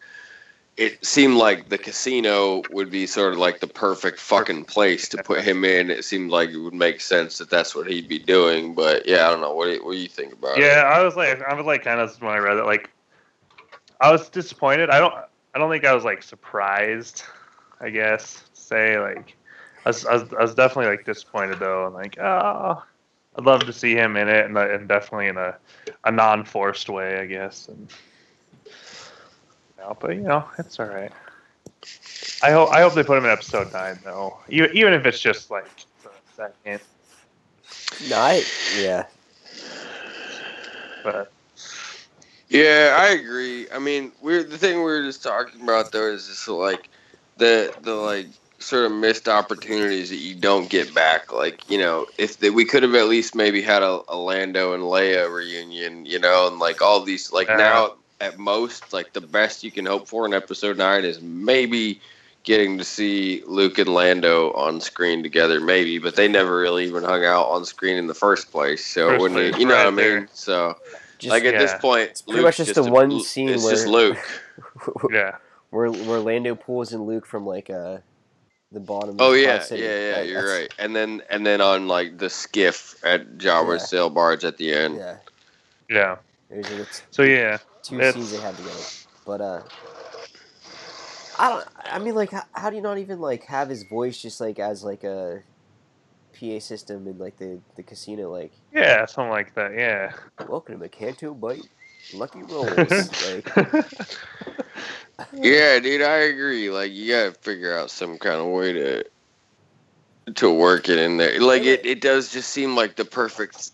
it 0.78 1.06
seemed 1.06 1.36
like 1.36 1.70
the 1.70 1.78
casino 1.78 2.62
would 2.70 2.90
be 2.90 3.06
sort 3.06 3.34
of 3.34 3.40
like 3.40 3.60
the 3.60 3.68
perfect 3.68 4.20
fucking 4.20 4.66
place 4.66 5.08
to 5.10 5.24
put 5.24 5.42
him 5.42 5.64
in. 5.64 5.90
It 5.90 6.04
seemed 6.04 6.32
like 6.32 6.50
it 6.50 6.58
would 6.58 6.74
make 6.74 7.00
sense 7.00 7.38
that 7.38 7.50
that's 7.50 7.76
what 7.76 7.88
he'd 7.88 8.10
be 8.10 8.20
doing. 8.20 8.74
But 8.74 9.06
yeah, 9.06 9.28
I 9.28 9.32
don't 9.32 9.42
know. 9.42 9.54
What 9.54 9.66
do 9.68 9.74
you, 9.74 9.86
what 9.86 9.94
do 9.94 9.98
you 9.98 10.10
think 10.10 10.34
about 10.34 10.58
it? 10.58 10.64
Yeah, 10.64 10.82
I 10.82 11.02
was 11.02 11.16
like, 11.16 11.42
I 11.42 11.54
was 11.54 11.66
like, 11.66 11.84
kind 11.84 12.02
of 12.02 12.22
when 12.22 12.32
I 12.32 12.40
read 12.40 12.58
it, 12.58 12.66
like, 12.66 12.90
I 14.02 14.12
was 14.12 14.30
disappointed. 14.30 14.90
I 14.90 15.00
don't, 15.00 15.14
I 15.54 15.60
don't 15.60 15.70
think 15.70 15.86
I 15.86 15.94
was 15.94 16.04
like 16.04 16.24
surprised. 16.24 17.24
I 17.80 17.90
guess 17.90 18.44
say 18.54 19.00
like, 19.00 19.36
I 19.86 19.90
was, 19.90 20.06
I 20.06 20.14
was, 20.14 20.34
I 20.34 20.42
was 20.42 20.56
definitely 20.56 20.96
like 20.96 21.06
disappointed 21.06 21.60
though, 21.60 21.86
I'm 21.86 21.94
like, 21.94 22.18
oh, 22.20 22.84
I'd 23.38 23.46
love 23.46 23.66
to 23.66 23.74
see 23.74 23.94
him 23.94 24.16
in 24.16 24.30
it, 24.30 24.46
and, 24.46 24.58
and 24.58 24.88
definitely 24.88 25.28
in 25.28 25.38
a, 25.38 25.56
a 26.06 26.12
non-forced 26.12 26.90
way, 26.90 27.20
I 27.20 27.26
guess. 27.26 27.68
And, 27.68 27.90
you 28.66 29.98
but 30.00 30.16
you 30.16 30.22
know, 30.22 30.46
it's 30.58 30.80
all 30.80 30.88
right. 30.88 31.12
I 32.42 32.52
hope, 32.52 32.72
I 32.72 32.82
hope 32.82 32.94
they 32.94 33.04
put 33.04 33.18
him 33.18 33.26
in 33.26 33.32
episode 33.32 33.72
nine 33.74 34.00
though, 34.04 34.38
even, 34.50 34.76
even 34.76 34.94
if 34.94 35.06
it's 35.06 35.20
just 35.20 35.52
like 35.52 35.68
for 35.98 36.10
a 36.10 36.36
second. 36.36 36.82
No, 38.10 38.18
I 38.18 38.44
yeah. 38.78 39.06
But 41.04 41.32
Yeah, 42.50 42.98
I 43.00 43.10
agree. 43.10 43.68
I 43.72 43.80
mean, 43.80 44.12
we're 44.22 44.44
the 44.44 44.58
thing 44.58 44.78
we 44.78 44.84
were 44.84 45.02
just 45.04 45.24
talking 45.24 45.62
about 45.62 45.92
though 45.92 46.12
is 46.12 46.28
just 46.28 46.48
like 46.48 46.90
the 47.38 47.74
the 47.82 47.94
like 47.94 48.28
sort 48.60 48.86
of 48.86 48.92
missed 48.92 49.28
opportunities 49.28 50.10
that 50.10 50.18
you 50.18 50.36
don't 50.36 50.70
get 50.70 50.94
back. 50.94 51.32
Like 51.34 51.70
you 51.70 51.78
know, 51.78 52.06
if 52.18 52.38
they, 52.40 52.50
we 52.50 52.66
could 52.66 52.84
have 52.84 52.96
at 52.96 53.08
least 53.08 53.36
maybe 53.36 53.62
had 53.62 53.82
a, 53.84 54.02
a 54.08 54.18
Lando 54.18 54.74
and 54.74 54.84
Leia 54.84 55.32
reunion, 55.34 56.06
you 56.06 56.20
know, 56.20 56.48
and 56.48 56.60
like 56.60 56.82
all 56.82 57.02
these 57.02 57.32
like 57.32 57.50
Yeah. 57.50 57.56
now 57.56 57.96
at 58.22 58.38
most 58.38 58.94
like 58.94 59.14
the 59.14 59.22
best 59.22 59.64
you 59.64 59.72
can 59.72 59.86
hope 59.86 60.08
for 60.08 60.26
in 60.26 60.34
episode 60.34 60.78
nine 60.78 61.04
is 61.04 61.22
maybe 61.22 62.02
getting 62.44 62.78
to 62.78 62.84
see 62.84 63.44
Luke 63.48 63.78
and 63.80 63.90
Lando 63.90 64.52
on 64.54 64.80
screen 64.82 65.24
together, 65.24 65.60
maybe, 65.60 65.98
but 65.98 66.16
they 66.16 66.28
never 66.28 66.58
really 66.58 66.86
even 66.86 67.04
hung 67.04 67.26
out 67.26 67.48
on 67.48 67.66
screen 67.66 67.98
in 67.98 68.08
the 68.08 68.14
first 68.14 68.52
place. 68.52 68.86
So 68.86 69.14
First 69.14 69.18
when 69.18 69.36
you, 69.36 69.52
place, 69.52 69.56
you 69.56 69.66
know 69.66 69.76
right 69.76 69.78
what 69.78 69.88
I 69.88 69.92
mean? 69.92 70.28
there. 70.28 70.30
So 70.34 70.78
Just 71.20 71.30
like 71.32 71.44
at 71.46 71.58
this 71.58 71.74
point, 71.80 72.10
it's 72.12 72.22
pretty 72.22 72.42
much 72.44 72.58
just 72.58 72.76
the 72.76 72.84
one 72.84 73.22
scene 73.22 73.50
It's 73.50 73.68
just 73.68 73.88
where- 73.88 74.10
Luke. 74.10 74.18
yeah, 75.12 75.36
where 75.70 75.90
where 75.92 76.20
Lando 76.20 76.56
pulls 76.56 76.94
in 76.94 77.04
Luke 77.04 77.26
from 77.26 77.46
like 77.46 77.70
uh 77.70 77.98
the 78.72 78.80
bottom. 78.80 79.16
Oh 79.20 79.32
of 79.34 79.38
yeah, 79.40 79.58
Cloud 79.58 79.64
City. 79.68 79.84
yeah, 79.84 79.90
yeah. 80.00 80.12
That- 80.16 80.28
You're 80.28 80.48
right. 80.60 80.74
And 80.80 80.96
then 80.96 81.22
and 81.30 81.46
then 81.46 81.62
on 81.62 81.88
like 81.88 82.18
the 82.18 82.30
skiff 82.30 82.96
at 83.06 83.38
Jabba's 83.38 83.82
Yeah. 83.84 83.88
sail 83.88 84.10
barge 84.10 84.44
at 84.44 84.58
the 84.58 84.74
end. 84.74 84.96
Yeah, 84.98 85.18
yeah. 85.90 86.16
there's 86.50 86.68
the 86.68 86.88
So 87.12 87.24
yeah, 87.24 87.58
two 87.84 87.96
It's- 88.00 88.14
scenes 88.16 88.32
they 88.32 88.40
had 88.40 88.56
together. 88.58 88.80
But 89.26 89.42
uh, 89.42 89.62
I 91.38 91.50
don't. 91.50 91.68
I 91.86 92.00
mean, 92.00 92.16
like, 92.16 92.32
how, 92.32 92.44
how 92.54 92.70
do 92.70 92.76
you 92.76 92.82
not 92.82 92.98
even 92.98 93.20
like 93.20 93.44
have 93.46 93.70
his 93.70 93.84
voice 93.84 94.22
just 94.22 94.40
like 94.40 94.60
as 94.60 94.84
like 94.84 95.04
a 95.04 95.42
PA 96.40 96.60
system 96.60 97.08
in 97.08 97.18
like 97.18 97.38
the 97.38 97.62
the 97.76 97.84
casino? 97.84 98.32
Like, 98.32 98.54
yeah, 98.74 99.06
something 99.06 99.32
like 99.32 99.54
that. 99.56 99.74
Yeah. 99.76 100.14
welcome 100.48 100.80
to 100.80 100.90
Macanto 100.90 101.40
Bite, 101.40 101.70
Lucky 102.14 102.44
Rolls. 102.50 103.14
like, 103.22 103.52
Yeah, 105.34 105.80
dude, 105.80 106.02
I 106.02 106.18
agree. 106.18 106.70
Like 106.70 106.92
you 106.92 107.12
gotta 107.14 107.34
figure 107.34 107.78
out 107.78 107.92
some 107.92 108.18
kind 108.18 108.40
of 108.42 108.48
way 108.48 108.74
to 108.74 109.06
to 110.36 110.52
work 110.52 110.90
it 110.90 111.00
in 111.00 111.18
there. 111.18 111.40
Like 111.40 111.64
it, 111.64 111.86
it 111.86 112.02
does 112.02 112.32
just 112.32 112.50
seem 112.52 112.76
like 112.76 112.96
the 112.96 113.06
perfect 113.06 113.72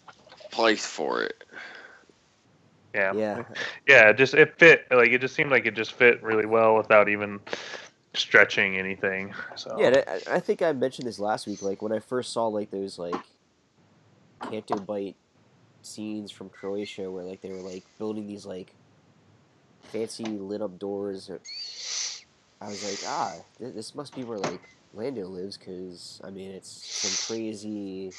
place 0.52 0.86
for 0.86 1.24
it. 1.24 1.44
yeah. 2.94 3.14
yeah, 3.14 3.44
Yeah, 3.88 4.10
it 4.10 4.18
just 4.18 4.34
it 4.34 4.58
fit 4.60 4.86
like 4.92 5.10
it 5.12 5.22
just 5.22 5.36
seemed 5.36 5.52
like 5.52 5.66
it 5.66 5.76
just 5.76 5.94
fit 5.94 6.22
really 6.24 6.46
well 6.46 6.76
without 6.76 7.10
even 7.10 7.40
stretching 8.14 8.78
anything. 8.78 9.34
So 9.56 9.78
yeah. 9.80 10.20
I, 10.30 10.40
think 10.40 10.62
I 10.62 10.74
mentioned 10.74 11.08
this 11.08 11.20
last 11.20 11.48
week. 11.48 11.62
Like 11.62 11.82
when 11.82 11.92
I 11.92 12.00
first 12.00 12.34
saw 12.34 12.48
like 12.48 12.72
those 12.72 13.00
like 13.00 13.16
Canto 14.50 14.78
Bight 14.80 15.16
scenes 15.82 16.32
from 16.32 16.50
Croatia, 16.50 17.10
where 17.10 17.24
like 17.24 17.42
they 17.42 17.50
were 17.50 17.62
like 17.62 17.84
building 17.98 18.28
these 18.28 18.46
like 18.46 18.74
fancy 19.84 20.26
lit 20.26 20.62
up 20.62 20.78
doors. 20.80 21.30
Or, 21.30 21.40
I 22.62 22.68
was 22.68 22.84
like, 22.84 23.10
ah, 23.10 23.36
this 23.60 23.96
must 23.96 24.16
be 24.16 24.24
where 24.24 24.38
like 24.38 24.62
Lando 24.94 25.28
lives, 25.28 25.58
because 25.58 26.22
I 26.24 26.30
mean, 26.30 26.52
it's 26.52 26.70
some 26.70 27.36
crazy, 27.36 28.12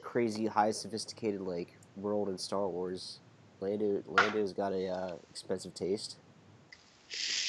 crazy 0.00 0.46
high 0.46 0.70
sophisticated 0.70 1.40
like 1.40 1.76
world 1.96 2.28
in 2.28 2.38
Star 2.38 2.68
Wars. 2.68 3.18
Lando 3.60 4.02
Lando's 4.06 4.52
got 4.52 4.72
a 4.72 4.88
uh, 4.88 5.14
expensive 5.30 5.74
taste. 5.74 6.16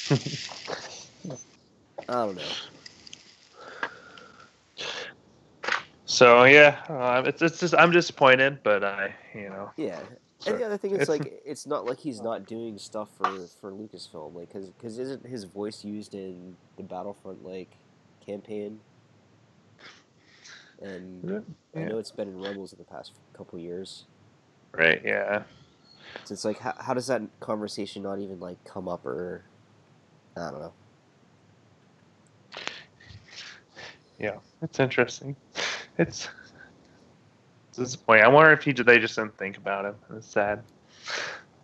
I 2.09 2.25
don't 2.25 2.35
know. 2.35 2.57
So 6.05 6.45
yeah, 6.45 6.79
uh, 6.89 7.23
it's 7.25 7.41
it's 7.41 7.59
just 7.59 7.75
I'm 7.75 7.91
disappointed, 7.91 8.59
but 8.63 8.83
I 8.83 9.15
you 9.35 9.49
know 9.49 9.71
Yeah, 9.77 10.01
and 10.45 10.59
the 10.59 10.63
other 10.63 10.77
thing 10.77 10.93
is 10.93 11.09
like 11.09 11.41
it's 11.45 11.67
not 11.67 11.85
like 11.85 11.99
he's 11.99 12.21
not 12.21 12.47
doing 12.47 12.79
stuff 12.79 13.09
for 13.17 13.49
for 13.61 13.71
Lucasfilm, 13.71 14.35
like 14.35 14.49
because 14.49 14.69
because 14.69 14.99
isn't 14.99 15.27
his 15.27 15.45
voice 15.45 15.85
used 15.85 16.15
in 16.15 16.57
the 16.77 16.83
Battlefront 16.83 17.45
like 17.45 17.77
campaign? 18.25 18.81
And 20.81 21.27
I 21.77 21.85
know 21.85 21.99
it's 21.99 22.11
been 22.11 22.29
in 22.29 22.39
Rebels 22.39 22.73
in 22.73 22.79
the 22.79 22.85
past 22.85 23.13
couple 23.37 23.59
years. 23.59 24.05
right 24.73 25.01
yeah 25.05 25.43
So 26.25 26.33
it's 26.33 26.45
like 26.45 26.59
how 26.59 26.75
how 26.79 26.95
does 26.95 27.07
that 27.07 27.23
conversation 27.41 28.03
not 28.03 28.19
even 28.19 28.39
like 28.39 28.63
come 28.65 28.89
up 28.89 29.05
or 29.05 29.43
I 30.37 30.51
don't 30.51 30.59
know. 30.59 30.73
Yeah, 34.19 34.37
it's 34.61 34.79
interesting. 34.79 35.35
It's 35.97 36.29
it's 37.69 37.77
disappointing. 37.77 38.23
I 38.23 38.27
wonder 38.27 38.51
if 38.51 38.63
he 38.63 38.71
they 38.71 38.99
just 38.99 39.15
didn't 39.15 39.37
think 39.37 39.57
about 39.57 39.85
him. 39.85 39.95
It's 40.15 40.27
sad. 40.27 40.63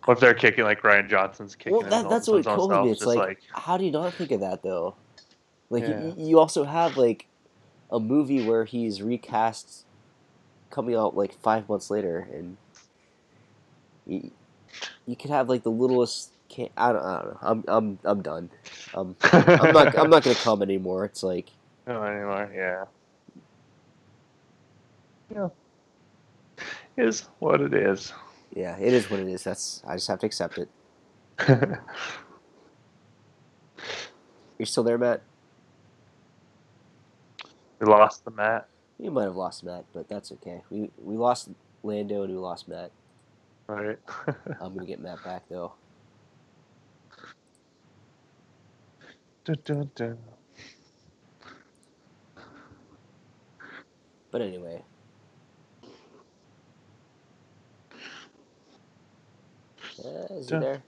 What 0.04 0.14
if 0.14 0.20
they're 0.20 0.34
kicking 0.34 0.64
like 0.64 0.82
Rian 0.82 1.08
Johnson's 1.08 1.54
kicking? 1.54 1.72
Well, 1.72 1.88
that, 1.88 2.08
that's 2.08 2.28
what 2.28 2.46
own 2.46 2.84
me. 2.84 2.90
It's 2.90 3.00
just 3.00 3.16
like, 3.16 3.40
how 3.52 3.78
do 3.78 3.84
you 3.84 3.90
not 3.90 4.12
think 4.14 4.32
of 4.32 4.40
that 4.40 4.62
though? 4.62 4.94
Like 5.70 5.84
Yeah. 5.84 6.00
you, 6.00 6.14
you 6.18 6.38
also 6.38 6.64
have 6.64 6.96
like 6.96 7.26
a 7.90 7.98
movie 7.98 8.46
where 8.46 8.64
he's 8.64 9.00
recast 9.00 9.84
coming 10.70 10.94
out 10.94 11.16
like 11.16 11.32
five 11.40 11.68
months 11.68 11.90
later, 11.90 12.28
and 12.32 12.56
you, 14.06 14.30
you 15.06 15.16
could 15.16 15.30
have 15.30 15.48
like 15.48 15.62
the 15.62 15.70
littlest. 15.70 16.33
Can 16.54 16.68
I 16.76 16.92
don't, 16.92 17.02
I 17.04 17.22
don't 17.22 17.26
know. 17.32 17.38
I'm 17.42 17.64
I'm 17.66 17.98
I'm 18.04 18.22
done. 18.22 18.50
Um, 18.94 19.16
I'm 19.32 19.72
not 19.72 19.98
I'm 19.98 20.08
not 20.08 20.22
gonna 20.22 20.36
come 20.36 20.62
anymore. 20.62 21.04
It's 21.04 21.24
like 21.24 21.50
No 21.84 22.00
anymore. 22.04 22.48
Yeah. 22.54 22.84
Yeah. 25.34 25.48
Is 26.96 27.22
what 27.40 27.60
it 27.60 27.74
is. 27.74 28.12
yeah, 28.54 28.76
it 28.78 28.92
is 28.92 29.10
what 29.10 29.18
it 29.18 29.26
is. 29.26 29.42
That's 29.42 29.82
I 29.84 29.96
just 29.96 30.06
have 30.06 30.20
to 30.20 30.26
accept 30.26 30.58
it. 30.58 30.68
You're 34.58 34.66
still 34.66 34.84
there, 34.84 34.96
Matt? 34.98 35.22
we 37.80 37.86
lost 37.86 38.24
the 38.24 38.30
mat. 38.30 38.68
You 39.00 39.10
might 39.10 39.24
have 39.24 39.34
lost 39.34 39.64
Matt, 39.64 39.86
but 39.92 40.08
that's 40.08 40.30
okay. 40.30 40.62
We 40.70 40.88
we 41.02 41.16
lost 41.16 41.48
Lando 41.82 42.22
and 42.22 42.32
we 42.32 42.38
lost 42.38 42.68
Matt. 42.68 42.92
Right. 43.66 43.98
I'm 44.60 44.72
gonna 44.74 44.86
get 44.86 45.00
Matt 45.00 45.24
back 45.24 45.42
though. 45.50 45.72
Dun, 49.44 49.58
dun, 49.64 49.90
dun. 49.96 50.18
But 54.30 54.42
anyway. 54.42 54.82
Uh, 60.04 60.34
is 60.34 60.50
he 60.50 60.56
there? 60.56 60.82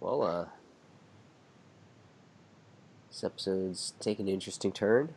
Well, 0.00 0.22
uh, 0.22 0.46
this 3.10 3.24
episode's 3.24 3.94
taken 4.00 4.28
an 4.28 4.34
interesting 4.34 4.72
turn. 4.72 5.14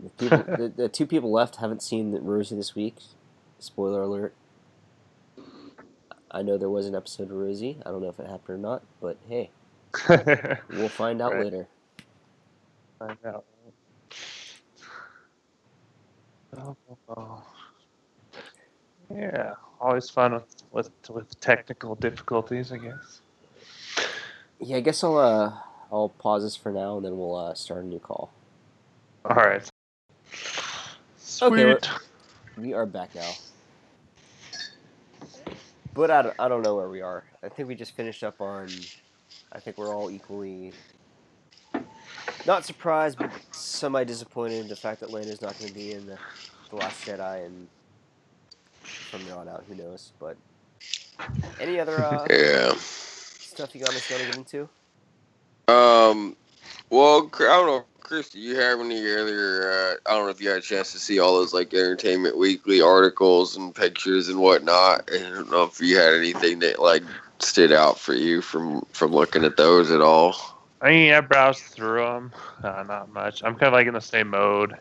The, 0.00 0.10
people, 0.10 0.38
the, 0.56 0.68
the 0.68 0.88
two 0.88 1.06
people 1.06 1.32
left 1.32 1.56
haven't 1.56 1.82
seen 1.82 2.12
the 2.12 2.20
Rosie 2.20 2.56
this 2.56 2.74
week. 2.74 2.96
Spoiler 3.60 4.02
alert. 4.02 4.34
I 6.30 6.42
know 6.42 6.58
there 6.58 6.70
was 6.70 6.86
an 6.86 6.94
episode 6.94 7.24
of 7.30 7.32
Rosie. 7.32 7.78
I 7.86 7.90
don't 7.90 8.02
know 8.02 8.08
if 8.08 8.18
it 8.20 8.26
happened 8.26 8.48
or 8.50 8.58
not, 8.58 8.82
but 9.00 9.16
hey, 9.28 9.50
we'll 10.70 10.88
find 10.88 11.20
out 11.22 11.32
Right. 11.34 11.44
later. 11.44 11.66
Find 12.98 13.16
out. 13.26 13.44
Oh. 17.08 17.42
Yeah, 19.10 19.54
always 19.80 20.10
fun 20.10 20.34
with 20.34 20.62
with 20.72 20.90
with 21.08 21.40
technical 21.40 21.94
difficulties, 21.94 22.72
I 22.72 22.78
guess. 22.78 23.20
Yeah, 24.60 24.76
I 24.76 24.80
guess 24.80 25.02
I'll 25.04 25.16
uh 25.18 25.52
I'll 25.90 26.10
pause 26.10 26.42
this 26.42 26.56
for 26.56 26.72
now 26.72 26.96
and 26.96 27.04
then 27.06 27.16
we'll 27.16 27.36
uh, 27.36 27.54
start 27.54 27.84
a 27.84 27.86
new 27.86 27.98
call. 28.00 28.30
All 29.24 29.36
right. 29.36 29.66
Sweet. 31.18 31.52
Okay, 31.64 31.76
We 32.58 32.74
are 32.74 32.84
back 32.86 33.14
now. 33.14 33.30
But 35.98 36.12
I 36.12 36.22
don't, 36.22 36.34
I 36.38 36.46
don't 36.46 36.62
know 36.62 36.76
where 36.76 36.88
we 36.88 37.02
are. 37.02 37.24
I 37.42 37.48
think 37.48 37.68
we 37.68 37.74
just 37.74 37.96
finished 37.96 38.22
up 38.22 38.40
on. 38.40 38.68
I 39.50 39.58
think 39.58 39.76
we're 39.76 39.92
all 39.92 40.12
equally 40.12 40.72
not 42.46 42.64
surprised, 42.64 43.18
but 43.18 43.32
semi 43.50 44.04
disappointed 44.04 44.60
in 44.60 44.68
the 44.68 44.76
fact 44.76 45.00
that 45.00 45.10
Lando's 45.10 45.42
not 45.42 45.58
going 45.58 45.70
to 45.70 45.74
be 45.74 45.94
in 45.94 46.06
the, 46.06 46.16
the 46.70 46.76
Last 46.76 47.04
Jedi, 47.04 47.44
and 47.44 47.66
from 48.84 49.24
there 49.26 49.34
on 49.34 49.48
out, 49.48 49.64
who 49.66 49.74
knows? 49.74 50.12
But 50.20 50.36
any 51.58 51.80
other 51.80 52.00
uh, 52.00 52.26
yeah. 52.30 52.74
stuff 52.76 53.74
you 53.74 53.80
guys 53.80 53.90
want 54.08 54.22
to 54.22 54.26
get 54.26 54.36
into? 54.36 54.68
Um. 55.66 56.36
Well, 56.90 57.28
I 57.34 57.38
don't 57.40 57.66
know, 57.66 57.84
Chris. 58.08 58.30
Do 58.30 58.38
you 58.38 58.56
have 58.56 58.80
any 58.80 59.00
other? 59.12 59.70
Uh, 59.70 59.94
I 60.06 60.14
don't 60.14 60.24
know 60.24 60.30
if 60.30 60.40
you 60.40 60.48
had 60.48 60.58
a 60.58 60.62
chance 60.62 60.92
to 60.92 60.98
see 60.98 61.18
all 61.18 61.34
those 61.34 61.52
like 61.52 61.74
Entertainment 61.74 62.38
Weekly 62.38 62.80
articles 62.80 63.54
and 63.54 63.74
pictures 63.74 64.30
and 64.30 64.38
whatnot. 64.40 65.10
I 65.12 65.18
don't 65.18 65.50
know 65.50 65.64
if 65.64 65.78
you 65.78 65.98
had 65.98 66.14
anything 66.14 66.60
that 66.60 66.78
like 66.78 67.02
stood 67.38 67.70
out 67.70 67.98
for 67.98 68.14
you 68.14 68.40
from 68.40 68.80
from 68.92 69.12
looking 69.12 69.44
at 69.44 69.58
those 69.58 69.90
at 69.90 70.00
all. 70.00 70.34
I 70.80 70.88
mean, 70.88 71.12
I 71.12 71.20
browsed 71.20 71.64
through 71.64 72.02
them. 72.02 72.32
Uh, 72.62 72.82
not 72.84 73.12
much. 73.12 73.42
I'm 73.44 73.56
kind 73.56 73.66
of 73.66 73.72
like 73.74 73.86
in 73.86 73.92
the 73.92 74.00
same 74.00 74.28
mode, 74.30 74.74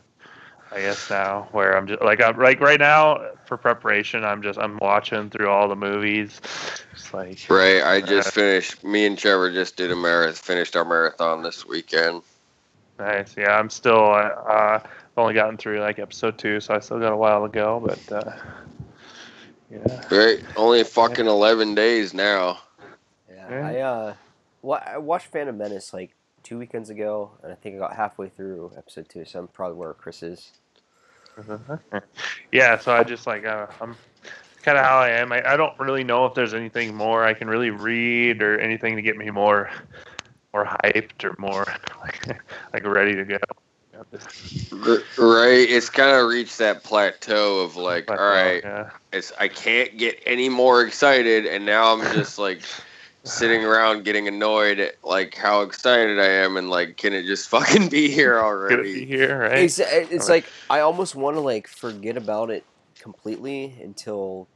I 0.72 0.80
guess 0.80 1.10
now, 1.10 1.50
where 1.52 1.76
I'm 1.76 1.86
just 1.86 2.02
like 2.02 2.22
I'm 2.22 2.38
like 2.38 2.62
right 2.62 2.80
now 2.80 3.30
for 3.46 3.58
preparation. 3.58 4.24
I'm 4.24 4.42
just 4.42 4.58
I'm 4.58 4.78
watching 4.78 5.30
through 5.30 5.50
all 5.50 5.68
the 5.68 5.76
movies. 5.76 6.40
It's 6.94 7.14
like 7.14 7.40
Right. 7.50 7.84
I 7.84 8.00
just 8.00 8.30
Uh, 8.30 8.32
finished. 8.32 8.86
Me 8.86 9.06
and 9.06 9.18
Trevor 9.18 9.52
just 9.52 9.76
did 9.76 9.92
a 9.92 9.98
marathon. 9.98 10.36
Finished 10.36 10.78
our 10.78 10.86
marathon 10.86 11.44
this 11.44 11.66
weekend. 11.66 12.22
Nice. 13.00 13.36
Yeah, 13.38 13.58
I'm 13.58 13.70
still. 13.70 14.06
Uh, 14.12 14.30
uh, 14.48 14.80
I've 14.84 15.18
only 15.18 15.34
gotten 15.34 15.58
through 15.58 15.80
like 15.80 16.00
episode 16.00 16.38
two, 16.38 16.60
so 16.60 16.74
I 16.74 16.80
still 16.80 17.00
got 17.00 17.12
a 17.14 17.18
while 17.18 17.44
to 17.44 17.50
go. 17.52 17.80
But 17.86 18.12
uh, 18.12 18.32
yeah, 19.72 20.02
Right. 20.12 20.40
Only 20.56 20.84
fucking 20.84 21.26
eleven 21.28 21.76
days 21.76 22.14
now. 22.14 22.60
Yeah, 23.30 23.50
Yeah. 23.50 23.68
I 23.68 23.80
uh, 23.80 24.14
wa- 24.62 24.84
I 24.86 24.98
watched 24.98 25.28
Phantom 25.28 25.58
Menace 25.58 25.94
like 25.94 26.12
two 26.44 26.58
weekends 26.58 26.90
ago, 26.90 27.32
and 27.44 27.52
I 27.52 27.56
think 27.56 27.76
I 27.76 27.80
got 27.80 27.96
halfway 27.96 28.30
through 28.30 28.72
episode 28.78 29.10
two, 29.10 29.26
so 29.26 29.40
I'm 29.40 29.48
probably 29.50 29.78
where 29.78 29.94
Chris 29.94 30.24
is. 30.24 30.52
yeah. 32.52 32.78
So 32.78 32.94
I 32.94 33.04
just 33.04 33.28
like 33.28 33.46
uh, 33.46 33.68
I'm 33.82 33.96
kind 34.64 34.78
of 34.78 34.86
how 34.86 34.98
I 34.98 35.10
am. 35.10 35.32
I, 35.32 35.54
I 35.54 35.58
don't 35.58 35.78
really 35.80 36.04
know 36.04 36.26
if 36.26 36.34
there's 36.34 36.54
anything 36.54 36.96
more 36.96 37.24
I 37.24 37.34
can 37.34 37.48
really 37.48 37.70
read 37.70 38.42
or 38.42 38.60
anything 38.60 38.96
to 38.96 39.02
get 39.02 39.18
me 39.18 39.30
more 39.30 39.70
more 40.54 40.66
hyped 40.66 41.24
or 41.24 41.36
more 41.38 41.66
like 42.02 42.42
like 42.74 42.86
ready 42.86 43.16
to 43.16 43.26
go. 43.26 43.38
You 43.94 44.00
know, 44.00 44.06
this- 44.12 44.72
R- 44.72 45.04
Right. 45.18 45.70
It's 45.70 45.90
kind 45.90 46.12
of 46.16 46.28
reached 46.28 46.58
that 46.60 46.84
plateau 46.84 47.60
of 47.62 47.76
like, 47.76 48.06
but, 48.08 48.20
all 48.20 48.26
uh, 48.26 48.52
yeah. 48.64 48.90
it's 49.12 49.32
I 49.40 49.48
can't 49.48 49.98
get 49.98 50.22
any 50.26 50.50
more 50.50 50.82
excited, 50.84 51.46
and 51.46 51.66
now 51.66 51.94
I'm 51.94 52.02
just 52.14 52.38
like 52.38 52.62
sitting 53.24 53.64
around 53.66 54.06
getting 54.06 54.28
annoyed 54.28 54.80
at 54.80 54.96
like 55.04 55.36
how 55.36 55.62
excited 55.62 56.20
I 56.20 56.28
am, 56.28 56.58
and 56.58 56.70
like, 56.70 56.98
can 56.98 57.14
it 57.14 57.26
just 57.26 57.50
fucking 57.54 57.90
be 57.90 58.10
here 58.10 58.36
Gonna 58.36 58.44
be 58.44 58.70
already? 58.74 59.06
here, 59.06 59.40
right? 59.40 59.58
It's, 59.60 59.80
it's 59.80 60.30
like 60.30 60.46
I 60.70 60.80
almost 60.82 61.16
want 61.16 61.36
to 61.36 61.42
like 61.42 61.68
forget 61.68 62.16
about 62.18 62.50
it 62.52 62.64
completely 63.00 63.76
until 63.82 64.48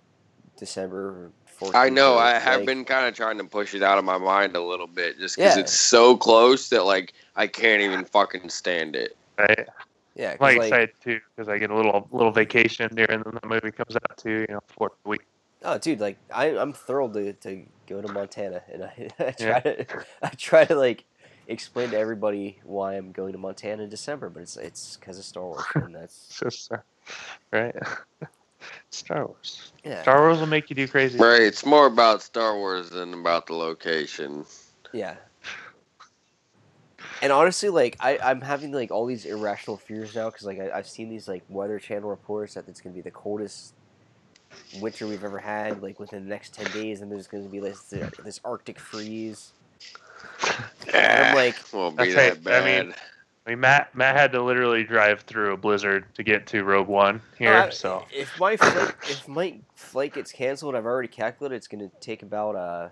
December. 0.58 1.32
14th, 1.62 1.76
I 1.76 1.90
know. 1.90 2.16
or, 2.16 2.20
I 2.20 2.40
have 2.40 2.62
like- 2.62 2.66
been 2.66 2.86
kind 2.86 3.06
of 3.08 3.14
trying 3.16 3.38
to 3.38 3.44
push 3.44 3.74
it 3.76 3.84
out 3.84 3.98
of 3.98 4.06
my 4.06 4.18
mind 4.18 4.56
a 4.56 4.62
little 4.64 4.88
bit, 4.88 5.20
just 5.20 5.36
because 5.38 5.56
Yeah. 5.56 5.62
it's 5.62 5.74
so 5.80 6.18
close 6.18 6.70
that 6.70 6.86
like 6.86 7.14
I 7.36 7.48
can't 7.48 7.82
even 7.82 8.06
fucking 8.06 8.50
stand 8.50 8.96
it. 8.96 9.16
right? 9.38 9.68
Yeah, 10.16 10.36
'cause, 10.36 10.38
I'm 10.42 10.48
like, 10.48 10.58
like, 10.58 10.68
excited 10.68 10.90
too 11.04 11.20
because 11.36 11.48
I 11.50 11.58
get 11.58 11.70
a 11.72 11.76
little 11.76 12.08
little 12.12 12.32
vacation 12.32 12.94
during 12.94 13.22
the 13.24 13.40
movie 13.48 13.72
comes 13.72 13.96
out 13.96 14.18
too. 14.18 14.46
You 14.48 14.56
know, 14.56 14.60
for 14.68 14.92
a 15.06 15.10
week. 15.10 15.22
oh, 15.64 15.78
dude, 15.78 16.00
like 16.00 16.18
I, 16.34 16.58
I'm 16.58 16.74
thrilled 16.74 17.14
to, 17.14 17.34
to 17.34 17.64
go 17.88 18.02
to 18.02 18.12
Montana, 18.12 18.62
and 18.72 18.84
I, 18.84 19.08
I 19.20 19.32
try 19.32 19.48
Yeah. 19.48 19.60
to 19.60 19.86
I 20.22 20.30
try 20.30 20.66
to 20.66 20.76
like 20.76 21.06
explain 21.48 21.90
to 21.92 21.98
everybody 21.98 22.60
why 22.64 22.96
I'm 22.96 23.12
going 23.12 23.32
to 23.34 23.38
Montana 23.38 23.84
in 23.84 23.90
December, 23.90 24.30
but 24.30 24.44
it's 24.44 24.58
it's 24.58 24.98
because 24.98 25.18
of 25.18 25.24
Star 25.26 25.44
Wars, 25.44 25.64
and 25.76 25.96
that's 25.96 26.38
just 26.44 26.72
uh, 26.72 26.78
right. 27.52 27.76
Star 28.90 29.26
Wars. 29.26 29.72
yeah, 29.84 30.02
Star 30.02 30.22
Wars 30.22 30.40
will 30.40 30.48
make 30.48 30.70
you 30.70 30.76
do 30.76 30.88
crazy. 30.88 31.18
Right. 31.18 31.42
It's 31.42 31.66
more 31.66 31.88
about 31.88 32.22
Star 32.22 32.56
Wars 32.58 32.90
than 32.90 33.14
about 33.14 33.48
the 33.48 33.54
location. 33.54 34.46
Yeah. 34.94 35.16
And 37.22 37.32
honestly, 37.32 37.70
like 37.70 37.98
I, 38.00 38.18
I'm 38.24 38.42
having 38.42 38.72
like 38.72 38.90
all 38.92 39.06
these 39.06 39.26
irrational 39.26 39.78
fears 39.78 40.16
now 40.16 40.30
because 40.30 40.46
like 40.46 40.60
I, 40.60 40.72
I've 40.72 40.88
seen 40.88 41.10
these 41.10 41.28
like 41.28 41.44
Weather 41.50 41.78
Channel 41.80 42.10
reports 42.10 42.56
that 42.56 42.68
it's 42.68 42.82
gonna 42.82 42.96
be 42.96 43.02
the 43.02 43.12
coldest 43.12 43.74
winter 44.80 45.08
we've 45.08 45.24
ever 45.24 45.38
had, 45.38 45.82
like 45.82 46.00
within 46.00 46.24
the 46.24 46.30
next 46.30 46.54
ten 46.56 46.66
days, 46.72 47.02
and 47.02 47.12
there's 47.12 47.28
gonna 47.28 47.48
be 47.48 47.60
this 47.60 47.94
this 48.24 48.40
Arctic 48.44 48.80
freeze. 48.80 49.54
And 50.94 51.26
I'm 51.28 51.36
like, 51.36 51.56
won't 51.72 51.98
be 51.98 52.12
That's 52.12 52.44
that 52.44 52.50
right. 52.50 52.56
I 52.56 52.66
bad. 52.66 52.86
mean, 52.88 52.96
I 53.46 53.52
mean, 53.52 53.60
Matt 53.60 53.96
Matt 53.96 54.16
had 54.16 54.32
to 54.34 54.42
literally 54.44 54.84
drive 54.84 55.22
through 55.22 55.54
a 55.54 55.58
blizzard 55.58 56.06
to 56.16 56.24
get 56.24 56.46
to 56.48 56.64
Rogue 56.64 56.88
One 56.88 57.22
here. 57.40 57.54
uh, 57.54 57.70
so 57.72 58.06
if 58.14 58.40
my 58.40 58.56
flight, 58.56 58.94
if 59.10 59.28
my 59.28 59.56
flight 59.76 60.14
gets 60.14 60.32
canceled, 60.32 60.76
I've 60.76 60.86
already 60.86 61.08
calculated 61.08 61.56
it's 61.56 61.68
gonna 61.68 61.90
take 62.00 62.22
about 62.22 62.56
uh, 62.56 62.90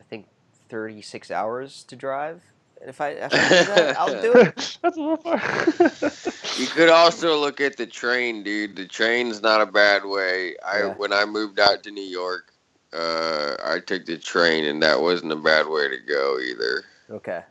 I 0.00 0.04
think 0.08 0.26
thirty 0.68 1.02
six 1.02 1.30
hours 1.30 1.84
to 1.84 1.96
drive. 1.96 2.40
And 2.80 2.88
if 2.90 3.00
I, 3.00 3.10
if 3.10 3.32
I 3.32 3.48
do 3.48 3.64
that, 3.66 3.96
I'll 3.96 4.22
do 4.22 4.32
it. 4.32 4.78
That's 4.82 4.96
a 4.96 5.00
little 5.00 5.16
far. 5.16 5.38
You 6.58 6.66
could 6.66 6.90
also 6.90 7.38
look 7.40 7.60
at 7.62 7.78
the 7.78 7.86
train, 7.86 8.42
dude. 8.42 8.76
The 8.76 8.86
train's 8.86 9.40
not 9.40 9.62
a 9.62 9.66
bad 9.66 10.04
way. 10.04 10.54
I 10.66 10.80
Yeah. 10.80 10.94
when 10.94 11.12
I 11.12 11.24
moved 11.24 11.58
out 11.58 11.82
to 11.84 11.90
New 11.90 12.02
York, 12.04 12.52
uh, 12.92 13.54
I 13.64 13.78
took 13.78 14.04
the 14.04 14.18
train, 14.18 14.64
and 14.66 14.82
that 14.82 15.00
wasn't 15.00 15.32
a 15.32 15.36
bad 15.36 15.66
way 15.66 15.88
to 15.88 15.96
go 16.06 16.38
either. 16.40 16.84
Okay. 17.10 17.42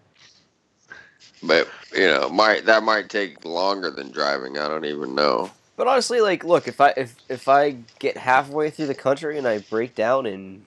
But 1.43 1.67
you 1.93 2.07
know, 2.07 2.29
might 2.29 2.65
that 2.65 2.83
might 2.83 3.09
take 3.09 3.43
longer 3.45 3.89
than 3.89 4.11
driving. 4.11 4.57
I 4.57 4.67
don't 4.67 4.85
even 4.85 5.15
know. 5.15 5.51
But 5.75 5.87
honestly, 5.87 6.21
like, 6.21 6.43
look, 6.43 6.67
if 6.67 6.79
I 6.79 6.93
if 6.95 7.15
if 7.27 7.47
I 7.47 7.77
get 7.99 8.17
halfway 8.17 8.69
through 8.69 8.87
the 8.87 8.93
country 8.93 9.37
and 9.37 9.47
I 9.47 9.59
break 9.59 9.95
down 9.95 10.25
in 10.25 10.65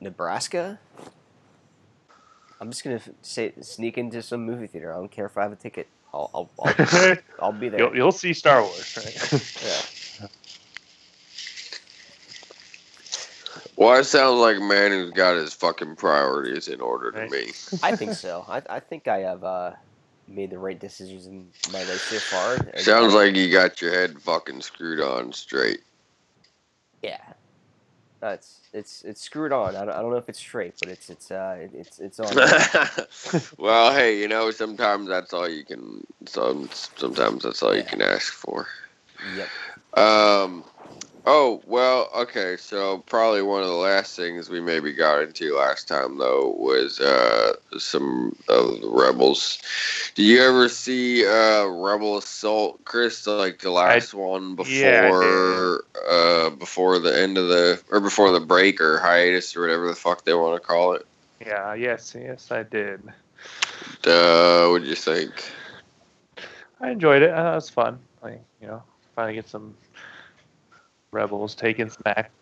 Nebraska, 0.00 0.80
I'm 2.60 2.70
just 2.70 2.82
gonna 2.82 3.00
say 3.22 3.52
sneak 3.60 3.96
into 3.98 4.22
some 4.22 4.44
movie 4.44 4.66
theater. 4.66 4.92
I 4.92 4.96
don't 4.96 5.10
care 5.10 5.26
if 5.26 5.38
I 5.38 5.42
have 5.42 5.52
a 5.52 5.56
ticket. 5.56 5.86
I'll 6.12 6.30
I'll 6.34 6.50
I'll, 6.60 7.16
I'll 7.40 7.52
be 7.52 7.68
there. 7.68 7.80
you'll, 7.80 7.96
you'll 7.96 8.12
see 8.12 8.32
Star 8.32 8.62
Wars, 8.62 8.96
right? 8.96 9.42
Yeah. 9.64 10.28
Well, 13.76 13.98
it 13.98 14.04
sounds 14.04 14.38
like 14.38 14.58
a 14.58 14.60
man 14.60 14.90
who's 14.90 15.10
got 15.10 15.34
his 15.36 15.54
fucking 15.54 15.96
priorities 15.96 16.68
in 16.68 16.80
order 16.80 17.10
to 17.12 17.28
me. 17.28 17.52
I 17.82 17.96
think 17.96 18.14
so. 18.14 18.44
I 18.48 18.62
I 18.68 18.80
think 18.80 19.08
I 19.08 19.20
have 19.20 19.44
uh 19.44 19.72
made 20.28 20.50
the 20.50 20.58
right 20.58 20.78
decisions 20.78 21.26
in 21.26 21.48
my 21.72 21.80
life 21.84 22.00
so 22.00 22.18
far. 22.18 22.78
Sounds 22.78 23.14
like 23.14 23.34
you 23.36 23.50
got 23.50 23.80
your 23.82 23.92
head 23.92 24.20
fucking 24.20 24.62
screwed 24.62 25.00
on 25.00 25.32
straight. 25.32 25.82
yeah. 27.02 27.18
That's 28.20 28.60
it's 28.72 29.02
it's 29.02 29.20
screwed 29.20 29.50
on. 29.50 29.74
I 29.74 29.80
don't, 29.80 29.90
I 29.90 30.00
don't 30.00 30.12
know 30.12 30.16
if 30.16 30.28
it's 30.28 30.38
straight, 30.38 30.74
but 30.78 30.88
it's 30.88 31.10
it's 31.10 31.32
uh 31.32 31.66
it's 31.74 31.98
it's 31.98 32.20
on. 32.20 32.32
well, 33.58 33.92
hey, 33.92 34.20
you 34.20 34.28
know, 34.28 34.52
sometimes 34.52 35.08
that's 35.08 35.32
all 35.32 35.48
you 35.48 35.64
can. 35.64 36.06
Some 36.26 36.70
sometimes 36.72 37.42
that's 37.42 37.64
all 37.64 37.74
you 37.76 37.82
can 37.82 38.00
ask 38.00 38.32
for. 38.32 38.68
yep. 39.36 39.48
Um. 39.98 40.62
Oh 41.24 41.62
well, 41.66 42.08
okay. 42.16 42.56
So 42.56 42.98
probably 43.06 43.42
one 43.42 43.62
of 43.62 43.68
the 43.68 43.74
last 43.74 44.16
things 44.16 44.48
we 44.50 44.60
maybe 44.60 44.92
got 44.92 45.22
into 45.22 45.56
last 45.56 45.86
time 45.86 46.18
though 46.18 46.54
was 46.58 46.98
uh 47.00 47.54
some 47.78 48.36
of 48.48 48.80
the 48.80 48.88
rebels. 48.88 49.60
Did 50.14 50.24
you 50.24 50.42
ever 50.42 50.68
see 50.68 51.24
uh 51.26 51.66
Rebel 51.66 52.18
Assault, 52.18 52.84
Chris? 52.84 53.26
Like 53.26 53.60
the 53.60 53.70
last 53.70 54.14
one 54.14 54.56
yeah, 54.66 55.12
before 55.12 55.84
uh 56.08 56.50
before 56.50 56.98
the 56.98 57.16
end 57.16 57.38
of 57.38 57.48
the 57.48 57.80
or 57.90 58.00
before 58.00 58.32
the 58.32 58.40
break 58.40 58.80
or 58.80 58.98
hiatus 58.98 59.54
or 59.56 59.62
whatever 59.62 59.86
the 59.88 59.94
fuck 59.94 60.24
they 60.24 60.34
want 60.34 60.60
to 60.60 60.66
call 60.66 60.94
it. 60.94 61.06
yeah. 61.46 61.74
Yes. 61.74 62.16
Yes, 62.18 62.50
I 62.50 62.64
did. 62.64 63.00
Uh, 64.04 64.68
what'd 64.68 64.86
you 64.88 64.94
think? 64.96 65.32
I 66.80 66.90
enjoyed 66.90 67.22
it. 67.22 67.30
Uh, 67.30 67.52
it 67.52 67.54
was 67.54 67.70
fun. 67.70 67.98
Like 68.22 68.40
you 68.60 68.66
know, 68.66 68.82
finally 69.14 69.34
get 69.34 69.48
some 69.48 69.74
rebels 71.16 71.54
taking 71.54 71.88
some 71.90 72.02
act. 72.06 72.32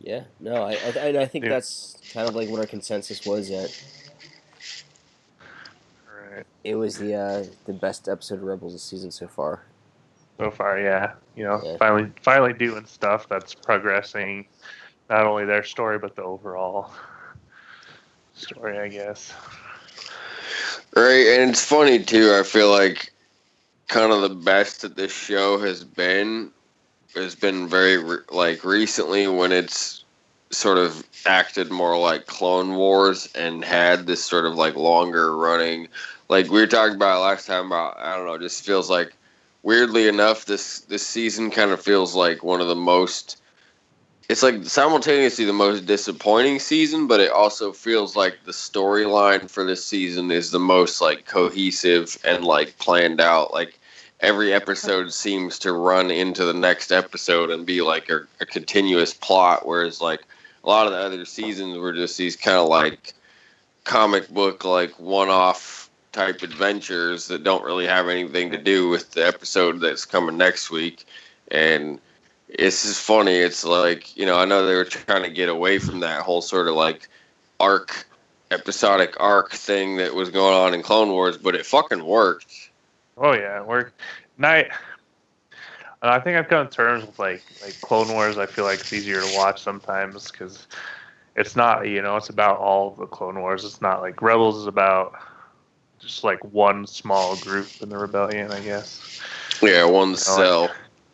Yeah. 0.00 0.24
No, 0.40 0.62
I 0.64 0.72
I, 0.72 0.98
I- 1.00 1.20
I 1.22 1.26
think 1.26 1.44
Yeah. 1.44 1.50
that's 1.52 1.96
kind 2.12 2.28
of 2.28 2.34
like 2.34 2.48
what 2.50 2.60
our 2.60 2.66
consensus 2.66 3.24
was 3.24 3.50
at. 3.50 3.70
Right. 6.30 6.44
it 6.62 6.74
was 6.74 6.98
the 6.98 7.14
uh, 7.14 7.44
the 7.64 7.72
best 7.72 8.08
episode 8.08 8.34
of 8.36 8.42
Rebels 8.44 8.72
this 8.74 8.82
season 8.82 9.10
so 9.10 9.26
far. 9.26 9.62
so 10.38 10.50
far. 10.50 10.78
Yeah, 10.78 11.14
you 11.36 11.44
know, 11.44 11.60
Yeah. 11.64 11.76
finally 11.78 12.12
finally 12.22 12.52
doing 12.52 12.84
stuff 12.86 13.28
that's 13.28 13.54
progressing, 13.54 14.46
not 15.08 15.24
only 15.26 15.44
their 15.46 15.64
story 15.64 15.98
but 15.98 16.14
the 16.16 16.22
overall 16.22 16.92
story, 18.34 18.78
I 18.78 18.88
guess. 18.88 19.32
Right, 20.94 21.26
and 21.38 21.50
it's 21.50 21.64
funny 21.64 22.02
too. 22.02 22.34
I 22.38 22.42
feel 22.44 22.70
like 22.70 23.12
kind 23.88 24.12
of 24.12 24.22
the 24.22 24.28
best 24.28 24.82
that 24.82 24.96
this 24.96 25.12
show 25.12 25.58
has 25.58 25.82
been 25.82 26.50
has 27.14 27.34
been 27.34 27.66
very 27.66 27.96
re- 27.96 28.18
like 28.30 28.64
recently 28.64 29.26
when 29.26 29.50
it's 29.50 30.04
sort 30.50 30.78
of 30.78 31.04
acted 31.26 31.70
more 31.70 31.98
like 31.98 32.26
Clone 32.26 32.74
Wars 32.76 33.28
and 33.34 33.64
had 33.64 34.06
this 34.06 34.24
sort 34.24 34.46
of 34.46 34.54
like 34.54 34.76
longer 34.76 35.36
running. 35.36 35.88
Like 36.28 36.50
we 36.50 36.60
were 36.60 36.66
talking 36.66 36.94
about 36.94 37.22
last 37.22 37.46
time 37.46 37.66
about 37.66 37.98
I 37.98 38.16
don't 38.16 38.26
know, 38.26 38.38
just 38.38 38.64
feels 38.64 38.88
like 38.88 39.14
weirdly 39.62 40.06
enough 40.06 40.44
this 40.44 40.80
this 40.80 41.06
season 41.06 41.50
kind 41.50 41.70
of 41.70 41.82
feels 41.82 42.14
like 42.14 42.44
one 42.44 42.60
of 42.60 42.68
the 42.68 42.74
most 42.74 43.40
it's 44.28 44.42
like 44.42 44.64
simultaneously 44.64 45.46
the 45.46 45.52
most 45.54 45.86
disappointing 45.86 46.58
season, 46.58 47.06
but 47.06 47.20
it 47.20 47.32
also 47.32 47.72
feels 47.72 48.14
like 48.14 48.38
the 48.44 48.52
storyline 48.52 49.50
for 49.50 49.64
this 49.64 49.84
season 49.84 50.30
is 50.30 50.50
the 50.50 50.58
most 50.58 51.00
like 51.00 51.24
cohesive 51.24 52.18
and 52.24 52.44
like 52.44 52.76
planned 52.78 53.22
out. 53.22 53.54
Like 53.54 53.78
every 54.20 54.52
episode 54.52 55.14
seems 55.14 55.58
to 55.60 55.72
run 55.72 56.10
into 56.10 56.44
the 56.44 56.52
next 56.52 56.92
episode 56.92 57.50
and 57.50 57.64
be 57.64 57.80
like 57.80 58.10
a, 58.10 58.26
a 58.40 58.46
continuous 58.46 59.14
plot, 59.14 59.66
whereas 59.66 60.02
like 60.02 60.20
a 60.62 60.68
lot 60.68 60.86
of 60.86 60.92
the 60.92 60.98
other 60.98 61.24
seasons 61.24 61.78
were 61.78 61.94
just 61.94 62.18
these 62.18 62.36
kind 62.36 62.58
of 62.58 62.68
like 62.68 63.14
comic 63.84 64.28
book 64.28 64.62
like 64.62 64.90
one 65.00 65.30
off 65.30 65.88
type 66.12 66.42
adventures 66.42 67.28
that 67.28 67.44
don't 67.44 67.64
really 67.64 67.86
have 67.86 68.10
anything 68.10 68.50
to 68.50 68.58
do 68.58 68.90
with 68.90 69.12
the 69.12 69.26
episode 69.26 69.80
that's 69.80 70.04
coming 70.04 70.36
next 70.36 70.70
week. 70.70 71.06
And 71.50 71.98
it's 72.48 72.82
just 72.82 73.02
funny. 73.02 73.36
It's 73.36 73.64
like 73.64 74.16
you 74.16 74.26
know, 74.26 74.38
I 74.38 74.44
know 74.44 74.66
they 74.66 74.74
were 74.74 74.84
trying 74.84 75.22
to 75.22 75.30
get 75.30 75.48
away 75.48 75.78
from 75.78 76.00
that 76.00 76.22
whole 76.22 76.42
sort 76.42 76.68
of 76.68 76.74
like 76.74 77.08
arc, 77.60 78.06
episodic 78.50 79.14
arc 79.20 79.52
thing 79.52 79.96
that 79.96 80.14
was 80.14 80.30
going 80.30 80.54
on 80.54 80.74
in 80.74 80.82
Clone 80.82 81.10
Wars, 81.10 81.36
but 81.36 81.54
it 81.54 81.66
fucking 81.66 82.04
worked. 82.04 82.70
Oh 83.16 83.32
yeah, 83.32 83.62
we're 83.62 83.90
night. 84.38 84.70
And 86.00 86.12
I 86.12 86.20
think 86.20 86.36
I've 86.36 86.48
come 86.48 86.68
to 86.68 86.72
terms 86.72 87.04
with 87.04 87.18
like 87.18 87.42
like 87.62 87.80
Clone 87.80 88.12
Wars. 88.12 88.38
I 88.38 88.46
feel 88.46 88.64
like 88.64 88.80
it's 88.80 88.92
easier 88.92 89.20
to 89.20 89.36
watch 89.36 89.60
sometimes 89.60 90.30
because 90.30 90.66
it's 91.36 91.56
not 91.56 91.88
you 91.88 92.00
know 92.00 92.16
it's 92.16 92.28
about 92.28 92.58
all 92.58 92.90
the 92.90 93.06
Clone 93.06 93.40
Wars. 93.40 93.64
It's 93.64 93.82
not 93.82 94.00
like 94.00 94.22
Rebels 94.22 94.56
is 94.58 94.66
about 94.66 95.14
just 95.98 96.22
like 96.22 96.42
one 96.44 96.86
small 96.86 97.36
group 97.36 97.68
in 97.80 97.88
the 97.88 97.98
rebellion, 97.98 98.52
I 98.52 98.60
guess. 98.60 99.20
Yeah, 99.60 99.84
one 99.84 100.14
cell. 100.16 100.70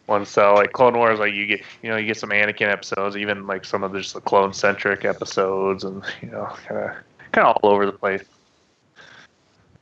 One 0.06 0.26
So 0.26 0.54
like 0.54 0.72
Clone 0.72 0.98
Wars, 0.98 1.18
like 1.18 1.32
you 1.32 1.46
get 1.46 1.62
you 1.82 1.88
know 1.90 1.96
you 1.96 2.06
get 2.06 2.18
some 2.18 2.30
Anakin 2.30 2.70
episodes, 2.70 3.16
even 3.16 3.46
like 3.46 3.64
some 3.64 3.82
of 3.82 3.92
the 3.92 4.00
just 4.00 4.14
the 4.14 4.20
clone 4.20 4.52
centric 4.52 5.04
episodes, 5.04 5.82
and 5.82 6.02
you 6.20 6.30
know 6.30 6.46
kind 6.66 6.80
of 6.80 6.96
kind 7.32 7.48
of 7.48 7.56
all 7.62 7.70
over 7.70 7.86
the 7.86 7.92
place, 7.92 8.22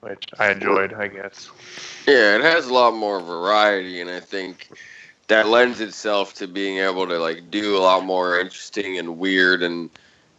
which 0.01 0.25
I 0.39 0.53
enjoyed, 0.53 0.95
I 0.95 1.09
guess. 1.09 1.51
Yeah, 2.07 2.37
it 2.37 2.43
has 2.43 2.67
a 2.67 2.73
lot 2.73 2.95
more 2.95 3.21
variety, 3.21 4.01
and 4.01 4.09
I 4.09 4.21
think 4.21 4.69
that 5.27 5.49
lends 5.49 5.81
itself 5.81 6.35
to 6.35 6.47
being 6.47 6.79
able 6.79 7.07
to 7.09 7.19
like 7.19 7.51
do 7.51 7.77
a 7.77 7.81
lot 7.81 8.05
more 8.05 8.39
interesting 8.39 8.99
and 8.99 9.19
weird 9.19 9.63
and 9.63 9.91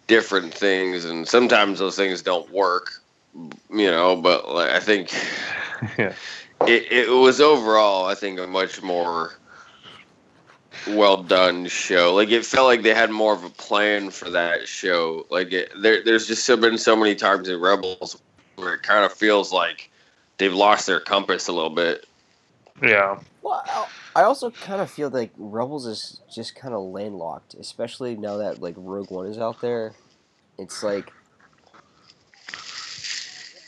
different 0.07 0.53
things. 0.53 1.05
And 1.05 1.27
sometimes 1.27 1.79
those 1.79 1.95
things 1.95 2.21
don't 2.21 2.49
work, 2.51 3.01
you 3.69 3.89
know. 3.89 4.15
But 4.15 4.47
like, 4.49 4.69
I 4.69 4.79
think 4.79 5.11
yeah. 5.97 6.13
it, 6.67 6.91
it 6.91 7.09
was 7.09 7.41
overall, 7.41 8.05
I 8.05 8.15
think, 8.15 8.39
a 8.39 8.47
much 8.47 8.81
more 8.81 9.33
well 10.87 11.17
done 11.23 11.67
show. 11.67 12.13
Like 12.13 12.29
it 12.29 12.45
felt 12.45 12.67
like 12.67 12.81
they 12.83 12.93
had 12.93 13.11
more 13.11 13.33
of 13.33 13.43
a 13.43 13.49
plan 13.49 14.09
for 14.09 14.29
that 14.29 14.67
show. 14.67 15.25
Like 15.29 15.51
it, 15.51 15.71
there, 15.81 16.03
there's 16.03 16.27
just 16.27 16.45
so 16.45 16.57
been 16.57 16.77
so 16.77 16.95
many 16.95 17.15
times 17.15 17.47
in 17.49 17.59
Rebels 17.59 18.21
where 18.55 18.75
it 18.75 18.83
kind 18.83 19.05
of 19.05 19.13
feels 19.13 19.51
like 19.51 19.89
they've 20.37 20.53
lost 20.53 20.85
their 20.87 20.99
compass 20.99 21.47
a 21.47 21.51
little 21.53 21.69
bit. 21.69 22.05
Yeah. 22.81 23.19
Well, 23.41 23.63
I- 23.65 23.87
I 24.15 24.21
also 24.25 24.51
kind 24.51 24.79
of 24.79 24.91
feel 24.91 25.09
like 25.09 25.31
Rebels 25.37 25.87
is 25.87 26.19
just 26.31 26.53
kind 26.53 26.75
of 26.75 26.83
landlocked, 26.83 27.55
especially 27.55 28.15
now 28.15 28.37
that 28.37 28.61
like 28.61 28.75
Rogue 28.77 29.09
One 29.09 29.25
is 29.25 29.39
out 29.39 29.59
there. 29.59 29.93
It's 30.59 30.83
like 30.83 31.11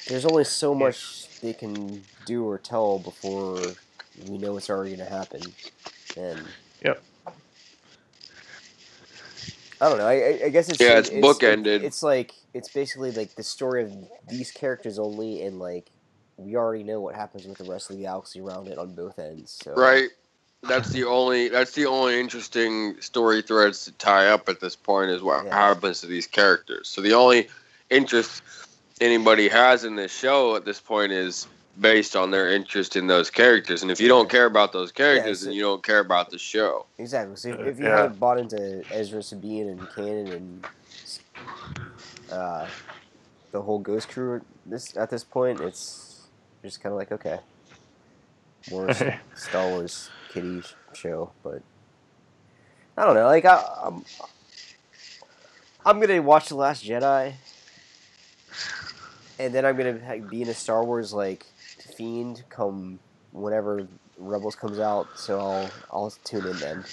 there's 0.08 0.26
only 0.26 0.44
so 0.44 0.76
much 0.76 1.40
they 1.40 1.54
can 1.54 2.04
do 2.28 2.48
or 2.48 2.60
tell 2.60 3.00
before 3.00 3.60
we 4.28 4.38
know 4.38 4.56
it's 4.56 4.70
already 4.70 4.96
going 4.96 5.10
to 5.10 5.16
happen, 5.16 5.42
and 6.16 6.46
Yep. 6.86 7.04
I 9.82 9.90
don't 9.90 9.98
know. 9.98 10.08
I, 10.08 10.14
I- 10.14 10.42
I 10.46 10.50
guess 10.50 10.70
it's 10.70 10.80
Yeah, 10.80 11.00
it's 11.00 11.10
it- 11.10 11.22
bookended. 11.24 11.84
it's 11.84 12.02
like 12.04 12.34
it's 12.54 12.70
basically 12.72 13.12
like 13.12 13.36
the 13.36 13.44
story 13.44 13.84
of 13.84 13.94
these 14.30 14.52
characters 14.52 14.98
only, 14.98 15.42
and 15.44 15.60
like 15.60 15.90
we 16.38 16.56
already 16.56 16.84
know 16.84 17.02
what 17.02 17.16
happens 17.16 17.46
with 17.46 17.58
the 17.58 17.64
rest 17.66 17.90
of 17.90 17.98
the 17.98 18.04
galaxy 18.04 18.40
around 18.40 18.68
it 18.68 18.78
on 18.78 18.94
both 18.94 19.20
ends. 19.20 19.60
So 19.64 19.74
Right. 19.74 20.10
That's 20.64 20.90
the 20.90 21.04
only. 21.04 21.50
That's 21.50 21.74
the 21.74 21.86
only 21.86 22.20
interesting 22.20 23.00
story 23.02 23.42
threads 23.42 23.86
to 23.86 23.92
tie 23.94 24.28
up 24.30 24.50
at 24.50 24.60
this 24.62 24.76
point 24.76 25.12
is 25.12 25.22
what 25.22 25.46
Yeah. 25.46 25.54
happens 25.54 26.02
to 26.02 26.08
these 26.08 26.26
characters. 26.28 26.88
So 26.88 27.02
the 27.02 27.14
only 27.14 27.50
interest 27.92 28.42
anybody 29.02 29.48
has 29.50 29.84
in 29.84 29.96
this 29.96 30.12
show 30.12 30.56
at 30.56 30.66
this 30.66 30.80
point 30.80 31.12
is 31.12 31.46
based 31.80 32.16
on 32.16 32.32
their 32.32 32.52
interest 32.52 32.96
in 32.96 33.08
those 33.08 33.30
characters. 33.30 33.82
And 33.82 33.92
if 33.92 34.00
you 34.00 34.08
don't 34.08 34.30
care 34.30 34.46
about 34.46 34.72
those 34.72 34.92
characters, 34.92 35.42
so- 35.42 35.46
then 35.46 35.56
you 35.56 35.62
don't 35.62 35.84
care 35.84 36.00
about 36.00 36.30
the 36.30 36.38
show. 36.38 36.86
Exactly. 36.98 37.36
So 37.36 37.50
if, 37.50 37.60
if 37.60 37.80
you 37.80 37.86
yeah. 37.86 37.98
haven't 37.98 38.20
bought 38.20 38.40
into 38.40 38.84
Ezra 38.92 39.22
Sabine 39.22 39.70
and 39.70 39.80
Kanan 39.82 40.34
and 40.34 40.68
uh, 42.32 42.68
the 43.52 43.62
whole 43.62 43.80
Ghost 43.80 44.10
Crew 44.10 44.42
this 44.66 44.98
at 44.98 45.10
this 45.10 45.24
point, 45.24 45.62
it's 45.62 46.28
just 46.64 46.82
kind 46.82 46.92
of 46.92 46.98
like 46.98 47.12
okay, 47.12 47.40
more 48.72 48.92
Star 49.36 49.70
Wars 49.70 50.10
kiddie 50.30 50.64
show, 50.94 51.32
but 51.44 51.62
I 52.98 53.06
don't 53.06 53.16
know. 53.16 53.26
Like 53.26 53.46
I, 53.46 53.64
I'm, 53.84 54.06
I'm 55.86 56.00
gonna 56.00 56.22
watch 56.22 56.50
the 56.50 56.56
Last 56.56 56.84
Jedi, 56.84 57.34
and 59.40 59.54
then 59.54 59.66
I'm 59.66 59.78
gonna 59.78 60.20
be 60.30 60.42
in 60.42 60.50
a 60.50 60.54
Star 60.54 60.84
Wars 60.84 61.14
like 61.14 61.46
fiend 61.96 62.44
come 62.50 63.00
whenever 63.32 63.88
Rebels 64.18 64.56
comes 64.56 64.80
out. 64.80 65.08
So 65.16 65.40
I'll 65.40 65.70
I'll 65.92 66.12
tune 66.24 66.46
in 66.48 66.58
then. 66.60 66.84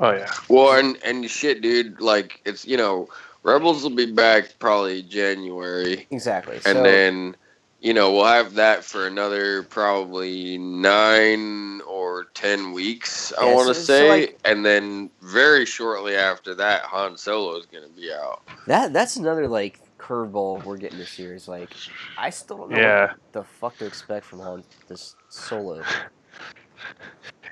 Oh 0.00 0.12
yeah. 0.12 0.32
Well, 0.48 0.78
and 0.78 0.96
and 1.04 1.28
shit, 1.30 1.60
dude. 1.62 2.00
Like 2.00 2.40
it's 2.44 2.66
you 2.66 2.76
know, 2.76 3.08
Rebels 3.42 3.82
will 3.82 3.90
be 3.94 4.10
back 4.12 4.54
probably 4.58 5.02
January. 5.02 6.06
Exactly. 6.10 6.56
and 6.56 6.62
so, 6.78 6.82
then 6.82 7.36
you 7.80 7.92
know 7.92 8.12
we'll 8.12 8.24
have 8.24 8.54
that 8.54 8.82
for 8.82 9.06
another 9.06 9.62
probably 9.64 10.56
nine 10.58 11.82
or 11.82 12.24
ten 12.32 12.72
weeks 12.72 13.30
i 13.38 13.44
Yeah, 13.46 13.54
want 13.54 13.68
to 13.68 13.74
so- 13.74 13.80
so, 13.80 13.84
say 13.84 14.08
like- 14.08 14.38
and 14.46 14.64
then 14.64 15.10
very 15.20 15.66
shortly 15.66 16.16
after 16.16 16.54
that 16.54 16.80
han 16.82 17.18
solo 17.18 17.56
is 17.58 17.66
going 17.66 17.84
to 17.84 17.90
be 17.94 18.10
out 18.10 18.40
that 18.66 18.94
that's 18.94 19.16
another 19.16 19.46
like 19.48 19.80
curveball 20.04 20.64
we're 20.64 20.76
getting 20.78 20.98
this 20.98 21.18
year. 21.18 21.34
Is 21.34 21.48
like 21.48 21.70
I 22.16 22.30
still 22.30 22.58
don't 22.58 22.70
know 22.72 22.78
Yeah. 22.80 23.02
what 23.06 23.32
the 23.32 23.44
fuck 23.44 23.78
to 23.78 23.86
expect 23.86 24.26
from 24.26 24.40
Han 24.40 24.64
this 24.88 25.16
solo. 25.28 25.82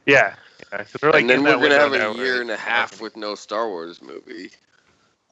Yeah. 0.07 0.35
yeah 0.73 0.79
'cause 0.85 0.97
we're, 1.03 1.11
like, 1.13 1.23
and 1.23 1.31
then 1.31 1.45
we're 1.45 1.57
going 1.59 1.71
to 1.71 1.79
have 1.79 1.93
a 1.93 1.99
now 1.99 2.13
year 2.13 2.35
where 2.35 2.43
and 2.43 2.51
a 2.51 2.57
half 2.57 3.01
with 3.01 3.17
no 3.17 3.35
star 3.35 3.69
wars 3.69 4.03
movie 4.03 4.51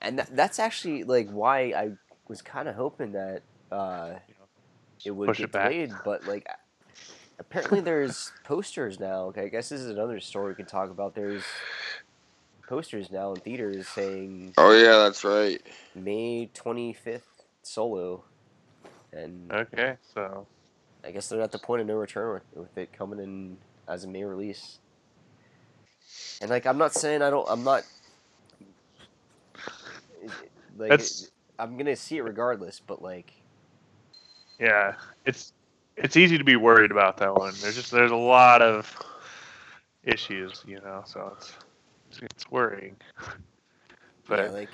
And 0.02 0.18
that, 0.18 0.34
that's 0.36 0.58
actually 0.58 1.04
like 1.04 1.30
why 1.30 1.72
I 1.76 1.90
was 2.28 2.42
kind 2.42 2.68
of 2.68 2.74
hoping 2.76 3.12
that 3.12 3.42
uh, 3.72 4.14
it 5.04 5.12
would 5.12 5.26
Push 5.28 5.38
get 5.38 5.44
it 5.44 5.52
delayed, 5.52 5.92
but 6.04 6.26
like 6.26 6.46
apparently 7.38 7.80
there's 7.80 8.32
posters 8.44 9.00
now. 9.00 9.24
Okay, 9.26 9.44
I 9.44 9.48
guess 9.48 9.68
this 9.70 9.80
is 9.80 9.90
another 9.90 10.20
story 10.20 10.52
we 10.52 10.56
can 10.56 10.66
talk 10.66 10.90
about. 10.90 11.14
There's 11.14 11.44
posters 12.70 13.10
now 13.10 13.34
in 13.34 13.40
theaters 13.40 13.88
saying 13.88 14.54
oh 14.56 14.72
yeah 14.72 14.98
that's 15.02 15.24
right 15.24 15.60
May 15.94 16.48
25th 16.54 17.22
solo, 17.62 18.24
and 19.12 19.50
Okay, 19.52 19.96
so 20.14 20.46
I 21.04 21.10
guess 21.10 21.28
they're 21.28 21.40
at 21.42 21.52
the 21.52 21.58
point 21.58 21.82
of 21.82 21.88
no 21.88 21.94
return 21.94 22.34
with, 22.34 22.64
with 22.64 22.78
it 22.78 22.92
coming 22.92 23.18
in 23.18 23.58
as 23.88 24.04
a 24.04 24.08
May 24.08 24.24
release. 24.24 24.78
And 26.40 26.50
like, 26.50 26.66
I'm 26.66 26.78
not 26.78 26.94
saying 26.94 27.22
I 27.22 27.30
don't. 27.30 27.46
I'm 27.48 27.64
not. 27.64 27.82
Like, 30.78 30.90
That's- 30.90 31.30
I'm 31.58 31.76
gonna 31.76 31.96
see 31.96 32.16
it 32.16 32.22
regardless, 32.22 32.80
but 32.80 33.02
like, 33.02 33.32
yeah, 34.58 34.94
it's 35.26 35.52
it's 35.96 36.16
easy 36.16 36.38
to 36.38 36.44
be 36.44 36.56
worried 36.56 36.90
about 36.90 37.18
that 37.18 37.34
one. 37.34 37.52
There's 37.60 37.74
just 37.74 37.90
there's 37.90 38.12
a 38.12 38.16
lot 38.16 38.62
of 38.62 38.96
issues, 40.04 40.62
you 40.66 40.76
know, 40.80 41.02
so 41.04 41.34
it's 41.36 41.52
it's 42.22 42.50
worrying. 42.50 42.96
But 44.28 44.44
yeah, 44.44 44.50
like, 44.50 44.68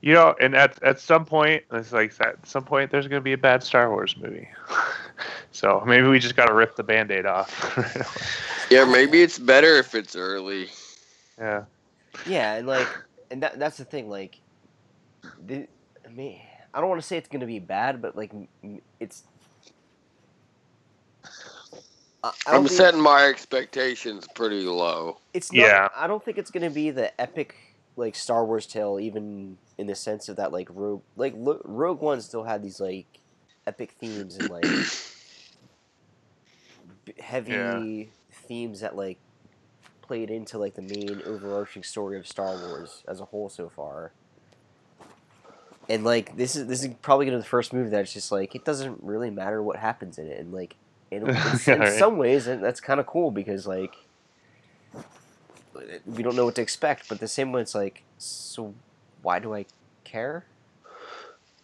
you 0.00 0.14
know, 0.14 0.34
and 0.40 0.54
at 0.54 0.82
at 0.82 0.98
some 0.98 1.26
point, 1.26 1.64
it's 1.70 1.92
like 1.92 2.18
at 2.22 2.46
some 2.46 2.64
point, 2.64 2.90
there's 2.90 3.06
going 3.08 3.20
to 3.20 3.24
be 3.24 3.34
a 3.34 3.38
bad 3.38 3.62
Star 3.62 3.90
Wars 3.90 4.16
movie. 4.16 4.48
so 5.52 5.82
maybe 5.86 6.08
we 6.08 6.18
just 6.18 6.34
got 6.34 6.46
to 6.46 6.54
rip 6.54 6.76
the 6.76 6.82
band-aid 6.82 7.26
off. 7.26 8.30
Yeah, 8.70 8.84
maybe 8.84 9.20
it's 9.20 9.36
better 9.36 9.78
if 9.78 9.96
it's 9.96 10.14
early. 10.14 10.68
yeah. 11.36 11.64
Yeah, 12.24 12.54
and 12.54 12.68
like, 12.68 12.86
and 13.30 13.42
that 13.42 13.58
that's 13.58 13.76
the 13.76 13.84
thing. 13.84 14.08
Like, 14.08 14.40
the, 15.44 15.66
I 16.06 16.08
mean, 16.08 16.40
I 16.72 16.80
don't 16.80 16.88
want 16.88 17.00
to 17.00 17.06
say 17.06 17.16
it's 17.16 17.28
gonna 17.28 17.46
be 17.46 17.58
bad, 17.58 18.00
but 18.00 18.16
like, 18.16 18.30
it's. 19.00 19.24
I, 22.22 22.28
I 22.28 22.32
don't 22.52 22.62
I'm 22.62 22.66
think- 22.68 22.76
setting 22.76 23.00
my 23.00 23.24
expectations 23.26 24.26
pretty 24.34 24.62
low. 24.64 25.18
It's 25.34 25.52
not, 25.52 25.58
Yeah. 25.60 25.88
I 25.96 26.06
don't 26.06 26.24
think 26.24 26.38
it's 26.38 26.50
gonna 26.50 26.70
be 26.70 26.90
the 26.90 27.18
epic 27.20 27.54
like 27.96 28.14
Star 28.14 28.44
Wars 28.44 28.66
tale, 28.66 28.98
even 29.00 29.56
in 29.78 29.86
the 29.86 29.94
sense 29.94 30.28
of 30.28 30.36
that 30.36 30.52
like 30.52 30.68
Rogue 30.70 31.02
like 31.16 31.34
Lo- 31.36 31.60
Rogue 31.64 32.00
One 32.00 32.20
still 32.20 32.44
had 32.44 32.62
these 32.62 32.80
like 32.80 33.06
epic 33.66 33.92
themes 33.98 34.36
and 34.36 34.50
like 34.50 34.64
heavy 37.18 37.52
Yeah. 37.52 38.04
themes 38.46 38.80
that 38.80 38.96
like 38.96 39.18
played 40.02 40.30
into 40.30 40.58
like 40.58 40.74
the 40.74 40.82
main 40.82 41.22
overarching 41.24 41.82
story 41.82 42.18
of 42.18 42.26
Star 42.26 42.56
Wars 42.56 43.02
as 43.08 43.20
a 43.20 43.24
whole 43.24 43.48
so 43.48 43.68
far. 43.68 44.12
And 45.88 46.04
like 46.04 46.36
this 46.36 46.56
is 46.56 46.66
this 46.66 46.84
is 46.84 46.90
probably 47.02 47.26
gonna 47.26 47.38
be 47.38 47.42
the 47.42 47.48
first 47.48 47.72
movie 47.72 47.90
that's 47.90 48.12
just 48.12 48.30
like 48.30 48.54
it 48.54 48.64
doesn't 48.64 49.02
really 49.02 49.30
matter 49.30 49.62
what 49.62 49.76
happens 49.76 50.18
in 50.18 50.26
it, 50.28 50.38
and 50.38 50.52
like 50.52 50.76
in, 51.10 51.22
in, 51.28 51.28
in 51.66 51.80
Right. 51.80 51.98
some 51.98 52.16
ways 52.18 52.46
and 52.46 52.62
that's 52.62 52.80
kind 52.80 53.00
of 53.00 53.06
cool 53.06 53.30
because 53.30 53.66
like 53.66 53.94
we 56.06 56.22
don't 56.22 56.36
know 56.36 56.44
what 56.44 56.54
to 56.56 56.62
expect. 56.62 57.08
But 57.08 57.20
the 57.20 57.28
same 57.28 57.52
way, 57.52 57.62
it's 57.62 57.74
like, 57.74 58.02
so 58.18 58.74
why 59.22 59.38
do 59.38 59.54
I 59.54 59.66
care? 60.04 60.44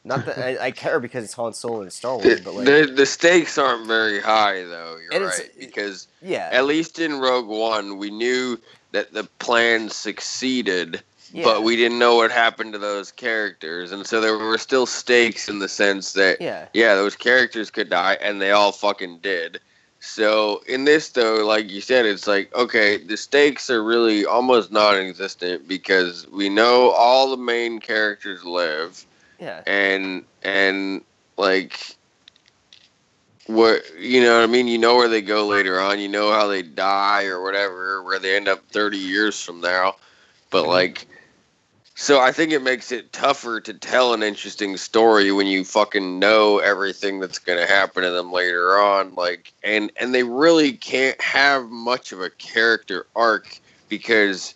Not 0.04 0.24
that 0.26 0.38
I, 0.38 0.66
I 0.66 0.70
care 0.70 1.00
because 1.00 1.24
it's 1.24 1.34
Han 1.34 1.52
Solo 1.52 1.82
and 1.82 1.92
Star 1.92 2.16
Wars, 2.16 2.40
but 2.40 2.54
like, 2.54 2.66
the, 2.66 2.92
the 2.94 3.06
stakes 3.06 3.58
aren't 3.58 3.88
very 3.88 4.20
high, 4.20 4.62
though. 4.62 4.98
You're 5.10 5.26
right 5.26 5.50
because 5.58 6.06
yeah, 6.22 6.48
at 6.52 6.64
least 6.64 7.00
in 7.00 7.18
Rogue 7.18 7.48
One, 7.48 7.98
we 7.98 8.10
knew 8.10 8.56
that 8.92 9.12
the 9.12 9.24
plan 9.40 9.88
succeeded, 9.88 11.02
yeah, 11.32 11.44
but 11.44 11.62
we 11.62 11.76
didn't 11.76 11.98
know 11.98 12.16
what 12.16 12.30
happened 12.30 12.72
to 12.72 12.78
those 12.78 13.12
characters, 13.12 13.92
and 13.92 14.06
so 14.06 14.20
there 14.20 14.36
were 14.38 14.58
still 14.58 14.86
stakes 14.86 15.48
in 15.48 15.58
the 15.58 15.68
sense 15.68 16.12
that 16.12 16.40
yeah, 16.40 16.66
yeah, 16.72 16.94
those 16.94 17.16
characters 17.16 17.70
could 17.70 17.88
die, 17.90 18.16
and 18.20 18.40
they 18.40 18.50
all 18.52 18.72
fucking 18.72 19.18
did. 19.18 19.60
So 20.00 20.62
in 20.68 20.84
this, 20.84 21.10
though, 21.10 21.44
like 21.46 21.70
you 21.70 21.80
said, 21.80 22.06
it's 22.06 22.26
like 22.26 22.54
okay, 22.54 22.98
the 22.98 23.16
stakes 23.16 23.70
are 23.70 23.82
really 23.82 24.24
almost 24.24 24.70
non-existent 24.70 25.66
because 25.68 26.26
we 26.28 26.48
know 26.48 26.90
all 26.90 27.30
the 27.30 27.36
main 27.36 27.80
characters 27.80 28.44
live, 28.44 29.04
yeah, 29.38 29.62
and 29.66 30.24
and 30.42 31.02
like 31.36 31.96
what 33.46 33.82
you 33.98 34.20
know 34.22 34.36
what 34.36 34.44
I 34.44 34.46
mean. 34.46 34.68
You 34.68 34.78
know 34.78 34.96
where 34.96 35.08
they 35.08 35.22
go 35.22 35.46
later 35.46 35.80
on. 35.80 35.98
You 35.98 36.08
know 36.08 36.32
how 36.32 36.46
they 36.46 36.62
die 36.62 37.24
or 37.26 37.42
whatever, 37.42 38.02
where 38.02 38.18
they 38.18 38.36
end 38.36 38.48
up 38.48 38.60
thirty 38.70 38.98
years 38.98 39.40
from 39.42 39.60
now. 39.60 39.96
But 40.50 40.64
Mhm. 40.64 40.68
like, 40.68 41.06
so 41.98 42.20
I 42.20 42.30
think 42.30 42.52
it 42.52 42.62
makes 42.62 42.92
it 42.92 43.10
tougher 43.10 43.58
to 43.58 43.72
tell 43.72 44.12
an 44.12 44.22
interesting 44.22 44.76
story 44.76 45.32
when 45.32 45.46
you 45.46 45.64
fucking 45.64 46.18
know 46.18 46.58
everything 46.58 47.20
that's 47.20 47.38
gonna 47.38 47.66
happen 47.66 48.02
to 48.02 48.10
them 48.10 48.30
later 48.30 48.78
on. 48.78 49.14
Like, 49.14 49.54
and 49.64 49.90
and 49.96 50.14
they 50.14 50.22
really 50.22 50.74
can't 50.74 51.18
have 51.22 51.70
much 51.70 52.12
of 52.12 52.20
a 52.20 52.28
character 52.28 53.06
arc 53.16 53.58
because 53.88 54.54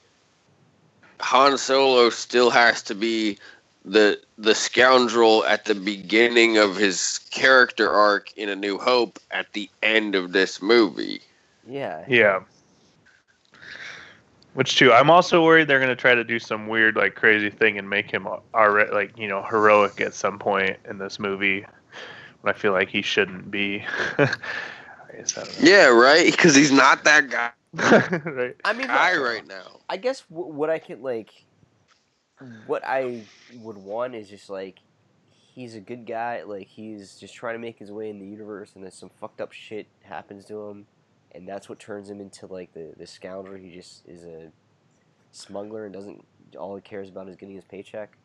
Han 1.21 1.57
Solo 1.57 2.11
still 2.11 2.51
has 2.51 2.83
to 2.83 2.95
be 2.95 3.39
the 3.87 4.21
the 4.37 4.55
scoundrel 4.55 5.43
at 5.47 5.65
the 5.65 5.75
beginning 5.75 6.59
of 6.59 6.77
his 6.77 7.21
character 7.31 7.91
arc 7.91 8.37
in 8.37 8.51
A 8.51 8.55
New 8.55 8.77
Hope 8.77 9.19
at 9.31 9.51
the 9.55 9.71
end 9.83 10.15
of 10.15 10.33
this 10.33 10.61
movie. 10.61 11.23
yeah, 11.67 12.05
Yeah. 12.07 12.41
Which 14.55 14.77
too, 14.77 14.93
I'm 14.93 15.11
also 15.11 15.45
worried 15.45 15.69
they're 15.69 15.81
gonna 15.81 15.95
try 15.97 16.15
to 16.15 16.25
do 16.25 16.39
some 16.39 16.67
weird, 16.67 16.97
like, 16.97 17.15
crazy 17.15 17.51
thing 17.51 17.79
and 17.79 17.89
make 17.89 18.11
him 18.11 18.27
already, 18.55 18.91
like, 18.93 19.17
you 19.17 19.29
know, 19.29 19.43
heroic 19.49 20.01
at 20.01 20.15
some 20.15 20.39
point 20.39 20.77
in 20.89 20.99
this 20.99 21.19
movie. 21.19 21.65
When 22.41 22.55
I 22.55 22.57
feel 22.57 22.73
like 22.73 22.89
he 22.89 23.03
shouldn't 23.03 23.51
be. 23.51 23.85
I 24.19 25.17
guess 25.17 25.37
I 25.37 25.45
don't 25.45 25.61
Yeah, 25.61 25.87
right. 25.87 26.31
Because 26.31 26.55
he's 26.55 26.73
not 26.73 27.05
that 27.05 27.29
guy, 27.29 27.51
right. 27.75 28.57
I 28.65 28.73
mean, 28.73 28.87
guy 28.89 29.15
look, 29.15 29.25
right 29.25 29.47
now. 29.47 29.81
I 29.89 29.97
guess 29.97 30.23
w- 30.31 30.53
what 30.53 30.71
I 30.71 30.79
could 30.79 31.01
like, 31.01 31.31
what 32.67 32.83
I 32.85 33.23
would 33.53 33.77
want 33.77 34.15
is 34.15 34.29
just 34.29 34.51
like, 34.51 34.79
he's 35.55 35.75
a 35.75 35.81
good 35.81 36.07
guy. 36.07 36.43
Like 36.43 36.67
he's 36.69 37.17
just 37.17 37.35
trying 37.35 37.55
to 37.55 37.59
make 37.59 37.79
his 37.79 37.93
way 37.93 38.11
in 38.11 38.19
the 38.19 38.27
universe, 38.27 38.73
and 38.75 38.83
then 38.83 38.91
some 38.91 39.11
fucked 39.21 39.41
up 39.41 39.53
shit 39.53 39.87
happens 40.03 40.45
to 40.47 40.69
him, 40.69 40.87
and 41.33 41.49
that's 41.49 41.69
what 41.69 41.79
turns 41.79 42.11
him 42.11 42.21
into 42.21 42.47
like 42.47 42.73
the 42.73 42.93
the 42.97 43.07
scoundrel. 43.07 43.57
He 43.57 43.71
just 43.71 44.07
is 44.07 44.25
a 44.25 44.51
smuggler 45.33 45.85
and 45.85 45.95
doesn't. 45.95 46.25
All 46.59 46.75
he 46.75 46.83
cares 46.83 47.09
about 47.09 47.29
is 47.29 47.37
getting 47.37 47.55
his 47.55 47.65
paycheck. 47.65 48.17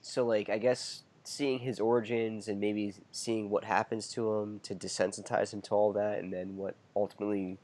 So 0.00 0.24
like, 0.24 0.48
I 0.48 0.58
guess 0.58 1.02
seeing 1.24 1.58
his 1.58 1.80
origins 1.80 2.48
and 2.48 2.60
maybe 2.60 2.94
seeing 3.12 3.50
what 3.50 3.64
happens 3.64 4.08
to 4.08 4.32
him 4.34 4.60
to 4.60 4.74
desensitize 4.74 5.52
him 5.52 5.60
to 5.62 5.74
all 5.74 5.92
that, 5.92 6.20
and 6.20 6.32
then 6.32 6.56
what 6.56 6.74
ultimately 6.94 7.58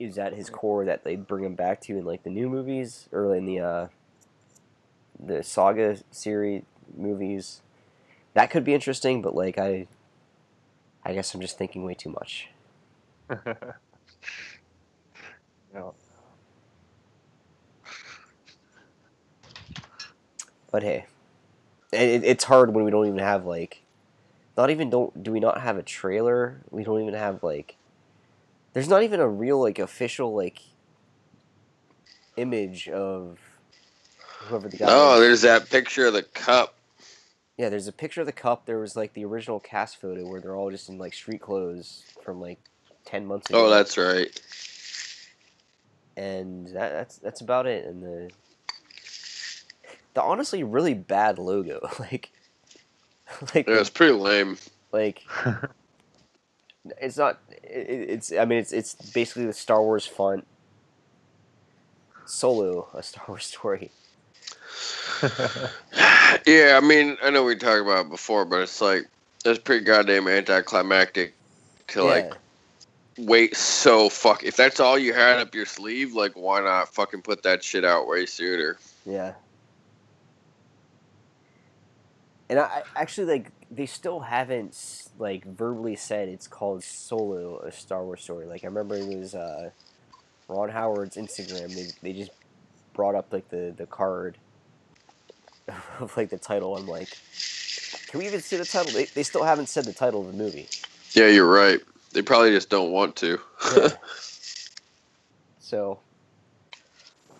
is 0.00 0.18
at 0.18 0.32
his 0.32 0.48
core 0.48 0.84
that 0.86 1.04
they 1.04 1.14
bring 1.14 1.44
him 1.44 1.54
back 1.54 1.80
to 1.82 1.98
in 1.98 2.04
like 2.04 2.22
the 2.22 2.30
new 2.30 2.48
movies 2.48 3.08
or 3.12 3.36
in 3.36 3.44
the 3.44 3.60
uh 3.60 3.86
the 5.22 5.42
saga 5.42 5.98
series 6.10 6.62
movies 6.96 7.60
that 8.32 8.50
could 8.50 8.64
be 8.64 8.72
interesting 8.72 9.20
but 9.20 9.34
like 9.34 9.58
i 9.58 9.86
i 11.04 11.12
guess 11.12 11.34
i'm 11.34 11.40
just 11.40 11.58
thinking 11.58 11.84
way 11.84 11.92
too 11.92 12.08
much 12.08 12.48
No. 15.74 15.94
but 20.72 20.82
hey 20.82 21.06
it, 21.92 22.24
it's 22.24 22.44
hard 22.44 22.74
when 22.74 22.84
we 22.84 22.90
don't 22.90 23.06
even 23.06 23.18
have 23.20 23.46
like 23.46 23.82
not 24.56 24.70
even 24.70 24.90
don't 24.90 25.22
do 25.22 25.32
we 25.32 25.40
not 25.40 25.60
have 25.60 25.78
a 25.78 25.82
trailer 25.82 26.62
we 26.70 26.84
don't 26.84 27.00
even 27.02 27.14
have 27.14 27.42
like 27.42 27.76
there's 28.72 28.88
not 28.88 29.02
even 29.02 29.20
a 29.20 29.28
real 29.28 29.60
like 29.60 29.78
official 29.78 30.34
like 30.34 30.60
image 32.36 32.88
of 32.88 33.38
whoever 34.44 34.68
the 34.68 34.76
guy 34.78 34.86
Oh, 34.88 35.20
is. 35.20 35.20
there's 35.20 35.42
that 35.42 35.70
picture 35.70 36.06
of 36.06 36.14
the 36.14 36.22
cup. 36.22 36.74
Yeah, 37.58 37.68
there's 37.68 37.88
a 37.88 37.92
picture 37.92 38.22
of 38.22 38.26
the 38.26 38.32
cup. 38.32 38.66
There 38.66 38.78
was 38.78 38.96
like 38.96 39.14
the 39.14 39.24
original 39.26 39.60
cast 39.60 40.00
photo 40.00 40.26
where 40.26 40.40
they're 40.40 40.56
all 40.56 40.70
just 40.70 40.88
in 40.88 40.98
like 40.98 41.14
street 41.14 41.42
clothes 41.42 42.04
from 42.24 42.40
like 42.40 42.58
ten 43.04 43.26
months 43.26 43.50
ago. 43.50 43.66
Oh, 43.66 43.70
that's 43.70 43.96
right. 43.98 44.28
and 46.16 46.66
that, 46.68 46.92
that's 46.92 47.16
that's 47.16 47.40
about 47.40 47.66
it. 47.66 47.84
And 47.86 48.02
the 48.02 48.30
the 50.14 50.22
honestly 50.22 50.62
really 50.62 50.94
bad 50.94 51.38
logo, 51.38 51.80
like 51.98 52.30
like 53.54 53.66
Yeah, 53.68 53.80
it's 53.80 53.90
pretty 53.90 54.12
lame. 54.14 54.58
like 54.92 55.22
it's 56.98 57.16
not. 57.16 57.38
It, 57.62 58.10
it's 58.10 58.32
I 58.32 58.44
mean 58.44 58.58
it's 58.58 58.72
it's 58.72 58.94
basically 58.94 59.46
the 59.46 59.52
Star 59.52 59.82
Wars 59.82 60.06
font. 60.06 60.46
Solo, 62.26 62.88
a 62.94 63.02
Star 63.02 63.24
Wars 63.28 63.44
story. 63.46 63.90
Yeah, 66.46 66.78
I 66.80 66.86
mean, 66.86 67.16
I 67.22 67.30
know 67.30 67.42
we 67.44 67.56
talked 67.56 67.82
about 67.82 68.06
it 68.06 68.10
before, 68.10 68.44
but 68.44 68.60
it's 68.62 68.80
like 68.80 69.08
it's 69.44 69.58
pretty 69.58 69.84
goddamn 69.84 70.28
anticlimactic 70.28 71.34
to 71.88 72.04
like 72.04 72.32
wait 73.18 73.56
so 73.56 74.08
fuck. 74.08 74.44
If 74.44 74.56
that's 74.56 74.80
all 74.80 74.98
you 74.98 75.12
had 75.12 75.38
up 75.38 75.54
your 75.54 75.66
sleeve, 75.66 76.14
like 76.14 76.32
why 76.32 76.60
not 76.60 76.92
fucking 76.94 77.22
put 77.22 77.42
that 77.42 77.62
shit 77.62 77.84
out 77.84 78.06
way 78.06 78.26
sooner? 78.26 78.78
Yeah. 79.04 79.34
And 82.48 82.58
I, 82.58 82.82
actually 82.96 83.26
like 83.26 83.52
they 83.70 83.86
still 83.86 84.20
haven't 84.20 85.08
like 85.18 85.44
verbally 85.44 85.96
said 85.96 86.28
it's 86.28 86.48
called 86.48 86.82
Solo, 86.82 87.58
a 87.60 87.70
Star 87.70 88.04
Wars 88.04 88.22
story. 88.22 88.46
Like 88.46 88.64
I 88.64 88.66
remember 88.66 88.96
it 88.96 89.06
was 89.16 89.34
uh, 89.34 89.70
Ron 90.48 90.68
Howard's 90.68 91.16
Instagram. 91.16 91.74
They 91.74 91.86
they 92.02 92.18
just 92.18 92.32
brought 92.92 93.14
up 93.14 93.32
like 93.32 93.48
the 93.50 93.72
the 93.76 93.86
card 93.86 94.36
of 96.00 96.16
like 96.16 96.30
the 96.30 96.38
title. 96.38 96.76
I'm 96.76 96.88
like, 96.88 97.08
can 98.08 98.18
we 98.18 98.26
even 98.26 98.40
see 98.40 98.56
the 98.56 98.64
title? 98.64 98.92
They 98.92 99.04
they 99.04 99.22
still 99.22 99.44
haven't 99.44 99.68
said 99.68 99.84
the 99.84 99.92
title 99.92 100.22
of 100.22 100.26
the 100.26 100.36
movie. 100.36 100.68
Yeah, 101.12 101.28
you're 101.28 101.50
right. 101.50 101.80
They 102.12 102.22
probably 102.22 102.50
just 102.50 102.70
don't 102.70 102.92
want 102.92 103.16
to. 103.16 103.40
Yeah. 103.70 103.92
so, 105.58 106.00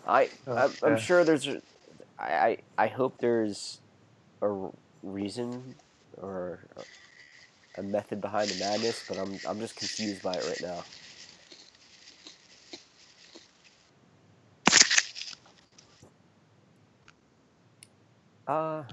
I 0.06 0.30
Oh, 0.46 0.64
I'm, 0.64 0.76
I'm 0.82 0.96
yeah. 0.96 0.98
sure 0.98 1.24
there's 1.24 1.48
a- 1.48 1.62
I, 2.18 2.32
I 2.34 2.58
I 2.78 2.86
hope 2.88 3.18
there's 3.18 3.80
a 4.42 4.70
reason 5.02 5.76
or 6.18 6.60
a 7.76 7.82
method 7.82 8.20
behind 8.20 8.50
the 8.50 8.56
madness, 8.64 9.04
but 9.08 9.18
I'm 9.18 9.38
I'm 9.48 9.60
just 9.60 9.76
confused 9.76 10.22
by 10.22 10.36
it 10.36 10.44
right 10.46 10.62
now. 10.62 10.84
Uh, 18.46 18.84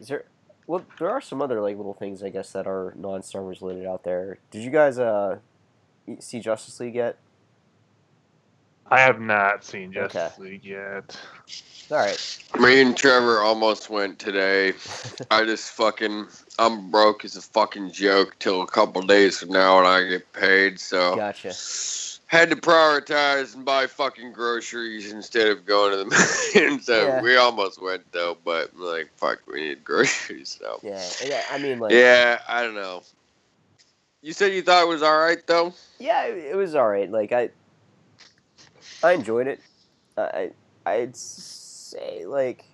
is 0.00 0.08
there 0.08 0.24
Well, 0.66 0.84
there 0.98 1.10
are 1.10 1.20
some 1.20 1.40
other 1.40 1.60
like 1.60 1.76
little 1.76 1.94
things 1.94 2.22
I 2.22 2.28
guess 2.30 2.52
that 2.52 2.66
are 2.66 2.92
non 2.96 3.22
Star 3.22 3.42
Wars 3.42 3.62
related 3.62 3.86
out 3.86 4.04
there. 4.04 4.38
Did 4.50 4.62
you 4.62 4.70
guys 4.70 4.98
uh 4.98 5.38
see 6.18 6.40
Justice 6.40 6.80
League 6.80 6.94
yet? 6.94 7.18
I 8.88 9.00
have 9.00 9.20
not 9.20 9.64
seen 9.64 9.90
Okay. 9.96 10.08
Justice 10.08 10.38
League 10.38 10.64
yet. 10.64 11.18
All 11.90 11.98
right. 11.98 12.38
Me 12.58 12.80
and 12.80 12.96
Trevor 12.96 13.40
almost 13.40 13.90
went 13.90 14.18
today. 14.18 14.72
I 15.30 15.44
just 15.44 15.70
fucking 15.70 16.26
I'm 16.58 16.90
broke 16.90 17.24
as 17.24 17.36
a 17.36 17.42
fucking 17.42 17.92
joke 17.92 18.36
till 18.38 18.62
a 18.62 18.66
couple 18.66 19.02
days 19.02 19.38
from 19.38 19.50
now 19.50 19.76
when 19.76 19.86
I 19.86 20.08
get 20.08 20.32
paid. 20.32 20.80
So 20.80 21.14
Gotcha. 21.16 21.52
Had 22.26 22.50
to 22.50 22.56
prioritize 22.56 23.54
and 23.54 23.64
buy 23.64 23.86
fucking 23.86 24.32
groceries 24.32 25.12
instead 25.12 25.46
of 25.48 25.64
going 25.64 25.92
to 25.92 25.96
the 25.98 26.60
and 26.66 26.82
so 26.82 27.06
Yeah. 27.06 27.22
we 27.22 27.36
almost 27.36 27.80
went 27.80 28.10
though. 28.12 28.36
But 28.44 28.76
like 28.76 29.10
fuck, 29.16 29.40
we 29.46 29.60
need 29.60 29.84
groceries. 29.84 30.58
So 30.60 30.80
Yeah. 30.82 31.08
uh, 31.24 31.54
I 31.54 31.58
mean, 31.58 31.78
like, 31.78 31.92
yeah, 31.92 32.40
I 32.48 32.62
don't 32.62 32.74
know. 32.74 33.02
You 34.22 34.32
said 34.32 34.52
you 34.52 34.62
thought 34.62 34.82
it 34.82 34.88
was 34.88 35.02
all 35.02 35.18
right 35.18 35.44
though. 35.46 35.72
yeah, 36.00 36.24
it, 36.24 36.52
it 36.52 36.56
was 36.56 36.74
all 36.74 36.88
right. 36.88 37.10
Like 37.10 37.30
I, 37.32 37.50
I 39.02 39.12
enjoyed 39.12 39.46
it. 39.46 39.60
I, 40.16 40.50
I'd 40.84 41.14
say 41.16 42.24
like, 42.26 42.64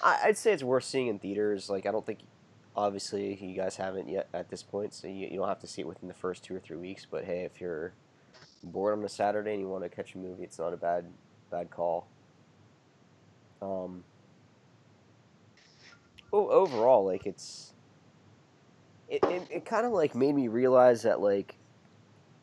I, 0.00 0.20
I'd 0.24 0.38
say 0.38 0.52
it's 0.52 0.62
worth 0.62 0.84
seeing 0.84 1.08
in 1.08 1.18
theaters. 1.18 1.68
Like 1.68 1.84
I 1.84 1.90
don't 1.90 2.06
think, 2.06 2.20
obviously, 2.76 3.36
you 3.42 3.56
guys 3.56 3.76
haven't 3.76 4.08
yet 4.08 4.28
at 4.34 4.50
this 4.50 4.62
point, 4.62 4.94
so 4.94 5.08
you, 5.08 5.28
you 5.28 5.38
don't 5.38 5.48
have 5.48 5.60
to 5.60 5.66
see 5.66 5.82
it 5.82 5.88
within 5.88 6.08
the 6.08 6.14
first 6.14 6.44
two 6.44 6.54
or 6.56 6.60
three 6.60 6.76
weeks. 6.78 7.06
But 7.10 7.24
hey, 7.24 7.42
if 7.44 7.60
you're 7.60 7.94
bored 8.62 8.98
on 8.98 9.04
a 9.04 9.08
Saturday 9.08 9.52
and 9.52 9.60
you 9.60 9.68
want 9.68 9.84
to 9.84 9.90
catch 9.90 10.14
a 10.14 10.18
movie, 10.18 10.44
it's 10.44 10.58
not 10.58 10.72
a 10.74 10.76
bad 10.78 11.06
bad 11.50 11.70
call. 11.70 12.08
Um. 13.62 14.04
o- 16.32 16.50
Overall, 16.50 17.04
like 17.06 17.26
it's 17.26 17.74
it, 19.08 19.22
it, 19.28 19.48
it 19.50 19.64
kind 19.64 19.86
of 19.86 19.92
like 19.92 20.14
made 20.14 20.34
me 20.34 20.48
realize 20.48 21.02
that 21.02 21.20
like 21.20 21.58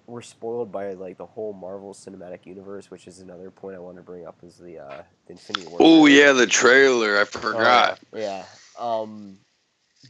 we're 0.08 0.22
spoiled 0.22 0.72
by 0.72 0.94
like 0.94 1.18
the 1.18 1.26
whole 1.26 1.54
Marvel 1.54 1.94
Cinematic 1.94 2.46
Universe, 2.46 2.92
which 2.92 3.08
is 3.08 3.20
another 3.20 3.52
point 3.52 3.76
I 3.76 3.80
want 3.80 3.98
to 3.98 4.04
bring 4.04 4.26
up 4.28 4.38
is 4.44 4.58
the 4.58 4.80
uh, 4.80 5.04
the 5.28 5.34
Infinity 5.34 5.68
War. 5.68 5.80
Oh 5.80 6.06
yeah, 6.08 6.34
the 6.34 6.48
trailer. 6.48 7.20
I 7.20 7.26
Oh, 7.52 7.88
forgot. 7.90 8.00
yeah. 8.14 8.46
Um, 8.80 9.40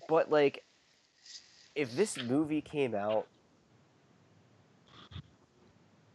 but 0.07 0.29
like, 0.29 0.63
if 1.75 1.95
this 1.95 2.21
movie 2.21 2.61
came 2.61 2.95
out 2.95 3.27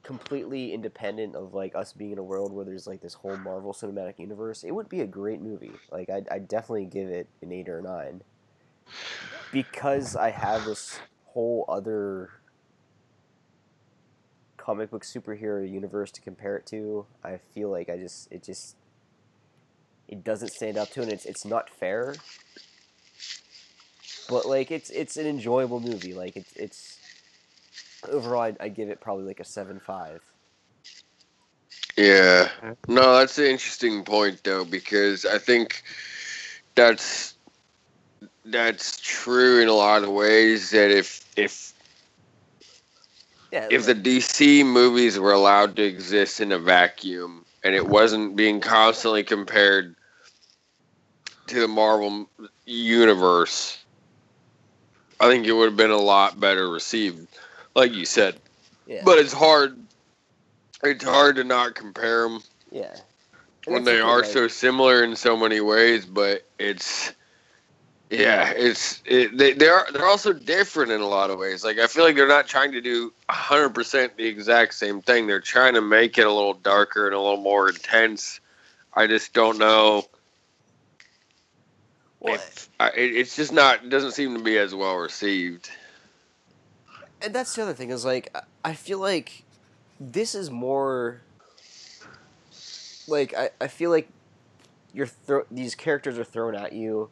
completely 0.02 0.74
independent 0.74 1.34
of 1.34 1.54
like 1.54 1.74
us 1.74 1.92
being 1.92 2.12
in 2.12 2.18
a 2.18 2.22
world 2.22 2.52
where 2.52 2.64
there's 2.64 2.86
like 2.86 3.00
this 3.00 3.14
whole 3.14 3.36
Marvel 3.38 3.72
Cinematic 3.72 4.18
Universe, 4.18 4.62
it 4.62 4.72
would 4.72 4.88
be 4.88 5.00
a 5.00 5.06
great 5.06 5.40
movie. 5.40 5.72
Like, 5.90 6.10
I'd, 6.10 6.28
I'd 6.28 6.48
definitely 6.48 6.86
give 6.86 7.08
it 7.08 7.28
an 7.42 7.52
eight 7.52 7.68
or 7.68 7.78
a 7.78 7.82
nine 7.82 8.22
because 9.52 10.14
I 10.14 10.30
have 10.30 10.64
this 10.64 10.98
whole 11.26 11.64
other 11.68 12.30
comic 14.56 14.90
book 14.90 15.04
superhero 15.04 15.70
universe 15.70 16.10
to 16.12 16.20
compare 16.20 16.56
it 16.56 16.66
to. 16.66 17.06
I 17.22 17.38
feel 17.52 17.70
like 17.70 17.88
I 17.88 17.96
just 17.96 18.30
it 18.32 18.42
just 18.42 18.76
it 20.08 20.24
doesn't 20.24 20.48
stand 20.48 20.78
up 20.78 20.90
to 20.90 21.02
and 21.02 21.12
it's 21.12 21.26
it's 21.26 21.44
not 21.44 21.68
fair. 21.68 22.14
But 24.28 24.46
like 24.46 24.70
it's 24.70 24.90
it's 24.90 25.16
an 25.16 25.26
enjoyable 25.26 25.80
movie. 25.80 26.14
Like 26.14 26.36
it's 26.36 26.52
it's 26.56 26.98
overall 28.08 28.42
I'd, 28.42 28.56
I'd 28.60 28.74
give 28.74 28.88
it 28.88 29.00
probably 29.00 29.24
like 29.24 29.40
a 29.40 29.44
seven 29.44 29.80
five. 29.80 30.22
Yeah. 31.96 32.50
No, 32.88 33.16
that's 33.18 33.38
an 33.38 33.44
interesting 33.44 34.04
point 34.04 34.42
though, 34.44 34.64
because 34.64 35.24
I 35.24 35.38
think 35.38 35.82
that's 36.74 37.34
that's 38.44 39.00
true 39.00 39.62
in 39.62 39.68
a 39.68 39.72
lot 39.72 40.02
of 40.02 40.10
ways. 40.10 40.70
That 40.70 40.90
if 40.90 41.24
if 41.36 41.72
Yeah. 43.52 43.68
if 43.70 43.86
the 43.86 43.94
DC 43.94 44.64
movies 44.66 45.18
were 45.18 45.32
allowed 45.32 45.76
to 45.76 45.82
exist 45.82 46.40
in 46.40 46.50
a 46.50 46.58
vacuum 46.58 47.44
and 47.62 47.74
it 47.74 47.86
wasn't 47.86 48.34
being 48.34 48.60
constantly 48.60 49.22
compared 49.22 49.94
to 51.46 51.60
the 51.60 51.68
Marvel 51.68 52.28
universe, 52.66 53.83
I 55.24 55.28
think 55.28 55.46
it 55.46 55.52
would 55.52 55.70
have 55.70 55.76
been 55.76 55.90
a 55.90 55.96
lot 55.96 56.38
better 56.38 56.68
received, 56.68 57.26
like 57.74 57.92
you 57.92 58.04
said. 58.04 58.36
yeah, 58.86 59.00
But 59.04 59.18
it's 59.18 59.32
hard. 59.32 59.78
It's 60.82 61.02
hard 61.02 61.36
to 61.36 61.44
not 61.44 61.74
compare 61.74 62.28
them 62.28 62.42
yeah. 62.70 62.94
when 63.66 63.84
they 63.84 64.00
are 64.00 64.20
like- 64.20 64.30
so 64.30 64.48
similar 64.48 65.02
in 65.02 65.16
so 65.16 65.34
many 65.34 65.60
ways. 65.60 66.04
But 66.04 66.46
it's 66.58 67.14
yeah, 68.10 68.52
it's 68.54 69.02
it, 69.06 69.38
they 69.38 69.54
they're 69.54 69.86
they're 69.94 70.06
also 70.06 70.34
different 70.34 70.92
in 70.92 71.00
a 71.00 71.06
lot 71.06 71.30
of 71.30 71.38
ways. 71.38 71.64
Like 71.64 71.78
I 71.78 71.86
feel 71.86 72.04
like 72.04 72.16
they're 72.16 72.28
not 72.28 72.46
trying 72.46 72.72
to 72.72 72.82
do 72.82 73.10
hundred 73.30 73.70
percent 73.70 74.14
the 74.18 74.26
exact 74.26 74.74
same 74.74 75.00
thing. 75.00 75.26
They're 75.26 75.40
trying 75.40 75.72
to 75.72 75.80
make 75.80 76.18
it 76.18 76.26
a 76.26 76.32
little 76.32 76.52
darker 76.52 77.06
and 77.06 77.14
a 77.14 77.20
little 77.20 77.40
more 77.40 77.70
intense. 77.70 78.40
I 78.92 79.06
just 79.06 79.32
don't 79.32 79.56
know 79.58 80.04
Well, 82.24 82.34
if 82.34 82.68
I, 82.80 82.90
it's 82.96 83.36
just 83.36 83.52
not. 83.52 83.88
Doesn't 83.90 84.12
seem 84.12 84.36
to 84.36 84.42
be 84.42 84.58
as 84.58 84.74
well 84.74 84.96
received. 84.96 85.70
and 87.22 87.34
that's 87.34 87.54
the 87.54 87.62
other 87.62 87.74
thing 87.74 87.90
is 87.90 88.04
like 88.04 88.30
I- 88.34 88.70
I 88.70 88.74
feel 88.74 88.98
like 88.98 89.44
this 90.00 90.34
is 90.34 90.50
more 90.50 91.20
like 93.06 93.34
I, 93.34 93.50
I 93.60 93.68
feel 93.68 93.90
like 93.90 94.08
you're 94.92 95.06
thro- 95.06 95.46
these 95.50 95.74
characters 95.74 96.18
are 96.18 96.24
thrown 96.24 96.54
at 96.54 96.72
you 96.72 97.10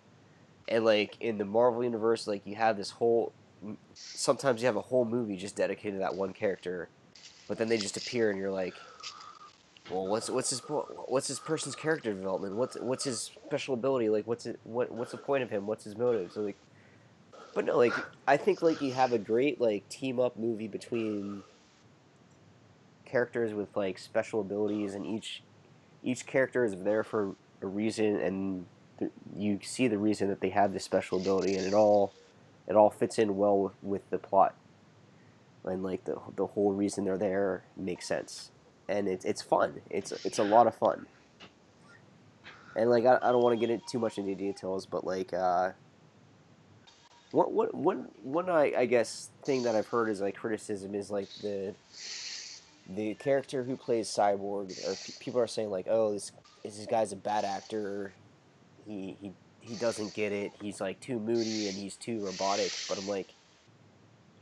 and 0.68 0.84
like 0.84 1.16
in 1.20 1.38
the 1.38 1.44
Marvel 1.44 1.84
universe 1.84 2.26
like 2.26 2.46
you 2.46 2.54
have 2.56 2.76
this 2.76 2.90
whole 2.90 3.32
sometimes 3.94 4.60
you 4.62 4.66
have 4.66 4.76
a 4.76 4.80
whole 4.82 5.04
movie 5.04 5.36
just 5.36 5.56
dedicated 5.56 5.94
to 5.94 5.98
that 5.98 6.14
one 6.14 6.32
character 6.32 6.88
but 7.48 7.58
then 7.58 7.68
they 7.68 7.76
just 7.78 7.96
appear 7.96 8.30
and 8.30 8.38
you're 8.38 8.50
like 8.50 8.74
well 9.92 10.06
what's 10.06 10.30
what's 10.30 10.50
his 10.50 10.60
what's 10.60 11.28
this 11.28 11.38
person's 11.38 11.74
character 11.76 12.12
development? 12.12 12.56
What's 12.56 12.76
what's 12.80 13.04
his 13.04 13.30
special 13.46 13.74
ability? 13.74 14.08
Like 14.08 14.26
what's 14.26 14.46
it 14.46 14.58
what 14.64 14.90
what's 14.90 15.12
the 15.12 15.18
point 15.18 15.42
of 15.42 15.50
him? 15.50 15.66
What's 15.66 15.84
his 15.84 15.96
motive? 15.96 16.32
So 16.32 16.40
like 16.40 16.56
but 17.54 17.66
no, 17.66 17.76
like 17.76 17.92
I 18.26 18.36
think 18.36 18.62
like 18.62 18.80
you 18.80 18.92
have 18.92 19.12
a 19.12 19.18
great 19.18 19.60
like 19.60 19.88
team 19.88 20.18
up 20.18 20.36
movie 20.36 20.68
between 20.68 21.42
characters 23.04 23.52
with 23.52 23.76
like 23.76 23.98
special 23.98 24.40
abilities, 24.40 24.94
and 24.94 25.04
each 25.04 25.42
each 26.02 26.26
character 26.26 26.64
is 26.64 26.74
there 26.76 27.04
for 27.04 27.34
a 27.60 27.66
reason, 27.66 28.16
and 28.16 28.66
th- 28.98 29.12
you 29.36 29.60
see 29.62 29.86
the 29.86 29.98
reason 29.98 30.28
that 30.28 30.40
they 30.40 30.48
have 30.48 30.72
this 30.72 30.84
special 30.84 31.20
ability, 31.20 31.56
and 31.56 31.66
it 31.66 31.74
all 31.74 32.12
it 32.66 32.74
all 32.74 32.90
fits 32.90 33.18
in 33.18 33.36
well 33.36 33.58
with, 33.58 33.72
with 33.82 34.10
the 34.10 34.18
plot, 34.18 34.54
and 35.64 35.82
like 35.82 36.04
the 36.04 36.16
the 36.36 36.46
whole 36.46 36.72
reason 36.72 37.04
they're 37.04 37.18
there 37.18 37.64
makes 37.76 38.06
sense, 38.06 38.50
and 38.92 39.08
it's 39.08 39.24
it's 39.24 39.42
fun. 39.42 39.80
It's 39.90 40.12
it's 40.24 40.38
a 40.38 40.44
lot 40.44 40.66
of 40.66 40.74
fun. 40.74 41.06
And 42.76 42.90
like 42.90 43.04
I, 43.04 43.18
I 43.22 43.32
don't 43.32 43.42
want 43.42 43.58
to 43.58 43.60
get 43.60 43.72
into 43.72 43.84
too 43.86 43.98
much 43.98 44.18
into 44.18 44.34
details, 44.34 44.86
but 44.86 45.04
like 45.04 45.32
uh, 45.32 45.70
what 47.32 47.52
what 47.52 47.74
one 47.74 48.08
one 48.22 48.50
I, 48.50 48.72
I 48.76 48.86
guess 48.86 49.30
thing 49.44 49.62
that 49.64 49.74
I've 49.74 49.88
heard 49.88 50.08
is 50.08 50.20
like 50.20 50.36
criticism 50.36 50.94
is 50.94 51.10
like 51.10 51.28
the 51.42 51.74
the 52.88 53.14
character 53.14 53.64
who 53.64 53.76
plays 53.76 54.08
Cyborg 54.08 54.70
or 54.86 54.94
pe- 54.94 55.18
people 55.20 55.40
are 55.40 55.46
saying 55.46 55.70
like 55.70 55.86
oh 55.88 56.12
this 56.12 56.32
this 56.62 56.86
guy's 56.86 57.12
a 57.12 57.16
bad 57.16 57.44
actor 57.44 58.12
he 58.86 59.16
he 59.20 59.32
he 59.60 59.76
doesn't 59.76 60.12
get 60.14 60.32
it 60.32 60.52
he's 60.60 60.80
like 60.80 61.00
too 61.00 61.18
moody 61.18 61.68
and 61.68 61.76
he's 61.76 61.96
too 61.96 62.24
robotic 62.24 62.72
but 62.88 62.98
I'm 62.98 63.06
like 63.06 63.28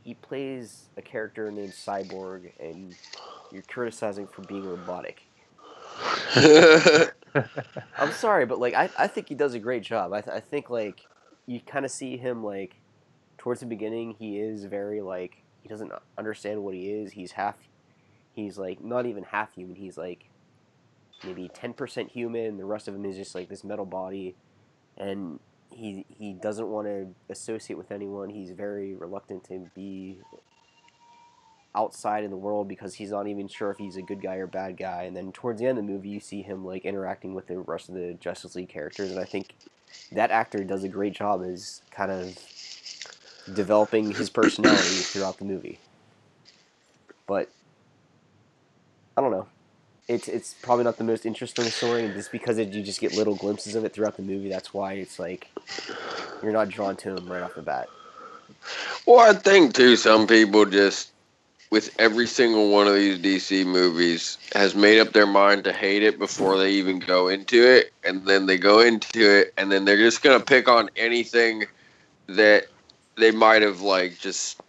he 0.03 0.13
plays 0.13 0.89
a 0.97 1.01
character 1.01 1.51
named 1.51 1.71
Cyborg 1.73 2.51
and 2.59 2.95
you're 3.51 3.63
criticizing 3.63 4.27
for 4.27 4.41
being 4.43 4.65
robotic 4.65 5.23
I'm 7.97 8.11
sorry, 8.13 8.45
but 8.45 8.59
like 8.59 8.73
I, 8.73 8.89
I 8.97 9.07
think 9.07 9.29
he 9.29 9.35
does 9.35 9.53
a 9.53 9.59
great 9.59 9.83
job. 9.83 10.13
I, 10.13 10.21
th- 10.21 10.35
I 10.35 10.39
think 10.39 10.69
like 10.69 11.05
you 11.45 11.59
kind 11.59 11.85
of 11.85 11.91
see 11.91 12.17
him 12.17 12.43
like 12.43 12.75
towards 13.37 13.59
the 13.59 13.65
beginning. 13.65 14.15
He 14.17 14.39
is 14.39 14.65
very 14.65 15.01
like 15.01 15.43
he 15.61 15.69
doesn't 15.69 15.91
understand 16.17 16.63
what 16.63 16.73
he 16.73 16.89
is. 16.89 17.11
He's 17.13 17.33
half. 17.33 17.57
He's 18.33 18.57
like 18.57 18.83
not 18.83 19.05
even 19.05 19.23
half 19.23 19.53
human. 19.53 19.75
He's 19.75 19.97
like 19.97 20.29
maybe 21.23 21.49
ten 21.53 21.73
percent 21.73 22.11
human. 22.11 22.57
The 22.57 22.65
rest 22.65 22.87
of 22.87 22.95
him 22.95 23.05
is 23.05 23.17
just 23.17 23.35
like 23.35 23.49
this 23.49 23.63
metal 23.63 23.85
body, 23.85 24.35
and 24.97 25.39
he 25.71 26.05
he 26.17 26.33
doesn't 26.33 26.67
want 26.67 26.87
to 26.87 27.07
associate 27.29 27.77
with 27.77 27.91
anyone. 27.91 28.29
He's 28.29 28.51
very 28.51 28.95
reluctant 28.95 29.43
to 29.45 29.69
be 29.75 30.19
outside 31.73 32.23
in 32.23 32.31
the 32.31 32.37
world 32.37 32.67
because 32.67 32.95
he's 32.95 33.11
not 33.11 33.27
even 33.27 33.47
sure 33.47 33.71
if 33.71 33.77
he's 33.77 33.95
a 33.95 34.01
good 34.01 34.21
guy 34.21 34.35
or 34.35 34.47
bad 34.47 34.77
guy. 34.77 35.03
And 35.03 35.15
then 35.15 35.31
towards 35.31 35.59
the 35.59 35.67
end 35.67 35.77
of 35.77 35.85
the 35.85 35.91
movie, 35.91 36.09
you 36.09 36.19
see 36.19 36.41
him 36.41 36.65
like 36.65 36.85
interacting 36.85 37.33
with 37.33 37.47
the 37.47 37.59
rest 37.59 37.89
of 37.89 37.95
the 37.95 38.17
Justice 38.19 38.55
League 38.55 38.69
characters, 38.69 39.11
and 39.11 39.19
I 39.19 39.25
think 39.25 39.55
that 40.11 40.31
actor 40.31 40.63
does 40.63 40.83
a 40.83 40.89
great 40.89 41.13
job 41.13 41.43
as 41.43 41.81
kind 41.91 42.11
of 42.11 42.37
developing 43.53 44.11
his 44.11 44.29
personality 44.29 44.81
throughout 44.81 45.37
the 45.37 45.45
movie. 45.45 45.79
But 47.27 47.49
I 49.17 49.21
don't 49.21 49.31
know. 49.31 49.47
It's 50.11 50.27
it's 50.27 50.53
probably 50.53 50.83
not 50.83 50.97
the 50.97 51.03
most 51.03 51.25
interesting 51.25 51.65
story, 51.65 52.07
just 52.13 52.31
because 52.31 52.57
it, 52.57 52.69
you 52.69 52.83
just 52.83 52.99
get 52.99 53.15
little 53.15 53.35
glimpses 53.35 53.75
of 53.75 53.85
it 53.85 53.93
throughout 53.93 54.17
the 54.17 54.23
movie, 54.23 54.49
that's 54.49 54.73
why 54.73 54.93
it's 54.93 55.17
like 55.19 55.47
you're 56.43 56.51
not 56.51 56.69
drawn 56.69 56.95
to 56.97 57.15
him 57.15 57.31
right 57.31 57.41
off 57.41 57.55
the 57.55 57.61
bat. 57.61 57.87
Well, 59.07 59.19
I 59.19 59.33
think 59.33 59.73
too, 59.73 59.95
some 59.95 60.27
people 60.27 60.65
just 60.65 61.11
with 61.69 61.95
every 61.97 62.27
single 62.27 62.69
one 62.69 62.87
of 62.87 62.95
these 62.95 63.17
DC 63.17 63.65
movies 63.65 64.37
has 64.53 64.75
made 64.75 64.99
up 64.99 65.13
their 65.13 65.25
mind 65.25 65.63
to 65.63 65.71
hate 65.71 66.03
it 66.03 66.19
before 66.19 66.57
they 66.57 66.71
even 66.71 66.99
go 66.99 67.29
into 67.29 67.65
it, 67.65 67.93
and 68.03 68.25
then 68.25 68.45
they 68.45 68.57
go 68.57 68.81
into 68.81 69.39
it, 69.39 69.53
and 69.57 69.71
then 69.71 69.85
they're 69.85 69.97
just 69.97 70.21
gonna 70.21 70.41
pick 70.41 70.67
on 70.67 70.89
anything 70.97 71.63
that 72.27 72.65
they 73.15 73.31
might 73.31 73.61
have 73.61 73.79
like 73.81 74.19
just 74.19 74.61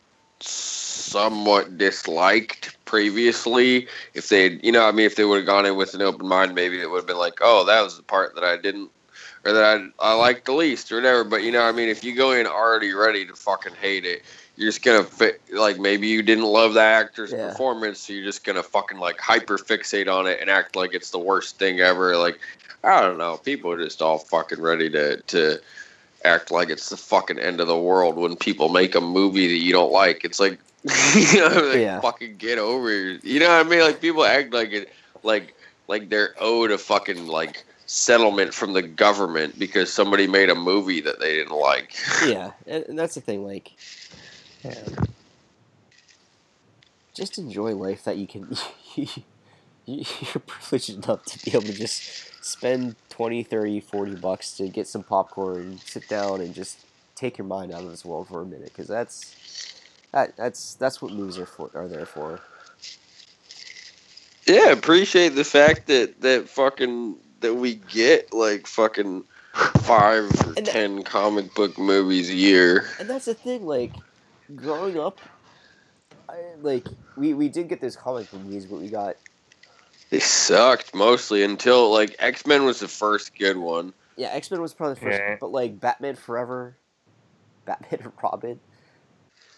somewhat 0.42 1.78
disliked 1.78 2.76
previously. 2.84 3.88
If 4.14 4.28
they, 4.28 4.60
you 4.62 4.72
know, 4.72 4.86
I 4.86 4.92
mean, 4.92 5.06
if 5.06 5.16
they 5.16 5.24
would 5.24 5.38
have 5.38 5.46
gone 5.46 5.66
in 5.66 5.76
with 5.76 5.94
an 5.94 6.02
open 6.02 6.26
mind, 6.26 6.54
maybe 6.54 6.80
it 6.80 6.90
would 6.90 6.98
have 6.98 7.06
been 7.06 7.18
like, 7.18 7.38
oh, 7.40 7.64
that 7.66 7.82
was 7.82 7.96
the 7.96 8.02
part 8.02 8.34
that 8.34 8.44
I 8.44 8.56
didn't, 8.56 8.90
or 9.44 9.52
that 9.52 9.64
I, 10.00 10.10
I 10.10 10.14
liked 10.14 10.46
the 10.46 10.52
least, 10.52 10.92
or 10.92 10.96
whatever. 10.96 11.24
But 11.24 11.42
you 11.42 11.52
know, 11.52 11.62
I 11.62 11.72
mean, 11.72 11.88
if 11.88 12.04
you 12.04 12.14
go 12.14 12.32
in 12.32 12.46
already 12.46 12.92
ready 12.92 13.26
to 13.26 13.34
fucking 13.34 13.74
hate 13.80 14.04
it, 14.04 14.22
you're 14.56 14.68
just 14.68 14.84
gonna 14.84 15.04
fit, 15.04 15.40
like 15.52 15.78
maybe 15.78 16.08
you 16.08 16.22
didn't 16.22 16.44
love 16.44 16.74
the 16.74 16.82
actor's 16.82 17.32
Yeah. 17.32 17.48
performance, 17.48 18.00
so 18.00 18.12
you're 18.12 18.24
just 18.24 18.44
gonna 18.44 18.62
fucking 18.62 18.98
like 18.98 19.18
hyper 19.18 19.58
fixate 19.58 20.12
on 20.12 20.26
it 20.26 20.40
and 20.40 20.50
act 20.50 20.76
like 20.76 20.94
it's 20.94 21.10
the 21.10 21.18
worst 21.18 21.58
thing 21.58 21.80
ever. 21.80 22.16
Like, 22.16 22.38
I 22.84 23.00
don't 23.00 23.18
know, 23.18 23.38
people 23.38 23.70
are 23.72 23.82
just 23.82 24.02
all 24.02 24.18
fucking 24.18 24.60
ready 24.60 24.90
to 24.90 25.16
to 25.22 25.60
act 26.24 26.50
like 26.50 26.70
it's 26.70 26.88
the 26.88 26.96
fucking 26.96 27.38
end 27.38 27.60
of 27.60 27.66
the 27.66 27.78
world 27.78 28.16
when 28.16 28.36
people 28.36 28.68
make 28.68 28.94
a 28.94 29.00
movie 29.00 29.48
that 29.48 29.64
you 29.64 29.72
don't 29.72 29.92
like. 29.92 30.24
It's 30.24 30.40
like, 30.40 30.58
you 31.14 31.40
know, 31.40 31.48
like 31.48 31.80
Yeah. 31.80 32.00
fucking 32.00 32.36
get 32.36 32.58
over 32.58 32.90
it. 32.90 33.24
You 33.24 33.40
know 33.40 33.48
what 33.48 33.66
I 33.66 33.68
mean? 33.68 33.80
Like 33.80 34.00
people 34.00 34.24
act 34.24 34.52
like 34.52 34.72
it, 34.72 34.90
like 35.22 35.54
like 35.88 36.08
they're 36.08 36.34
owed 36.40 36.70
a 36.70 36.78
fucking 36.78 37.26
like 37.26 37.64
settlement 37.86 38.54
from 38.54 38.72
the 38.72 38.82
government 38.82 39.58
because 39.58 39.92
somebody 39.92 40.26
made 40.26 40.48
a 40.48 40.54
movie 40.54 41.00
that 41.02 41.20
they 41.20 41.34
didn't 41.34 41.56
like. 41.56 41.94
yeah, 42.26 42.52
and, 42.66 42.98
that's 42.98 43.14
the 43.14 43.20
thing. 43.20 43.44
Like, 43.44 43.72
just 47.14 47.38
enjoy 47.38 47.74
life 47.74 48.04
that 48.04 48.16
you 48.16 48.26
can. 48.26 48.56
you're 49.86 50.42
privileged 50.46 50.90
enough 50.90 51.24
to 51.24 51.44
be 51.44 51.50
able 51.52 51.62
to 51.62 51.72
just 51.72 52.44
spend 52.44 52.96
20, 53.10 53.42
30, 53.42 53.80
40 53.80 54.14
bucks 54.16 54.56
to 54.56 54.68
get 54.68 54.86
some 54.86 55.02
popcorn, 55.02 55.78
sit 55.78 56.08
down, 56.08 56.40
and 56.40 56.54
just 56.54 56.78
take 57.14 57.38
your 57.38 57.46
mind 57.46 57.72
out 57.72 57.82
of 57.82 57.90
this 57.90 58.04
world 58.04 58.28
for 58.28 58.42
a 58.42 58.44
minute. 58.44 58.66
Because 58.66 58.88
that's 58.88 59.74
that, 60.12 60.36
that's 60.36 60.74
that's 60.74 61.00
what 61.02 61.12
movies 61.12 61.38
are 61.38 61.46
for 61.46 61.70
are 61.74 61.88
there 61.88 62.06
for. 62.06 62.40
Yeah, 64.46 64.70
appreciate 64.70 65.30
the 65.30 65.44
fact 65.44 65.86
that 65.86 66.20
that 66.20 66.48
fucking 66.48 67.16
that 67.40 67.54
we 67.54 67.74
get 67.74 68.32
like 68.32 68.66
fucking 68.66 69.24
five 69.82 70.24
or 70.24 70.54
that- 70.54 70.66
ten 70.66 71.02
comic 71.02 71.54
book 71.54 71.78
movies 71.78 72.30
a 72.30 72.34
year. 72.34 72.86
And 72.98 73.08
that's 73.08 73.26
the 73.26 73.34
thing. 73.34 73.66
Like, 73.66 73.92
growing 74.56 74.98
up, 74.98 75.20
I, 76.28 76.36
like 76.60 76.86
we 77.16 77.34
we 77.34 77.48
did 77.48 77.68
get 77.68 77.80
those 77.80 77.96
comic 77.96 78.30
book 78.30 78.40
movies, 78.40 78.66
but 78.66 78.80
we 78.80 78.88
got 78.88 79.16
They 80.12 80.18
sucked 80.20 80.94
mostly 80.94 81.42
until 81.42 81.90
like 81.90 82.14
X 82.18 82.44
Men 82.46 82.66
was 82.66 82.80
the 82.80 82.86
first 82.88 83.34
good 83.38 83.56
one. 83.56 83.94
yeah 84.18 84.28
X 84.32 84.50
Men 84.50 84.60
was 84.60 84.74
probably 84.74 84.94
the 84.96 85.00
first, 85.00 85.18
Yeah. 85.18 85.36
but 85.40 85.50
like 85.52 85.80
Batman 85.80 86.16
Forever, 86.16 86.76
Batman 87.64 88.00
and 88.04 88.12
Robin. 88.22 88.60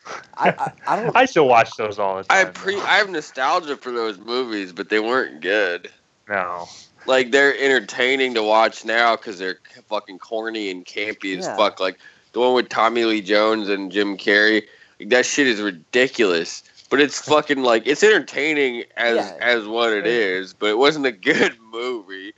I 0.37 0.51
I, 0.51 0.73
I 0.87 0.97
don't. 1.03 1.17
I 1.17 1.25
still 1.25 1.49
watch 1.49 1.75
those 1.77 1.99
all 1.99 2.19
the 2.19 2.23
time. 2.23 2.47
I 2.47 2.51
pre 2.51 2.77
I 2.83 2.99
have 2.99 3.11
nostalgia 3.11 3.77
for 3.77 3.91
those 3.91 4.17
movies, 4.19 4.71
but 4.73 4.91
they 4.91 5.01
weren't 5.01 5.41
good. 5.41 5.91
no. 6.29 6.69
Like 7.07 7.33
they're 7.33 7.59
entertaining 7.59 8.33
to 8.35 8.43
watch 8.45 8.85
now 8.85 9.17
because 9.17 9.39
they're 9.41 9.59
fucking 9.89 10.21
corny 10.21 10.71
and 10.71 10.87
campy 10.87 11.37
as 11.37 11.47
Yeah. 11.47 11.57
fuck. 11.57 11.81
Like 11.81 11.99
the 12.33 12.39
one 12.39 12.55
with 12.55 12.69
Tommy 12.69 13.05
Lee 13.05 13.21
Jones 13.21 13.69
and 13.69 13.91
Jim 13.91 14.17
Carrey. 14.17 14.63
Like, 15.01 15.09
that 15.09 15.27
shit 15.27 15.49
is 15.49 15.61
ridiculous. 15.61 16.63
But 16.91 17.01
it's 17.01 17.21
fucking 17.21 17.63
like 17.63 17.87
it's 17.87 18.03
entertaining 18.03 18.85
as 18.97 19.17
Yeah. 19.17 19.37
as 19.41 19.67
what 19.67 19.93
it 19.93 20.07
is. 20.07 20.53
But 20.55 20.67
it 20.71 20.79
wasn't 20.79 21.07
a 21.07 21.13
good 21.13 21.59
movie. 21.73 22.35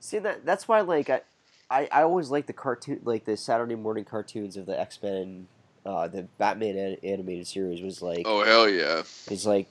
See 0.00 0.18
that 0.20 0.44
that's 0.46 0.66
why 0.66 0.80
like 0.80 1.10
I, 1.10 1.20
I, 1.70 1.88
I 1.92 2.02
always 2.02 2.30
like 2.30 2.46
the 2.46 2.52
cartoon 2.52 3.00
like 3.04 3.24
the 3.24 3.36
Saturday 3.36 3.74
morning 3.74 4.04
cartoons 4.04 4.56
of 4.56 4.66
the 4.66 4.78
X 4.78 4.98
Men, 5.02 5.48
uh, 5.84 6.08
the 6.08 6.22
Batman 6.38 6.76
an- 6.76 6.96
animated 7.02 7.46
series 7.46 7.80
was 7.82 8.02
like 8.02 8.22
Oh 8.26 8.44
hell 8.44 8.68
yeah! 8.68 9.02
it's 9.28 9.46
like. 9.46 9.68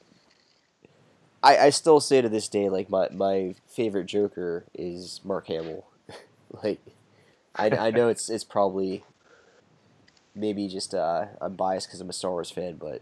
I, 1.44 1.58
I 1.58 1.70
still 1.72 2.00
say 2.00 2.22
to 2.22 2.30
this 2.30 2.48
day 2.48 2.70
like 2.70 2.88
my, 2.88 3.10
my 3.10 3.56
favorite 3.68 4.06
Joker 4.06 4.64
is 4.76 5.22
Mark 5.24 5.48
Hamill, 5.48 5.86
like, 6.64 6.80
I, 7.56 7.72
I 7.72 7.90
know 7.90 8.10
it's 8.14 8.30
it's 8.30 8.44
probably, 8.44 9.04
maybe 10.36 10.68
just 10.68 10.94
uh, 10.94 11.26
I'm 11.42 11.56
biased 11.56 11.88
because 11.88 12.00
I'm 12.00 12.12
a 12.12 12.14
Star 12.14 12.30
Wars 12.30 12.52
fan, 12.52 12.76
but 12.76 13.02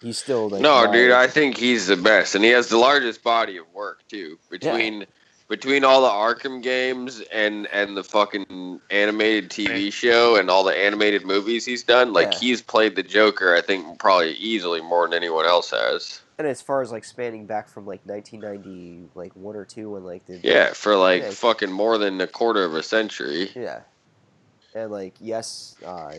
he's 0.00 0.18
still 0.18 0.48
like 0.48 0.60
no, 0.62 0.84
my- 0.86 0.92
dude, 0.92 1.12
I 1.12 1.26
think 1.26 1.56
he's 1.56 1.86
the 1.86 1.96
best, 1.96 2.34
and 2.34 2.44
he 2.44 2.50
has 2.50 2.68
the 2.68 2.78
largest 2.78 3.22
body 3.22 3.56
of 3.56 3.66
work 3.72 4.00
too. 4.08 4.38
Between 4.50 5.06
between 5.48 5.84
all 5.84 6.02
the 6.02 6.08
Arkham 6.08 6.60
games 6.62 7.22
and 7.32 7.66
and 7.68 7.96
the 7.96 8.02
fucking 8.04 8.80
animated 8.90 9.48
TV 9.50 9.92
show 9.92 10.36
and 10.36 10.50
all 10.50 10.64
the 10.64 10.76
animated 10.76 11.24
movies 11.24 11.64
he's 11.64 11.84
done, 11.84 12.12
like 12.12 12.32
Yeah. 12.32 12.38
he's 12.40 12.62
played 12.62 12.96
the 12.96 13.02
Joker. 13.04 13.54
I 13.54 13.60
think 13.60 13.98
probably 13.98 14.32
easily 14.32 14.80
more 14.80 15.06
than 15.06 15.14
anyone 15.14 15.46
else 15.46 15.70
has. 15.70 16.20
and 16.38 16.46
as 16.46 16.60
far 16.60 16.82
as 16.82 16.92
like 16.92 17.02
spanning 17.04 17.46
back 17.46 17.66
from 17.68 17.86
like 17.86 18.00
1990 18.04 19.08
like 19.14 19.34
one 19.36 19.56
or 19.56 19.64
two 19.64 19.90
when 19.92 20.04
like 20.04 20.26
the 20.26 20.38
Yeah, 20.42 20.72
for 20.74 20.94
like 20.96 21.22
Yeah. 21.22 21.30
fucking 21.30 21.70
more 21.72 21.96
than 21.96 22.20
a 22.20 22.26
quarter 22.26 22.62
of 22.64 22.74
a 22.74 22.82
century. 22.82 23.50
Yeah, 23.54 23.80
and 24.74 24.90
like 24.90 25.14
yes, 25.20 25.76
uh, 25.86 26.12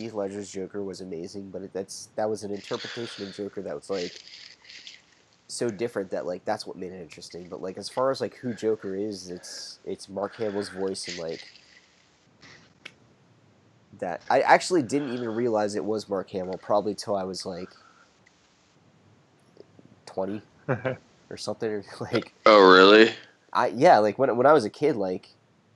Heath 0.00 0.14
Ledger's 0.14 0.50
Joker 0.50 0.82
was 0.82 1.00
amazing, 1.00 1.50
but 1.50 1.62
it, 1.62 1.72
that's 1.72 2.08
that 2.16 2.28
was 2.28 2.44
an 2.44 2.52
interpretation 2.52 3.26
of 3.26 3.34
Joker 3.34 3.62
that 3.62 3.74
was 3.74 3.90
like 3.90 4.22
so 5.48 5.68
different 5.68 6.10
that 6.10 6.26
like 6.26 6.44
that's 6.44 6.66
what 6.66 6.76
made 6.76 6.92
it 6.92 7.00
interesting. 7.00 7.48
But 7.48 7.60
like 7.62 7.76
as 7.78 7.88
far 7.88 8.10
as 8.10 8.20
like 8.20 8.36
who 8.36 8.54
Joker 8.54 8.94
is, 8.96 9.30
it's 9.30 9.78
it's 9.84 10.08
Mark 10.08 10.36
Hamill's 10.36 10.68
voice 10.70 11.08
and 11.08 11.18
like 11.18 11.44
that. 13.98 14.22
I 14.30 14.40
actually 14.40 14.82
didn't 14.82 15.12
even 15.12 15.28
realize 15.28 15.74
it 15.74 15.84
was 15.84 16.08
Mark 16.08 16.30
Hamill 16.30 16.58
probably 16.58 16.94
till 16.94 17.16
I 17.16 17.24
was 17.24 17.44
like 17.44 17.70
twenty 20.06 20.42
or 20.68 21.36
something. 21.36 21.70
Or 21.70 21.84
like 22.00 22.32
Oh 22.46 22.60
really? 22.60 23.12
I 23.52 23.68
yeah, 23.68 23.98
like 23.98 24.18
when 24.18 24.36
when 24.36 24.46
I 24.46 24.52
was 24.52 24.64
a 24.64 24.70
kid, 24.70 24.96
like 24.96 25.30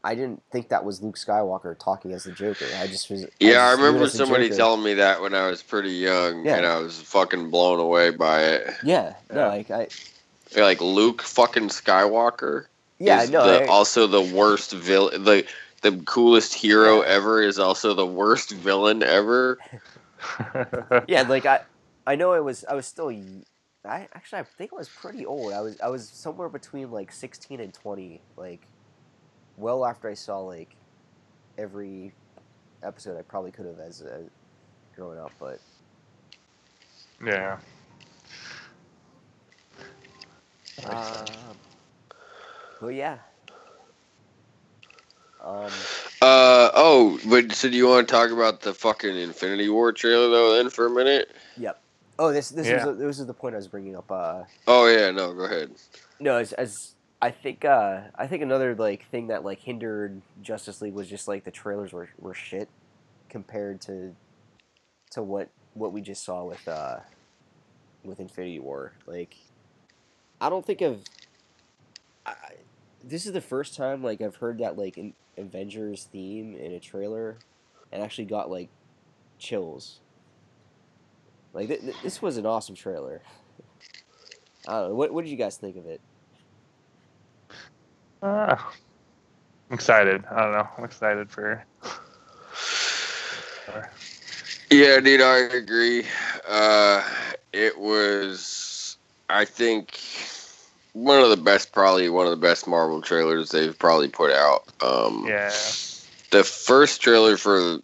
I 0.04 0.14
didn't 0.14 0.42
think 0.52 0.68
that 0.68 0.84
was 0.84 1.02
Luke 1.02 1.16
Skywalker 1.16 1.76
talking 1.78 2.12
as 2.12 2.24
the 2.24 2.32
Joker. 2.32 2.66
I 2.78 2.86
just 2.86 3.08
was. 3.10 3.26
Yeah, 3.40 3.64
I 3.66 3.70
just 3.70 3.78
knew 3.80 3.86
remember 3.86 4.08
somebody 4.08 4.44
Joker. 4.48 4.56
telling 4.58 4.82
me 4.84 4.94
that 4.94 5.20
when 5.22 5.34
I 5.34 5.46
was 5.48 5.62
pretty 5.62 5.92
young, 5.92 6.44
Yeah. 6.44 6.56
and 6.58 6.66
I 6.66 6.78
was 6.78 7.00
fucking 7.00 7.50
blown 7.50 7.80
away 7.80 8.10
by 8.10 8.42
it. 8.44 8.74
Yeah, 8.84 9.14
no, 9.32 9.40
Yeah. 9.40 9.48
like 9.48 9.70
I. 9.70 9.88
Like 10.56 10.80
Luke 10.80 11.22
fucking 11.22 11.68
Skywalker. 11.70 12.66
Yeah, 12.98 13.22
is 13.22 13.30
no, 13.30 13.44
the, 13.46 13.64
I- 13.64 13.66
also 13.66 14.06
the 14.06 14.20
worst 14.20 14.72
villain. 14.72 15.24
The 15.24 15.44
the 15.80 15.92
coolest 16.06 16.54
hero 16.54 17.00
Yeah. 17.02 17.08
ever 17.08 17.42
is 17.42 17.58
also 17.58 17.94
the 17.94 18.06
worst 18.06 18.50
villain 18.52 19.02
ever. 19.02 19.58
yeah, 21.08 21.22
like 21.22 21.46
I, 21.46 21.60
I 22.06 22.14
know 22.16 22.32
I 22.32 22.40
was 22.40 22.64
I 22.68 22.74
was 22.74 22.86
still, 22.86 23.10
I 23.84 24.06
actually 24.14 24.38
I 24.40 24.42
think 24.44 24.72
I 24.72 24.76
was 24.76 24.88
pretty 24.88 25.26
old. 25.26 25.52
I 25.52 25.60
was 25.60 25.80
I 25.80 25.88
was 25.88 26.08
somewhere 26.08 26.48
between 26.48 26.90
like 26.90 27.10
sixteen 27.12 27.60
and 27.60 27.72
twenty, 27.74 28.20
like, 28.36 28.60
well 29.56 29.84
after 29.84 30.08
I 30.08 30.14
saw 30.14 30.38
like, 30.38 30.74
every 31.58 32.12
episode 32.82 33.18
I 33.18 33.22
probably 33.22 33.50
could 33.50 33.66
have 33.66 33.78
as 33.78 34.02
a, 34.02 34.22
growing 34.96 35.18
up, 35.18 35.32
but 35.38 35.60
yeah. 37.24 37.58
um, 40.86 41.24
but 42.80 42.88
yeah. 42.88 43.18
Um, 45.42 45.70
Uh 46.22 46.70
oh, 46.74 47.18
but 47.28 47.52
so 47.52 47.68
do 47.68 47.76
you 47.76 47.86
want 47.86 48.08
to 48.08 48.12
talk 48.12 48.30
about 48.30 48.62
the 48.62 48.72
fucking 48.72 49.14
Infinity 49.16 49.68
War 49.68 49.92
trailer 49.92 50.30
though? 50.30 50.56
Then 50.56 50.70
for 50.70 50.86
a 50.86 50.90
minute. 50.90 51.30
Yep. 51.58 51.80
Oh, 52.18 52.32
this 52.32 52.48
this 52.48 52.66
Yeah. 52.66 52.84
was 52.86 52.98
this 52.98 53.18
is 53.18 53.26
the 53.26 53.34
point 53.34 53.54
I 53.54 53.58
was 53.58 53.68
bringing 53.68 53.94
up. 53.96 54.10
Uh, 54.10 54.44
Oh 54.66 54.86
yeah, 54.86 55.10
no, 55.10 55.34
go 55.34 55.44
ahead. 55.44 55.70
No, 56.20 56.36
as, 56.38 56.52
as 56.54 56.93
I 57.24 57.30
think 57.30 57.64
uh 57.64 58.02
I 58.14 58.26
think 58.26 58.42
another 58.42 58.74
like 58.74 59.08
thing 59.08 59.28
that 59.28 59.46
like 59.46 59.60
hindered 59.60 60.20
Justice 60.42 60.82
League 60.82 60.92
was 60.92 61.08
just 61.08 61.26
like 61.26 61.44
the 61.44 61.50
trailers 61.50 61.90
were, 61.90 62.10
were 62.18 62.34
shit 62.34 62.68
compared 63.30 63.80
to 63.82 64.14
to 65.12 65.22
what 65.22 65.48
what 65.72 65.90
we 65.90 66.02
just 66.02 66.22
saw 66.22 66.44
with 66.44 66.68
uh 66.68 66.98
with 68.04 68.20
Infinity 68.20 68.58
War. 68.58 68.92
Like 69.06 69.36
I 70.38 70.50
don't 70.50 70.66
think 70.66 70.82
of 70.82 71.00
this 73.02 73.24
is 73.24 73.32
the 73.32 73.40
first 73.40 73.74
time 73.74 74.02
like 74.02 74.20
I've 74.20 74.36
heard 74.36 74.58
that 74.58 74.76
like 74.76 75.00
Avengers 75.38 76.06
theme 76.12 76.54
in 76.54 76.72
a 76.72 76.78
trailer 76.78 77.38
and 77.90 78.02
actually 78.02 78.26
got 78.26 78.50
like 78.50 78.68
chills. 79.38 80.00
Like 81.54 81.68
th- 81.68 81.80
th- 81.80 82.02
this 82.02 82.20
was 82.20 82.36
an 82.36 82.44
awesome 82.44 82.74
trailer. 82.74 83.22
I 84.68 84.72
don't 84.72 84.90
know. 84.90 84.94
What 84.94 85.14
what 85.14 85.24
did 85.24 85.30
you 85.30 85.38
guys 85.38 85.56
think 85.56 85.78
of 85.78 85.86
it? 85.86 86.02
Uh, 88.24 88.56
I'm 89.68 89.74
excited. 89.74 90.24
I 90.30 90.40
don't 90.42 90.52
know. 90.52 90.68
I'm 90.78 90.84
excited 90.84 91.30
for. 91.30 91.62
Yeah, 94.70 94.98
dude, 95.00 95.20
I 95.20 95.36
agree. 95.54 96.06
Uh, 96.48 97.06
it 97.52 97.78
was, 97.78 98.96
I 99.28 99.44
think, 99.44 100.00
one 100.94 101.20
of 101.20 101.28
the 101.28 101.36
best, 101.36 101.72
probably 101.72 102.08
one 102.08 102.24
of 102.24 102.30
the 102.30 102.38
best 102.38 102.66
Marvel 102.66 103.02
trailers 103.02 103.50
they've 103.50 103.78
probably 103.78 104.08
put 104.08 104.30
out. 104.30 104.64
Um, 104.82 105.26
Yeah. 105.28 105.52
the 106.30 106.44
first 106.44 107.02
trailer 107.02 107.36
for 107.36 107.78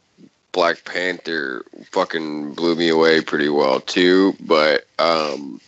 Black 0.52 0.84
Panther 0.86 1.66
fucking 1.92 2.54
blew 2.54 2.74
me 2.76 2.88
away 2.88 3.20
pretty 3.20 3.50
well 3.50 3.80
too. 3.80 4.34
But 4.40 4.86
um, 4.98 5.60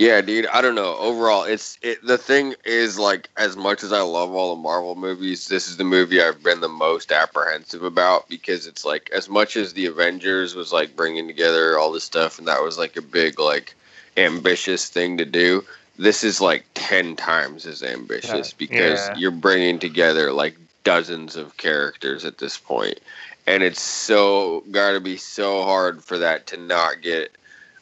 yeah, 0.00 0.22
dude, 0.22 0.46
I 0.46 0.62
don't 0.62 0.74
know. 0.74 0.96
Overall, 0.96 1.42
it's 1.42 1.76
it. 1.82 2.02
The 2.02 2.16
thing 2.16 2.54
is, 2.64 2.98
like, 2.98 3.28
as 3.36 3.54
much 3.54 3.82
as 3.84 3.92
I 3.92 4.00
love 4.00 4.32
all 4.32 4.56
the 4.56 4.62
Marvel 4.62 4.94
movies, 4.94 5.48
this 5.48 5.68
is 5.68 5.76
the 5.76 5.84
movie 5.84 6.22
I've 6.22 6.42
been 6.42 6.60
the 6.60 6.70
most 6.70 7.12
apprehensive 7.12 7.82
about 7.82 8.26
because 8.26 8.66
it's 8.66 8.82
like 8.82 9.10
as 9.12 9.28
much 9.28 9.56
as 9.56 9.74
the 9.74 9.84
Avengers 9.84 10.54
was 10.54 10.72
like 10.72 10.96
bringing 10.96 11.26
together 11.26 11.78
all 11.78 11.92
this 11.92 12.04
stuff, 12.04 12.38
and 12.38 12.48
that 12.48 12.62
was 12.62 12.78
like 12.78 12.96
a 12.96 13.02
big 13.02 13.38
like 13.38 13.74
ambitious 14.16 14.88
thing 14.88 15.18
to 15.18 15.26
do. 15.26 15.62
This 15.98 16.24
is 16.24 16.40
like 16.40 16.64
ten 16.72 17.14
times 17.14 17.66
as 17.66 17.82
ambitious 17.82 18.52
Yeah. 18.52 18.54
because 18.56 19.06
Yeah. 19.08 19.16
you're 19.18 19.30
bringing 19.30 19.78
together 19.78 20.32
like 20.32 20.56
dozens 20.82 21.36
of 21.36 21.58
characters 21.58 22.24
at 22.24 22.38
this 22.38 22.56
point 22.56 22.98
and 23.46 23.62
it's 23.62 23.82
so 23.82 24.62
got 24.70 24.92
to 24.92 25.00
be 25.00 25.18
so 25.18 25.62
hard 25.62 26.02
for 26.02 26.16
that 26.16 26.46
to 26.46 26.56
not 26.56 27.02
get 27.02 27.36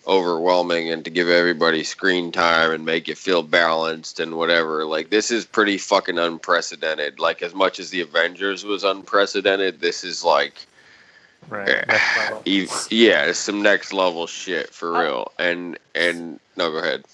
overwhelming 0.08 0.90
and 0.90 1.04
to 1.04 1.10
give 1.10 1.28
everybody 1.28 1.84
screen 1.84 2.32
time 2.32 2.70
and 2.70 2.84
make 2.84 3.08
it 3.08 3.18
feel 3.18 3.42
balanced 3.42 4.18
and 4.20 4.34
whatever 4.36 4.84
like 4.86 5.10
this 5.10 5.30
is 5.30 5.44
pretty 5.44 5.76
fucking 5.76 6.18
unprecedented 6.18 7.20
like 7.20 7.42
as 7.42 7.54
much 7.54 7.78
as 7.78 7.90
the 7.90 8.00
avengers 8.00 8.64
was 8.64 8.84
unprecedented 8.84 9.80
this 9.80 10.04
is 10.04 10.24
like 10.24 10.66
Right. 11.48 11.68
Yeah. 11.68 11.84
Next 11.88 12.18
level. 12.18 12.42
yeah 12.90 13.24
it's 13.26 13.38
some 13.38 13.62
next 13.62 13.92
level 13.92 14.26
shit 14.26 14.70
for 14.74 14.96
I- 14.96 15.02
real 15.04 15.32
and 15.38 15.78
and 15.94 16.40
no 16.56 16.70
go 16.70 16.78
ahead 16.78 17.04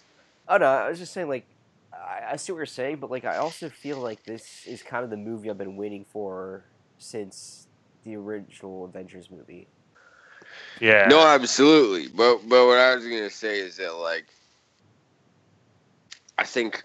Oh 0.46 0.58
no, 0.58 0.66
I 0.66 0.88
was 0.90 0.98
just 0.98 1.12
saying 1.12 1.28
like 1.28 1.46
I, 1.92 2.32
I 2.32 2.36
see 2.36 2.52
what 2.52 2.58
you're 2.58 2.66
saying, 2.66 2.96
but 2.96 3.10
like 3.10 3.24
I 3.24 3.38
also 3.38 3.70
feel 3.70 3.98
like 3.98 4.24
this 4.24 4.66
is 4.66 4.82
kind 4.82 5.02
of 5.04 5.08
the 5.10 5.16
movie 5.16 5.48
I've 5.48 5.56
been 5.58 5.76
waiting 5.76 6.04
for 6.04 6.64
since 6.98 7.66
the 8.04 8.14
original 8.16 8.84
Avengers 8.84 9.30
movie. 9.30 9.66
Yeah. 10.80 11.08
No, 11.08 11.26
absolutely. 11.26 12.08
But 12.08 12.48
but 12.48 12.66
what 12.66 12.78
I 12.78 12.94
was 12.94 13.04
gonna 13.04 13.30
say 13.30 13.60
is 13.60 13.76
that 13.76 13.94
like 13.96 14.26
I 16.38 16.44
think 16.44 16.82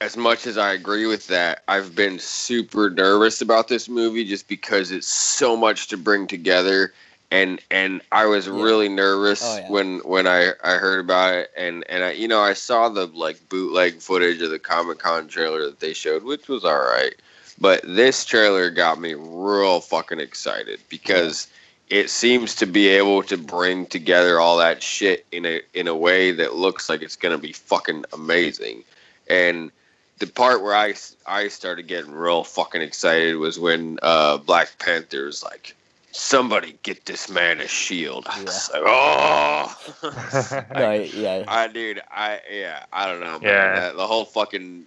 as 0.00 0.16
much 0.16 0.46
as 0.46 0.56
I 0.56 0.72
agree 0.72 1.06
with 1.06 1.26
that, 1.28 1.62
I've 1.68 1.94
been 1.94 2.18
super 2.18 2.90
nervous 2.90 3.40
about 3.40 3.68
this 3.68 3.88
movie 3.88 4.24
just 4.24 4.48
because 4.48 4.90
it's 4.90 5.06
so 5.06 5.56
much 5.56 5.88
to 5.88 5.96
bring 5.96 6.26
together 6.26 6.92
and 7.30 7.60
and 7.70 8.00
I 8.12 8.26
was 8.26 8.48
Yeah. 8.48 8.54
really 8.54 8.88
nervous 8.88 9.42
Oh, 9.42 9.56
yeah. 9.56 9.70
when 9.70 9.98
when 10.00 10.26
I 10.26 10.52
I 10.64 10.74
heard 10.76 11.00
about 11.00 11.34
it 11.34 11.50
and 11.56 11.84
and 11.88 12.04
I 12.04 12.12
you 12.12 12.28
know 12.28 12.40
I 12.40 12.54
saw 12.54 12.88
the 12.88 13.06
like 13.06 13.48
bootleg 13.48 14.00
footage 14.00 14.40
of 14.42 14.50
the 14.50 14.58
Comic 14.58 14.98
Con 14.98 15.28
trailer 15.28 15.64
that 15.66 15.80
they 15.80 15.92
showed, 15.92 16.24
which 16.24 16.48
was 16.48 16.64
all 16.64 16.78
right. 16.80 17.14
But 17.60 17.82
this 17.84 18.24
trailer 18.24 18.70
got 18.70 19.00
me 19.00 19.14
real 19.14 19.80
fucking 19.80 20.20
excited 20.20 20.80
because 20.88 21.48
it 21.90 22.08
seems 22.08 22.54
to 22.54 22.66
be 22.66 22.88
able 22.88 23.22
to 23.24 23.36
bring 23.36 23.84
together 23.84 24.38
all 24.38 24.56
that 24.58 24.82
shit 24.82 25.26
in 25.32 25.44
a 25.44 25.60
in 25.74 25.88
a 25.88 25.94
way 25.94 26.30
that 26.30 26.54
looks 26.54 26.88
like 26.88 27.02
it's 27.02 27.16
gonna 27.16 27.38
be 27.38 27.52
fucking 27.52 28.04
amazing. 28.12 28.84
And 29.28 29.70
the 30.18 30.28
part 30.28 30.62
where 30.62 30.74
I 30.74 30.94
I 31.26 31.48
started 31.48 31.88
getting 31.88 32.12
real 32.12 32.44
fucking 32.44 32.80
excited 32.80 33.36
was 33.36 33.58
when 33.58 33.98
uh, 34.02 34.38
Black 34.38 34.78
Panther 34.78 35.24
was 35.24 35.42
like, 35.42 35.74
"Somebody 36.12 36.78
get 36.84 37.06
this 37.06 37.28
man 37.28 37.60
a 37.60 37.66
shield." 37.66 38.26
I 38.28 38.44
was 38.44 38.70
like, 38.72 38.82
oh. 38.86 39.76
No, 40.74 40.92
yeah, 40.92 41.44
I 41.48 41.66
dude, 41.68 42.00
I 42.10 42.40
yeah, 42.52 42.84
I 42.92 43.06
don't 43.06 43.20
know, 43.20 43.40
man. 43.40 43.42
Yeah. 43.42 43.80
That- 43.80 43.96
the 43.96 44.06
whole 44.06 44.24
fucking 44.26 44.84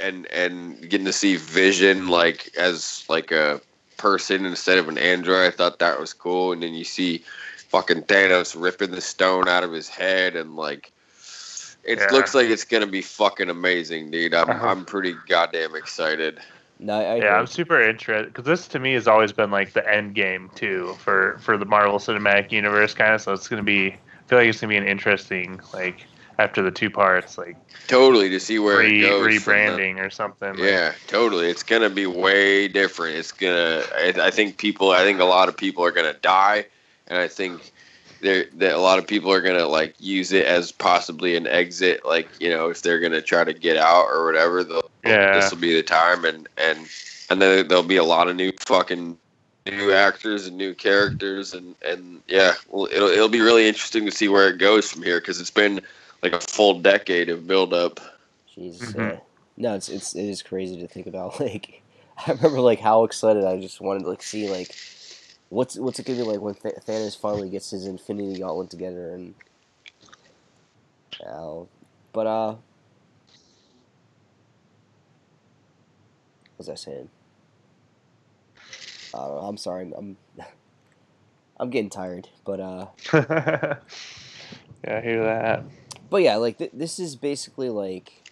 and 0.00 0.26
and 0.26 0.80
getting 0.88 1.06
to 1.06 1.12
see 1.12 1.36
Vision 1.36 2.08
like 2.08 2.50
as 2.56 3.04
like 3.08 3.32
a 3.32 3.60
person 3.96 4.44
instead 4.46 4.78
of 4.78 4.88
an 4.88 4.98
android, 4.98 5.46
I 5.46 5.50
thought 5.50 5.78
that 5.78 5.98
was 6.00 6.12
cool. 6.12 6.52
And 6.52 6.62
then 6.62 6.74
you 6.74 6.84
see 6.84 7.24
fucking 7.68 8.02
Thanos 8.02 8.54
ripping 8.60 8.90
the 8.92 9.00
stone 9.00 9.48
out 9.48 9.64
of 9.64 9.72
his 9.72 9.88
head, 9.88 10.36
and 10.36 10.56
like 10.56 10.92
it 11.84 11.98
Yeah. 11.98 12.12
looks 12.12 12.34
like 12.34 12.48
it's 12.48 12.64
gonna 12.64 12.86
be 12.86 13.02
fucking 13.02 13.50
amazing, 13.50 14.10
dude. 14.10 14.34
I'm 14.34 14.50
Uh-huh. 14.50 14.66
I'm 14.68 14.84
pretty 14.84 15.16
goddamn 15.28 15.74
excited. 15.74 16.40
no, 16.78 17.00
I 17.00 17.16
yeah, 17.16 17.38
I'm 17.38 17.46
super 17.46 17.80
interested 17.80 18.26
because 18.32 18.44
this 18.44 18.68
to 18.68 18.78
me 18.78 18.94
has 18.94 19.06
always 19.06 19.32
been 19.32 19.50
like 19.50 19.72
the 19.72 19.88
end 19.88 20.14
game 20.14 20.50
too 20.54 20.94
for 20.98 21.38
for 21.40 21.56
the 21.56 21.66
Marvel 21.66 21.98
Cinematic 21.98 22.52
Universe 22.52 22.94
kind 22.94 23.14
of. 23.14 23.20
So 23.20 23.32
it's 23.32 23.48
gonna 23.48 23.62
be, 23.62 23.88
I 23.88 23.98
feel 24.26 24.38
like 24.38 24.48
it's 24.48 24.60
gonna 24.60 24.70
be 24.70 24.76
an 24.76 24.86
interesting 24.86 25.60
like 25.72 26.06
after 26.38 26.62
the 26.62 26.70
two 26.70 26.90
parts 26.90 27.38
like 27.38 27.56
Totally 27.86 28.30
to 28.30 28.40
see 28.40 28.58
where 28.58 28.78
re, 28.78 29.04
it 29.04 29.08
goes. 29.08 29.20
from 29.42 29.54
the- 29.54 29.60
rebranding 29.60 29.98
or 30.04 30.08
something. 30.10 30.50
like- 30.50 30.58
Yeah, 30.58 30.92
totally. 31.06 31.48
It's 31.50 31.62
gonna 31.62 31.90
be 31.90 32.06
way 32.06 32.66
different. 32.68 33.16
It's 33.16 33.30
gonna. 33.32 33.82
I, 33.94 34.14
I 34.18 34.30
think 34.30 34.56
people. 34.56 34.90
I 34.90 35.02
think 35.02 35.20
a 35.20 35.24
lot 35.24 35.48
of 35.48 35.56
people 35.56 35.84
are 35.84 35.90
gonna 35.90 36.14
die, 36.14 36.64
and 37.08 37.18
I 37.18 37.28
think 37.28 37.72
there 38.22 38.46
that 38.54 38.72
a 38.74 38.78
lot 38.78 38.98
of 38.98 39.06
people 39.06 39.30
are 39.30 39.42
gonna 39.42 39.66
like 39.68 39.94
use 39.98 40.32
it 40.32 40.46
as 40.46 40.72
possibly 40.72 41.36
an 41.36 41.46
exit. 41.46 42.06
Like 42.06 42.28
you 42.40 42.48
know, 42.48 42.70
if 42.70 42.80
they're 42.80 43.00
gonna 43.00 43.20
try 43.20 43.44
to 43.44 43.52
get 43.52 43.76
out 43.76 44.06
or 44.06 44.24
whatever, 44.24 44.64
they'll, 44.64 44.90
Yeah. 45.04 45.34
this 45.38 45.50
will 45.50 45.58
be 45.58 45.74
the 45.74 45.82
time. 45.82 46.24
And 46.24 46.48
and 46.56 46.78
and 47.28 47.42
then 47.42 47.68
there'll 47.68 47.82
be 47.82 47.96
a 47.98 48.04
lot 48.04 48.28
of 48.28 48.36
new 48.36 48.50
fucking 48.66 49.18
new 49.66 49.92
actors 49.92 50.46
and 50.46 50.56
new 50.56 50.72
characters 50.74 51.52
and 51.52 51.74
and 51.86 52.22
yeah, 52.28 52.54
well, 52.70 52.88
it'll 52.90 53.08
it'll 53.08 53.28
be 53.28 53.40
really 53.42 53.68
interesting 53.68 54.06
to 54.06 54.10
see 54.10 54.28
where 54.28 54.48
it 54.48 54.56
goes 54.56 54.90
from 54.90 55.02
here 55.02 55.20
because 55.20 55.38
it's 55.38 55.50
been 55.50 55.80
like 56.24 56.34
a 56.34 56.40
full 56.40 56.80
decade 56.80 57.30
of 57.30 57.46
build 57.48 57.74
up. 57.74 58.00
Jesus, 58.54 58.94
Mhm. 58.96 58.96
yeah. 58.96 59.20
No, 59.56 59.74
it's 59.76 59.88
it's 59.90 60.14
it 60.16 60.24
is 60.24 60.42
crazy 60.42 60.80
to 60.80 60.88
think 60.88 61.06
about. 61.08 61.40
Like, 61.40 61.82
I 62.26 62.32
remember 62.32 62.60
like 62.60 62.80
how 62.80 63.04
excited 63.04 63.44
I 63.44 63.60
just 63.60 63.80
wanted 63.80 64.04
to 64.04 64.10
like 64.10 64.22
see 64.22 64.48
like 64.48 64.74
what's 65.50 65.78
what's 65.78 65.98
it 66.00 66.06
gonna 66.06 66.18
be 66.18 66.24
like 66.24 66.40
when 66.40 66.54
Th- 66.54 66.74
Thanos 66.76 67.18
finally 67.20 67.50
gets 67.50 67.70
his 67.70 67.86
Infinity 67.86 68.40
Gauntlet 68.40 68.70
together 68.70 69.10
and. 69.14 69.34
Uh, 71.24 71.64
but 72.12 72.26
uh, 72.26 72.52
what 72.54 72.62
was 76.58 76.68
I 76.70 76.76
saying? 76.76 77.10
I 79.14 79.18
don't 79.18 79.36
know. 79.36 79.48
I'm 79.48 79.56
sorry. 79.58 79.92
I'm 79.96 80.18
I'm 81.60 81.70
getting 81.70 81.90
tired, 81.90 82.28
but 82.44 82.60
uh. 82.60 82.86
yeah, 83.14 83.76
I 84.86 85.00
hear 85.02 85.24
that. 85.24 85.64
But 86.14 86.22
yeah, 86.22 86.36
like 86.36 86.58
th- 86.58 86.70
this 86.72 87.00
is 87.00 87.16
basically 87.16 87.70
like 87.70 88.30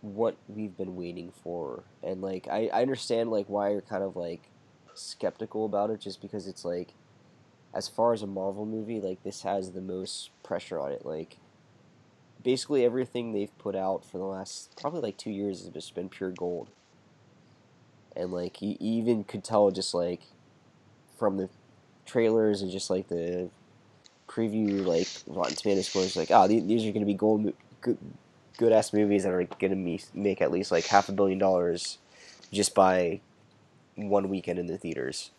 what 0.00 0.34
we've 0.48 0.74
been 0.74 0.96
waiting 0.96 1.30
for, 1.44 1.82
and 2.02 2.22
like 2.22 2.48
I, 2.48 2.70
I 2.72 2.80
understand 2.80 3.30
like 3.30 3.50
why 3.50 3.68
you're 3.68 3.82
kind 3.82 4.02
of 4.02 4.16
like 4.16 4.48
skeptical 4.94 5.66
about 5.66 5.90
it, 5.90 6.00
just 6.00 6.22
because 6.22 6.46
it's 6.46 6.64
like, 6.64 6.94
as 7.74 7.86
far 7.86 8.14
as 8.14 8.22
a 8.22 8.26
Marvel 8.26 8.64
movie, 8.64 8.98
like 8.98 9.22
this 9.24 9.42
has 9.42 9.72
the 9.72 9.82
most 9.82 10.30
pressure 10.42 10.80
on 10.80 10.90
it. 10.90 11.04
Like, 11.04 11.36
basically 12.42 12.82
everything 12.82 13.34
they've 13.34 13.58
put 13.58 13.76
out 13.76 14.02
for 14.02 14.16
the 14.16 14.24
last 14.24 14.74
probably 14.80 15.02
like 15.02 15.18
two 15.18 15.30
years 15.30 15.64
has 15.64 15.68
just 15.68 15.94
been 15.94 16.08
pure 16.08 16.30
gold, 16.30 16.70
and 18.16 18.32
like 18.32 18.62
you 18.62 18.74
even 18.80 19.22
could 19.22 19.44
tell 19.44 19.70
just 19.70 19.92
like 19.92 20.22
from 21.18 21.36
the 21.36 21.50
trailers 22.06 22.62
and 22.62 22.70
just 22.70 22.88
like 22.88 23.08
the 23.08 23.50
preview 24.28 24.84
like 24.84 25.08
Rotten 25.26 25.54
Tomato 25.56 25.82
scores 25.82 26.16
like 26.16 26.30
oh 26.30 26.48
these, 26.48 26.82
are 26.84 26.92
going 26.92 27.00
to 27.00 27.06
be 27.06 27.14
gold 27.14 27.52
good 27.80 27.98
good 28.58 28.72
ass 28.72 28.92
movies 28.92 29.24
that 29.24 29.32
are 29.32 29.44
going 29.44 29.70
to 29.70 30.04
make 30.14 30.40
at 30.42 30.50
least 30.50 30.70
like 30.70 30.86
half 30.86 31.08
a 31.08 31.12
billion 31.12 31.38
dollars 31.38 31.98
just 32.52 32.74
by 32.74 33.20
one 33.96 34.28
weekend 34.28 34.58
in 34.58 34.66
the 34.66 34.78
theaters. 34.78 35.30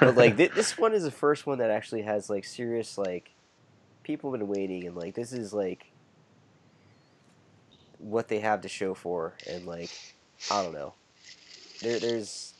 But 0.00 0.16
like 0.16 0.36
thi- 0.36 0.48
this 0.48 0.76
one 0.76 0.92
is 0.92 1.04
the 1.04 1.10
first 1.10 1.46
one 1.46 1.58
that 1.58 1.70
actually 1.70 2.02
has 2.02 2.28
like 2.28 2.44
serious 2.44 2.98
like 2.98 3.30
people 4.02 4.32
have 4.32 4.40
been 4.40 4.48
waiting 4.48 4.86
and 4.86 4.96
like 4.96 5.14
this 5.14 5.32
is 5.32 5.52
like 5.52 5.92
what 7.98 8.28
they 8.28 8.40
have 8.40 8.62
to 8.62 8.68
show 8.68 8.94
for 8.94 9.34
and 9.48 9.66
like 9.66 9.90
I 10.50 10.62
don't 10.62 10.74
know. 10.74 10.94
There 11.80 12.00
there's 12.00 12.54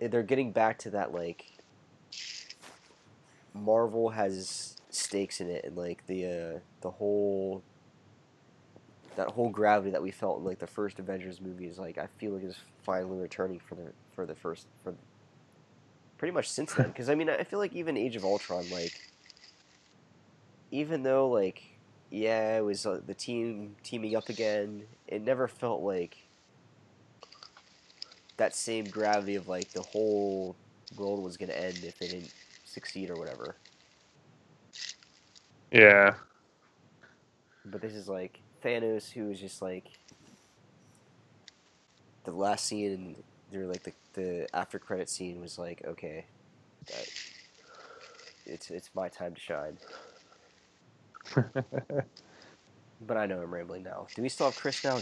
they're 0.00 0.22
getting 0.22 0.52
back 0.52 0.78
to 0.80 0.90
that 0.90 1.12
like 1.12 1.46
Marvel 3.56 4.10
has 4.10 4.76
stakes 4.90 5.40
in 5.40 5.48
it, 5.48 5.64
and 5.64 5.76
like 5.76 6.06
the 6.06 6.26
uh, 6.26 6.58
the 6.80 6.90
whole 6.90 7.62
that 9.16 9.28
whole 9.28 9.48
gravity 9.48 9.90
that 9.90 10.02
we 10.02 10.10
felt 10.10 10.38
in 10.38 10.44
like 10.44 10.58
the 10.58 10.66
first 10.66 10.98
Avengers 10.98 11.40
movie 11.40 11.66
is 11.66 11.78
like 11.78 11.98
I 11.98 12.06
feel 12.18 12.32
like 12.32 12.44
is 12.44 12.56
finally 12.82 13.18
returning 13.18 13.58
for 13.58 13.74
the 13.74 13.92
for 14.14 14.26
the 14.26 14.34
first 14.34 14.66
for 14.84 14.94
pretty 16.18 16.32
much 16.32 16.48
since 16.48 16.74
then. 16.74 16.86
Because 16.88 17.08
I 17.08 17.14
mean 17.14 17.28
I 17.28 17.44
feel 17.44 17.58
like 17.58 17.72
even 17.72 17.96
Age 17.96 18.16
of 18.16 18.24
Ultron, 18.24 18.68
like 18.70 18.92
even 20.70 21.02
though 21.02 21.28
like 21.28 21.62
yeah 22.10 22.58
it 22.58 22.64
was 22.64 22.86
uh, 22.86 23.00
the 23.04 23.14
team 23.14 23.76
teaming 23.82 24.14
up 24.14 24.28
again, 24.28 24.82
it 25.08 25.22
never 25.22 25.48
felt 25.48 25.82
like 25.82 26.18
that 28.36 28.54
same 28.54 28.84
gravity 28.84 29.34
of 29.34 29.48
like 29.48 29.72
the 29.72 29.82
whole 29.82 30.56
world 30.96 31.22
was 31.22 31.36
gonna 31.36 31.52
end 31.52 31.78
if 31.84 31.98
they 31.98 32.08
didn't 32.08 32.32
succeed 32.76 33.10
or 33.10 33.16
whatever. 33.16 33.56
Yeah. 35.72 36.14
But 37.64 37.80
this 37.80 37.94
is 37.94 38.06
like 38.06 38.40
Thanos, 38.62 39.10
who 39.10 39.30
is 39.30 39.40
just 39.40 39.62
like 39.62 39.86
the 42.24 42.32
last 42.32 42.66
scene, 42.66 42.92
and 42.92 43.16
they're 43.50 43.66
like 43.66 43.82
the 43.82 43.92
the 44.12 44.46
after 44.54 44.78
credit 44.78 45.08
scene 45.08 45.40
was 45.40 45.58
like, 45.58 45.82
okay, 45.86 46.26
that, 46.88 47.08
it's 48.44 48.70
it's 48.70 48.90
my 48.94 49.08
time 49.08 49.34
to 49.34 49.40
shine. 49.40 49.78
But 53.00 53.18
I 53.18 53.26
know 53.26 53.42
I'm 53.42 53.52
rambling 53.52 53.82
now. 53.82 54.06
Do 54.14 54.22
we 54.22 54.28
still 54.30 54.46
have 54.46 54.56
Chris 54.56 54.82
now? 54.82 54.96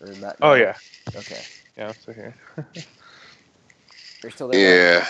Or 0.00 0.12
not? 0.14 0.36
oh 0.40 0.54
yeah. 0.54 0.74
Okay. 1.14 1.42
Yeah, 1.76 1.88
I'm 1.88 1.94
still 1.94 2.14
here. 2.14 2.34
You're 4.22 4.30
still 4.30 4.48
there? 4.48 4.98
Yeah. 5.00 5.06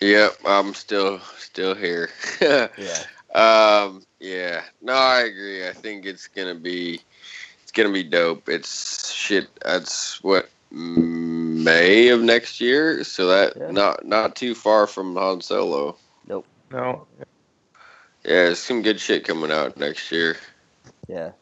Yep, 0.00 0.38
I'm 0.46 0.74
still 0.74 1.20
still 1.38 1.74
here. 1.74 2.10
Yeah. 2.78 3.04
um, 3.34 4.02
yeah. 4.18 4.62
No, 4.80 4.94
I 4.94 5.20
agree. 5.20 5.68
I 5.68 5.72
think 5.72 6.06
it's 6.06 6.26
gonna 6.26 6.54
be 6.54 7.00
it's 7.62 7.72
gonna 7.72 7.92
be 7.92 8.02
dope. 8.02 8.48
It's 8.48 9.12
shit. 9.12 9.48
That's 9.62 10.22
what 10.24 10.48
May 10.70 12.08
of 12.08 12.22
next 12.22 12.60
year. 12.60 13.04
So 13.04 13.26
that 13.28 13.56
Yeah. 13.56 13.70
not 13.70 14.04
not 14.06 14.36
too 14.36 14.54
far 14.54 14.86
from 14.86 15.16
Han 15.16 15.40
Solo. 15.42 15.96
Nope. 16.26 16.46
No. 16.70 17.06
Yeah, 17.18 17.24
there's 18.24 18.58
some 18.58 18.82
good 18.82 19.00
shit 19.00 19.24
coming 19.24 19.50
out 19.50 19.76
next 19.76 20.10
year. 20.10 20.36
Yeah. 21.08 21.32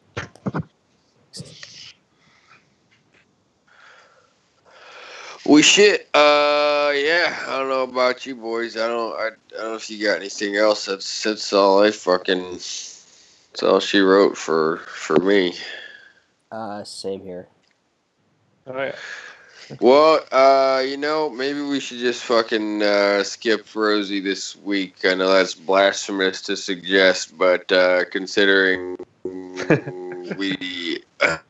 We 5.49 5.63
shit. 5.63 6.07
Uh, 6.13 6.91
yeah. 6.93 7.35
I 7.47 7.57
don't 7.57 7.69
know 7.69 7.81
about 7.81 8.23
you 8.23 8.35
boys. 8.35 8.77
I 8.77 8.87
don't. 8.87 9.19
I, 9.19 9.29
I 9.29 9.29
don't 9.57 9.69
know 9.71 9.75
if 9.75 9.89
you 9.89 10.05
got 10.05 10.17
anything 10.17 10.57
else. 10.57 10.85
That's 10.85 11.23
that's 11.23 11.51
all 11.53 11.83
I 11.83 11.89
fucking. 11.89 12.51
That's 12.51 13.63
all 13.63 13.79
she 13.79 13.97
wrote 13.97 14.37
for 14.37 14.77
for 14.77 15.17
me. 15.17 15.55
Uh, 16.51 16.83
same 16.83 17.21
here. 17.21 17.47
All 18.67 18.75
right. 18.75 18.93
Well, 19.81 20.23
uh, 20.31 20.83
you 20.85 20.97
know, 20.97 21.31
maybe 21.31 21.61
we 21.61 21.79
should 21.79 21.97
just 21.97 22.23
fucking 22.25 22.83
uh, 22.83 23.23
skip 23.23 23.73
Rosie 23.73 24.19
this 24.19 24.55
week. 24.55 24.97
I 25.03 25.15
know 25.15 25.33
that's 25.33 25.55
blasphemous 25.55 26.41
to 26.43 26.57
suggest, 26.57 27.35
but 27.39 27.71
uh, 27.71 28.05
considering 28.11 28.97
we 30.37 31.03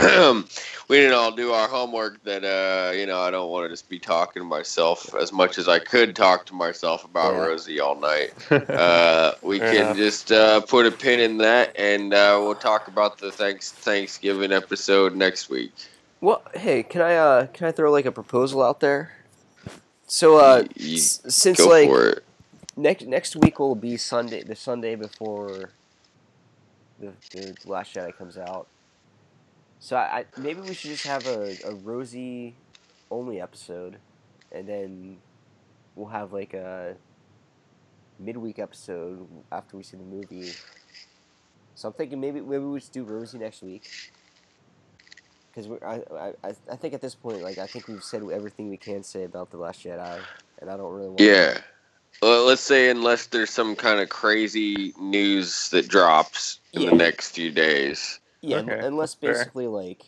we 0.89 0.97
didn't 0.97 1.13
all 1.13 1.31
do 1.31 1.51
our 1.51 1.67
homework, 1.67 2.23
that 2.23 2.43
uh, 2.43 2.91
you 2.91 3.05
know, 3.05 3.21
I 3.21 3.31
don't 3.31 3.49
want 3.49 3.65
to 3.65 3.69
just 3.69 3.89
be 3.89 3.99
talking 3.99 4.41
to 4.41 4.47
myself 4.47 5.13
as 5.15 5.31
much 5.31 5.57
as 5.57 5.67
I 5.67 5.79
could 5.79 6.15
talk 6.15 6.45
to 6.47 6.53
myself 6.53 7.05
about 7.05 7.33
Yeah. 7.33 7.45
Rosie 7.45 7.79
all 7.79 7.95
night. 7.95 8.33
Uh, 8.69 9.33
we 9.41 9.59
Fair 9.59 9.71
can 9.71 9.81
enough. 9.81 9.97
just 9.97 10.31
uh, 10.31 10.61
put 10.61 10.85
a 10.85 10.91
pin 10.91 11.19
in 11.19 11.37
that, 11.39 11.75
and 11.77 12.13
uh, 12.13 12.37
we'll 12.41 12.55
talk 12.55 12.87
about 12.87 13.17
the 13.17 13.31
thanks 13.31 13.71
Thanksgiving 13.71 14.51
episode 14.51 15.15
next 15.15 15.49
week. 15.49 15.71
Well, 16.21 16.41
hey, 16.55 16.83
can 16.83 17.01
I 17.01 17.15
uh 17.15 17.47
can 17.47 17.67
I 17.67 17.71
throw 17.71 17.91
like 17.91 18.05
a 18.05 18.11
proposal 18.11 18.61
out 18.63 18.79
there? 18.79 19.11
So 20.07 20.37
uh, 20.37 20.63
You- 20.75 20.97
since 20.97 21.59
like 21.59 21.89
next 22.75 23.05
next 23.05 23.35
week 23.35 23.59
will 23.59 23.75
be 23.75 23.97
Sunday, 23.97 24.43
the 24.43 24.55
Sunday 24.55 24.95
before 24.95 25.71
the, 26.99 27.13
the 27.31 27.55
Last 27.65 27.93
Jedi 27.93 28.15
comes 28.15 28.37
out. 28.37 28.67
So 29.79 29.95
I, 29.95 30.19
I 30.19 30.25
maybe 30.37 30.61
we 30.61 30.73
should 30.73 30.91
just 30.91 31.07
have 31.07 31.25
a, 31.27 31.55
a 31.65 31.73
Rosie 31.73 32.55
only 33.09 33.39
episode, 33.39 33.97
and 34.51 34.67
then 34.67 35.17
we'll 35.95 36.09
have 36.09 36.33
like 36.33 36.53
a 36.53 36.95
midweek 38.19 38.59
episode 38.59 39.25
after 39.51 39.77
we 39.77 39.83
see 39.83 39.97
the 39.97 40.03
movie. 40.03 40.51
So 41.75 41.87
I'm 41.87 41.93
thinking 41.93 42.19
maybe 42.19 42.41
maybe 42.41 42.63
we 42.63 42.79
just 42.79 42.91
do 42.91 43.03
Rosie 43.03 43.37
next 43.37 43.61
week. 43.61 43.89
Because 45.53 45.79
I, 45.81 46.01
I 46.43 46.53
I 46.71 46.75
think 46.75 46.93
at 46.93 47.01
this 47.01 47.15
point 47.15 47.41
like 47.41 47.57
I 47.57 47.65
think 47.65 47.87
we've 47.87 48.03
said 48.03 48.21
everything 48.31 48.69
we 48.69 48.77
can 48.77 49.01
say 49.01 49.23
about 49.23 49.49
the 49.49 49.57
Last 49.57 49.83
Jedi, 49.83 50.19
and 50.59 50.69
I 50.69 50.75
don't 50.75 50.93
really 50.93 51.07
want. 51.07 51.21
Yeah. 51.21 51.57
Well, 52.21 52.45
let's 52.45 52.61
say 52.61 52.89
unless 52.89 53.27
there's 53.27 53.49
some 53.49 53.75
kind 53.75 53.99
of 53.99 54.09
crazy 54.09 54.93
news 54.99 55.69
that 55.69 55.87
drops 55.87 56.59
in 56.73 56.81
Yeah. 56.81 56.89
the 56.89 56.91
next 56.95 57.31
few 57.31 57.51
days. 57.51 58.19
Yeah, 58.41 58.59
Okay, 58.59 58.81
unless 58.81 59.15
fair. 59.15 59.21
basically 59.27 59.67
like, 59.67 60.03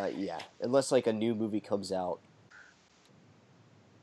uh, 0.00 0.10
yeah, 0.14 0.40
unless 0.60 0.90
like 0.92 1.06
a 1.06 1.12
new 1.12 1.34
movie 1.34 1.60
comes 1.60 1.92
out. 1.92 2.20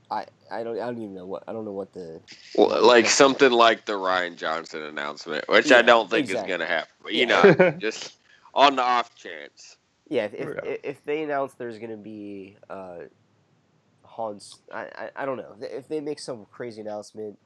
I 0.09 0.25
I 0.51 0.63
don't 0.63 0.77
I 0.79 0.86
don't 0.86 0.97
even 0.97 1.15
know 1.15 1.25
what 1.25 1.43
I 1.47 1.53
don't 1.53 1.65
know 1.65 1.71
what 1.71 1.93
the 1.93 2.21
Well, 2.55 2.86
like 2.86 3.07
something 3.07 3.51
like 3.51 3.86
the 3.86 3.93
Rian 3.93 4.36
Johnson 4.38 4.84
announcement, 4.84 5.47
which 5.49 5.71
Yeah, 5.71 5.77
I 5.77 5.82
don't 5.82 6.09
think 6.09 6.29
exactly. 6.29 6.43
is 6.43 6.43
going 6.43 6.59
to 6.59 6.65
happen. 6.65 6.89
But, 7.03 7.13
you 7.13 7.25
Yeah. 7.25 7.27
know, 7.27 7.55
just 7.79 8.17
on 8.53 8.75
the 8.75 8.84
off 8.84 9.15
chance. 9.15 9.77
yeah 10.09 10.25
if 10.25 10.34
if, 10.63 10.79
if 10.84 11.03
they 11.05 11.23
announce 11.23 11.53
there's 11.55 11.79
gonna 11.79 11.97
be 11.97 12.57
uh, 12.69 12.99
Hans 14.22 14.59
I, 14.74 14.82
I 14.82 15.09
I 15.15 15.26
don't 15.26 15.38
know 15.38 15.55
if 15.59 15.88
they 15.88 15.99
make 15.99 16.19
some 16.19 16.45
crazy 16.51 16.82
announcement, 16.82 17.38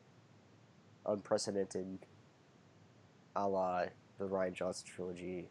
unprecedented, 1.06 2.00
a 3.36 3.48
la 3.48 3.86
the 4.20 4.26
Rian 4.26 4.54
Johnson 4.54 4.86
trilogy, 4.88 5.48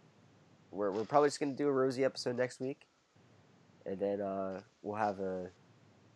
we're 0.70 0.90
we're 0.90 1.04
probably 1.04 1.28
just 1.28 1.40
gonna 1.40 1.52
do 1.52 1.68
a 1.68 1.72
Rosie 1.72 2.04
episode 2.04 2.36
next 2.36 2.60
week, 2.60 2.86
and 3.86 3.98
then 3.98 4.20
uh, 4.20 4.60
we'll 4.82 4.96
have 4.96 5.20
a 5.20 5.48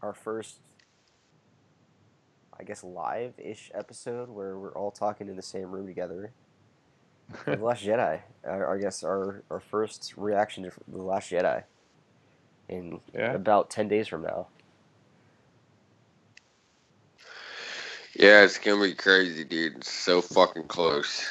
our 0.03 0.15
first 0.15 0.61
I 2.59 2.65
guess 2.65 2.83
live 2.83 3.35
ish 3.39 3.71
episode 3.75 4.29
where 4.29 4.59
we're 4.59 4.73
all 4.75 4.91
talking 4.91 5.29
in 5.29 5.37
the 5.37 5.43
same 5.43 5.71
room 5.71 5.87
together. 5.87 6.33
The 7.45 7.57
Last 7.57 7.85
Jedi. 7.85 8.21
Our, 8.45 8.77
I 8.77 8.81
guess 8.81 9.05
our, 9.05 9.43
our 9.51 9.61
first 9.61 10.15
reaction 10.17 10.65
to 10.65 10.71
the 10.89 11.03
Last 11.03 11.31
Jedi. 11.31 11.65
In 12.69 13.01
Yeah. 13.15 13.33
about 13.33 13.71
ten 13.71 13.87
days 13.89 14.09
from 14.09 14.23
now. 14.23 14.49
Yeah, 18.19 18.43
it's 18.43 18.59
going 18.59 18.81
to 18.81 18.89
be 18.89 18.95
crazy, 18.95 19.45
dude. 19.45 19.77
It's 19.77 19.91
so 19.93 20.21
fucking 20.21 20.65
close. 20.65 21.25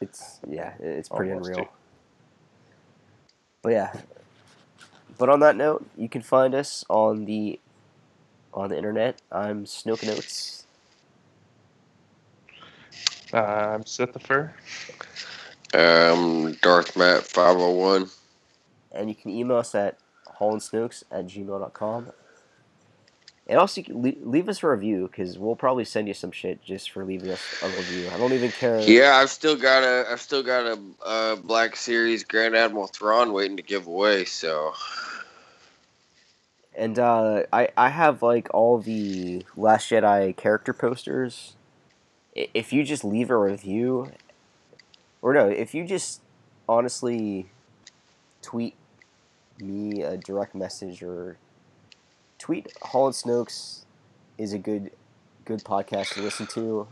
It's 0.00 0.40
yeah, 0.48 0.72
it's 0.80 1.08
pretty 1.08 1.32
Almost 1.32 1.50
unreal. 1.50 1.64
two. 1.66 1.70
But 3.62 3.72
yeah. 3.72 3.92
But 5.18 5.28
on 5.30 5.40
that 5.40 5.56
note, 5.56 5.86
you 5.96 6.08
can 6.08 6.20
find 6.22 6.54
us 6.54 6.84
on 6.90 7.24
the 7.26 7.58
on 8.52 8.70
the 8.70 8.76
internet. 8.76 9.22
I'm 9.32 9.64
Snoke 9.64 10.04
Notes. 10.04 10.66
Uh, 13.32 13.38
I'm 13.38 13.84
Sithifer. 13.84 14.50
Um, 15.74 16.52
Darth 16.62 16.96
Matt 16.96 17.24
501. 17.24 18.08
and 18.92 19.08
you 19.08 19.14
can 19.14 19.30
email 19.30 19.58
us 19.58 19.74
at 19.74 19.98
hollandsnokes 20.40 21.04
at 21.10 21.26
gmail.com. 21.26 22.12
And 23.48 23.58
also, 23.58 23.80
you 23.80 23.84
can 23.84 24.02
le- 24.02 24.28
leave 24.28 24.48
us 24.48 24.62
a 24.62 24.68
review 24.68 25.08
because 25.10 25.38
we'll 25.38 25.56
probably 25.56 25.84
send 25.84 26.08
you 26.08 26.14
some 26.14 26.32
shit 26.32 26.62
just 26.64 26.90
for 26.90 27.04
leaving 27.04 27.30
us 27.30 27.62
a 27.62 27.68
review. 27.68 28.10
I 28.12 28.18
don't 28.18 28.32
even 28.32 28.50
care. 28.50 28.80
Yeah, 28.80 29.16
I've 29.16 29.30
still 29.30 29.56
got 29.56 29.84
a, 29.84 30.06
I've 30.10 30.20
still 30.20 30.42
got 30.42 30.66
a, 30.66 30.78
uh 31.04 31.36
Black 31.36 31.76
Series 31.76 32.24
Grand 32.24 32.56
Admiral 32.56 32.88
Thrawn 32.88 33.32
waiting 33.32 33.56
to 33.56 33.62
give 33.62 33.86
away. 33.86 34.24
So 34.24 34.74
And 36.76 36.98
uh, 36.98 37.44
I 37.52 37.68
I 37.76 37.88
have 37.88 38.22
like 38.22 38.48
all 38.52 38.78
the 38.78 39.44
Last 39.56 39.90
Jedi 39.90 40.36
character 40.36 40.72
posters. 40.72 41.56
If 42.34 42.72
you 42.72 42.84
just 42.84 43.04
leave 43.04 43.30
a 43.30 43.36
review, 43.36 44.12
or 45.22 45.32
no, 45.32 45.48
if 45.48 45.74
you 45.74 45.86
just 45.86 46.20
honestly 46.68 47.46
tweet 48.42 48.74
me 49.58 50.02
a 50.02 50.18
direct 50.18 50.54
message 50.54 51.02
or 51.02 51.38
tweet 52.38 52.72
Hall 52.82 53.06
and 53.06 53.14
Snokes 53.14 53.84
is 54.38 54.52
a 54.52 54.58
good 54.58 54.90
good 55.44 55.62
podcast 55.64 56.14
to 56.14 56.22
listen 56.22 56.46
to. 56.48 56.86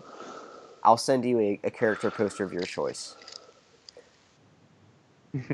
I'll 0.82 0.96
send 0.96 1.24
you 1.24 1.40
a, 1.40 1.60
a 1.64 1.70
character 1.70 2.10
poster 2.10 2.44
of 2.44 2.52
your 2.52 2.62
choice. 2.62 3.16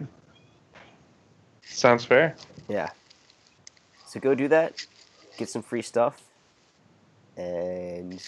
Sounds 1.62 2.04
fair. 2.04 2.36
Yeah. 2.68 2.90
So 4.06 4.20
go 4.20 4.34
do 4.34 4.48
that. 4.48 4.84
Get 5.38 5.48
some 5.48 5.62
free 5.62 5.82
stuff. 5.82 6.22
And 7.36 8.22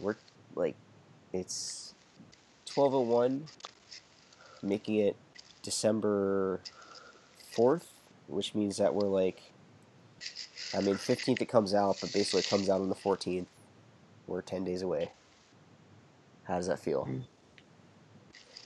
we're 0.00 0.16
like 0.54 0.74
it's 1.32 1.94
1201 2.74 3.44
making 4.62 4.96
it 4.96 5.16
December 5.62 6.60
4th, 7.54 7.84
which 8.26 8.54
means 8.54 8.78
that 8.78 8.94
we're 8.94 9.08
like 9.08 9.51
I 10.74 10.80
mean, 10.80 10.94
15th 10.94 11.40
it 11.42 11.48
comes 11.48 11.74
out, 11.74 11.98
but 12.00 12.12
basically 12.12 12.40
it 12.40 12.48
comes 12.48 12.70
out 12.70 12.80
on 12.80 12.88
the 12.88 12.94
14th. 12.94 13.46
We're 14.26 14.40
10 14.40 14.64
days 14.64 14.82
away. 14.82 15.12
How 16.44 16.56
does 16.56 16.66
that 16.68 16.78
feel? 16.78 17.04
Hmm. 17.04 17.18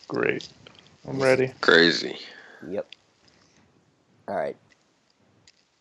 Great. 0.08 0.48
I'm 1.06 1.20
ready. 1.20 1.52
Crazy. 1.60 2.18
Yep. 2.68 2.86
All 4.28 4.36
right. 4.36 4.56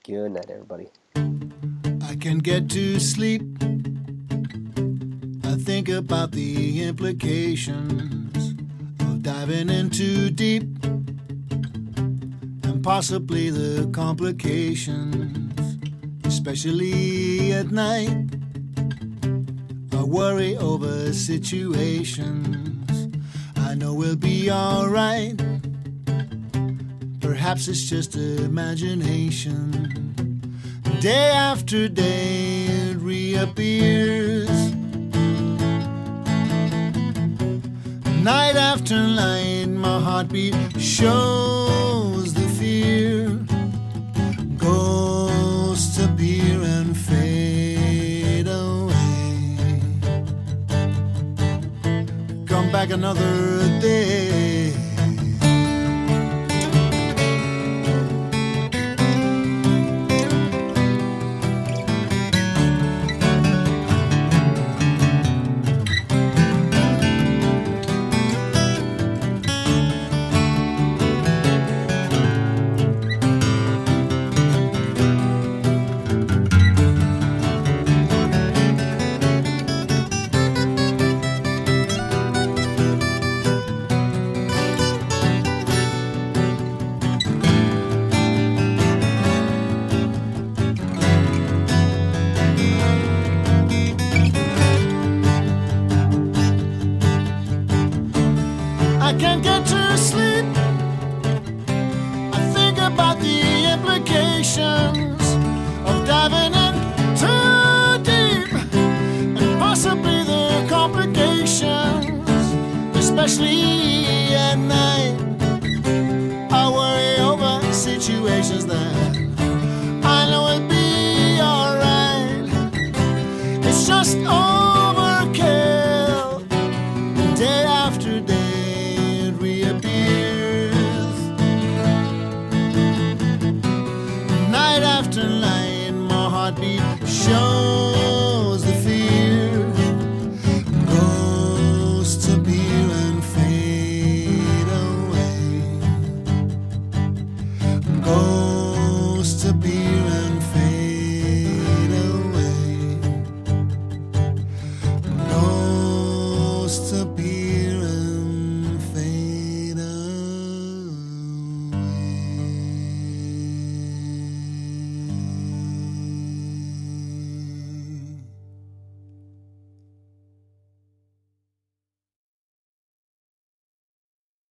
Good 0.03 0.31
night, 0.31 0.49
everybody. 0.49 0.87
I 1.15 2.15
can 2.15 2.39
get 2.39 2.69
to 2.71 2.99
sleep. 2.99 3.41
I 5.43 5.55
think 5.57 5.89
about 5.89 6.31
the 6.31 6.83
implications 6.83 8.55
of 8.99 9.23
diving 9.23 9.69
in 9.69 9.89
too 9.89 10.29
deep 10.31 10.63
and 12.63 12.83
possibly 12.83 13.49
the 13.49 13.89
complications 13.91 15.54
especially 16.47 17.53
at 17.53 17.71
night. 17.71 18.29
I 19.91 20.03
worry 20.03 20.55
over 20.57 21.11
situations 21.11 23.09
I 23.57 23.73
know 23.73 23.95
we'll 23.95 24.15
be 24.15 24.51
alright. 24.51 25.41
Perhaps 27.19 27.67
it's 27.67 27.81
just 27.81 28.15
imagination. 28.15 29.71
Day 30.99 31.31
after 31.31 31.87
day 31.87 32.65
it 32.67 32.97
reappears. 32.97 34.51
Night 38.21 38.55
after 38.55 38.95
night, 38.95 39.65
my 39.65 39.99
heartbeat 39.99 40.55
shows. 40.79 41.54
like 52.85 52.93
another 52.93 53.79
day. 53.79 54.44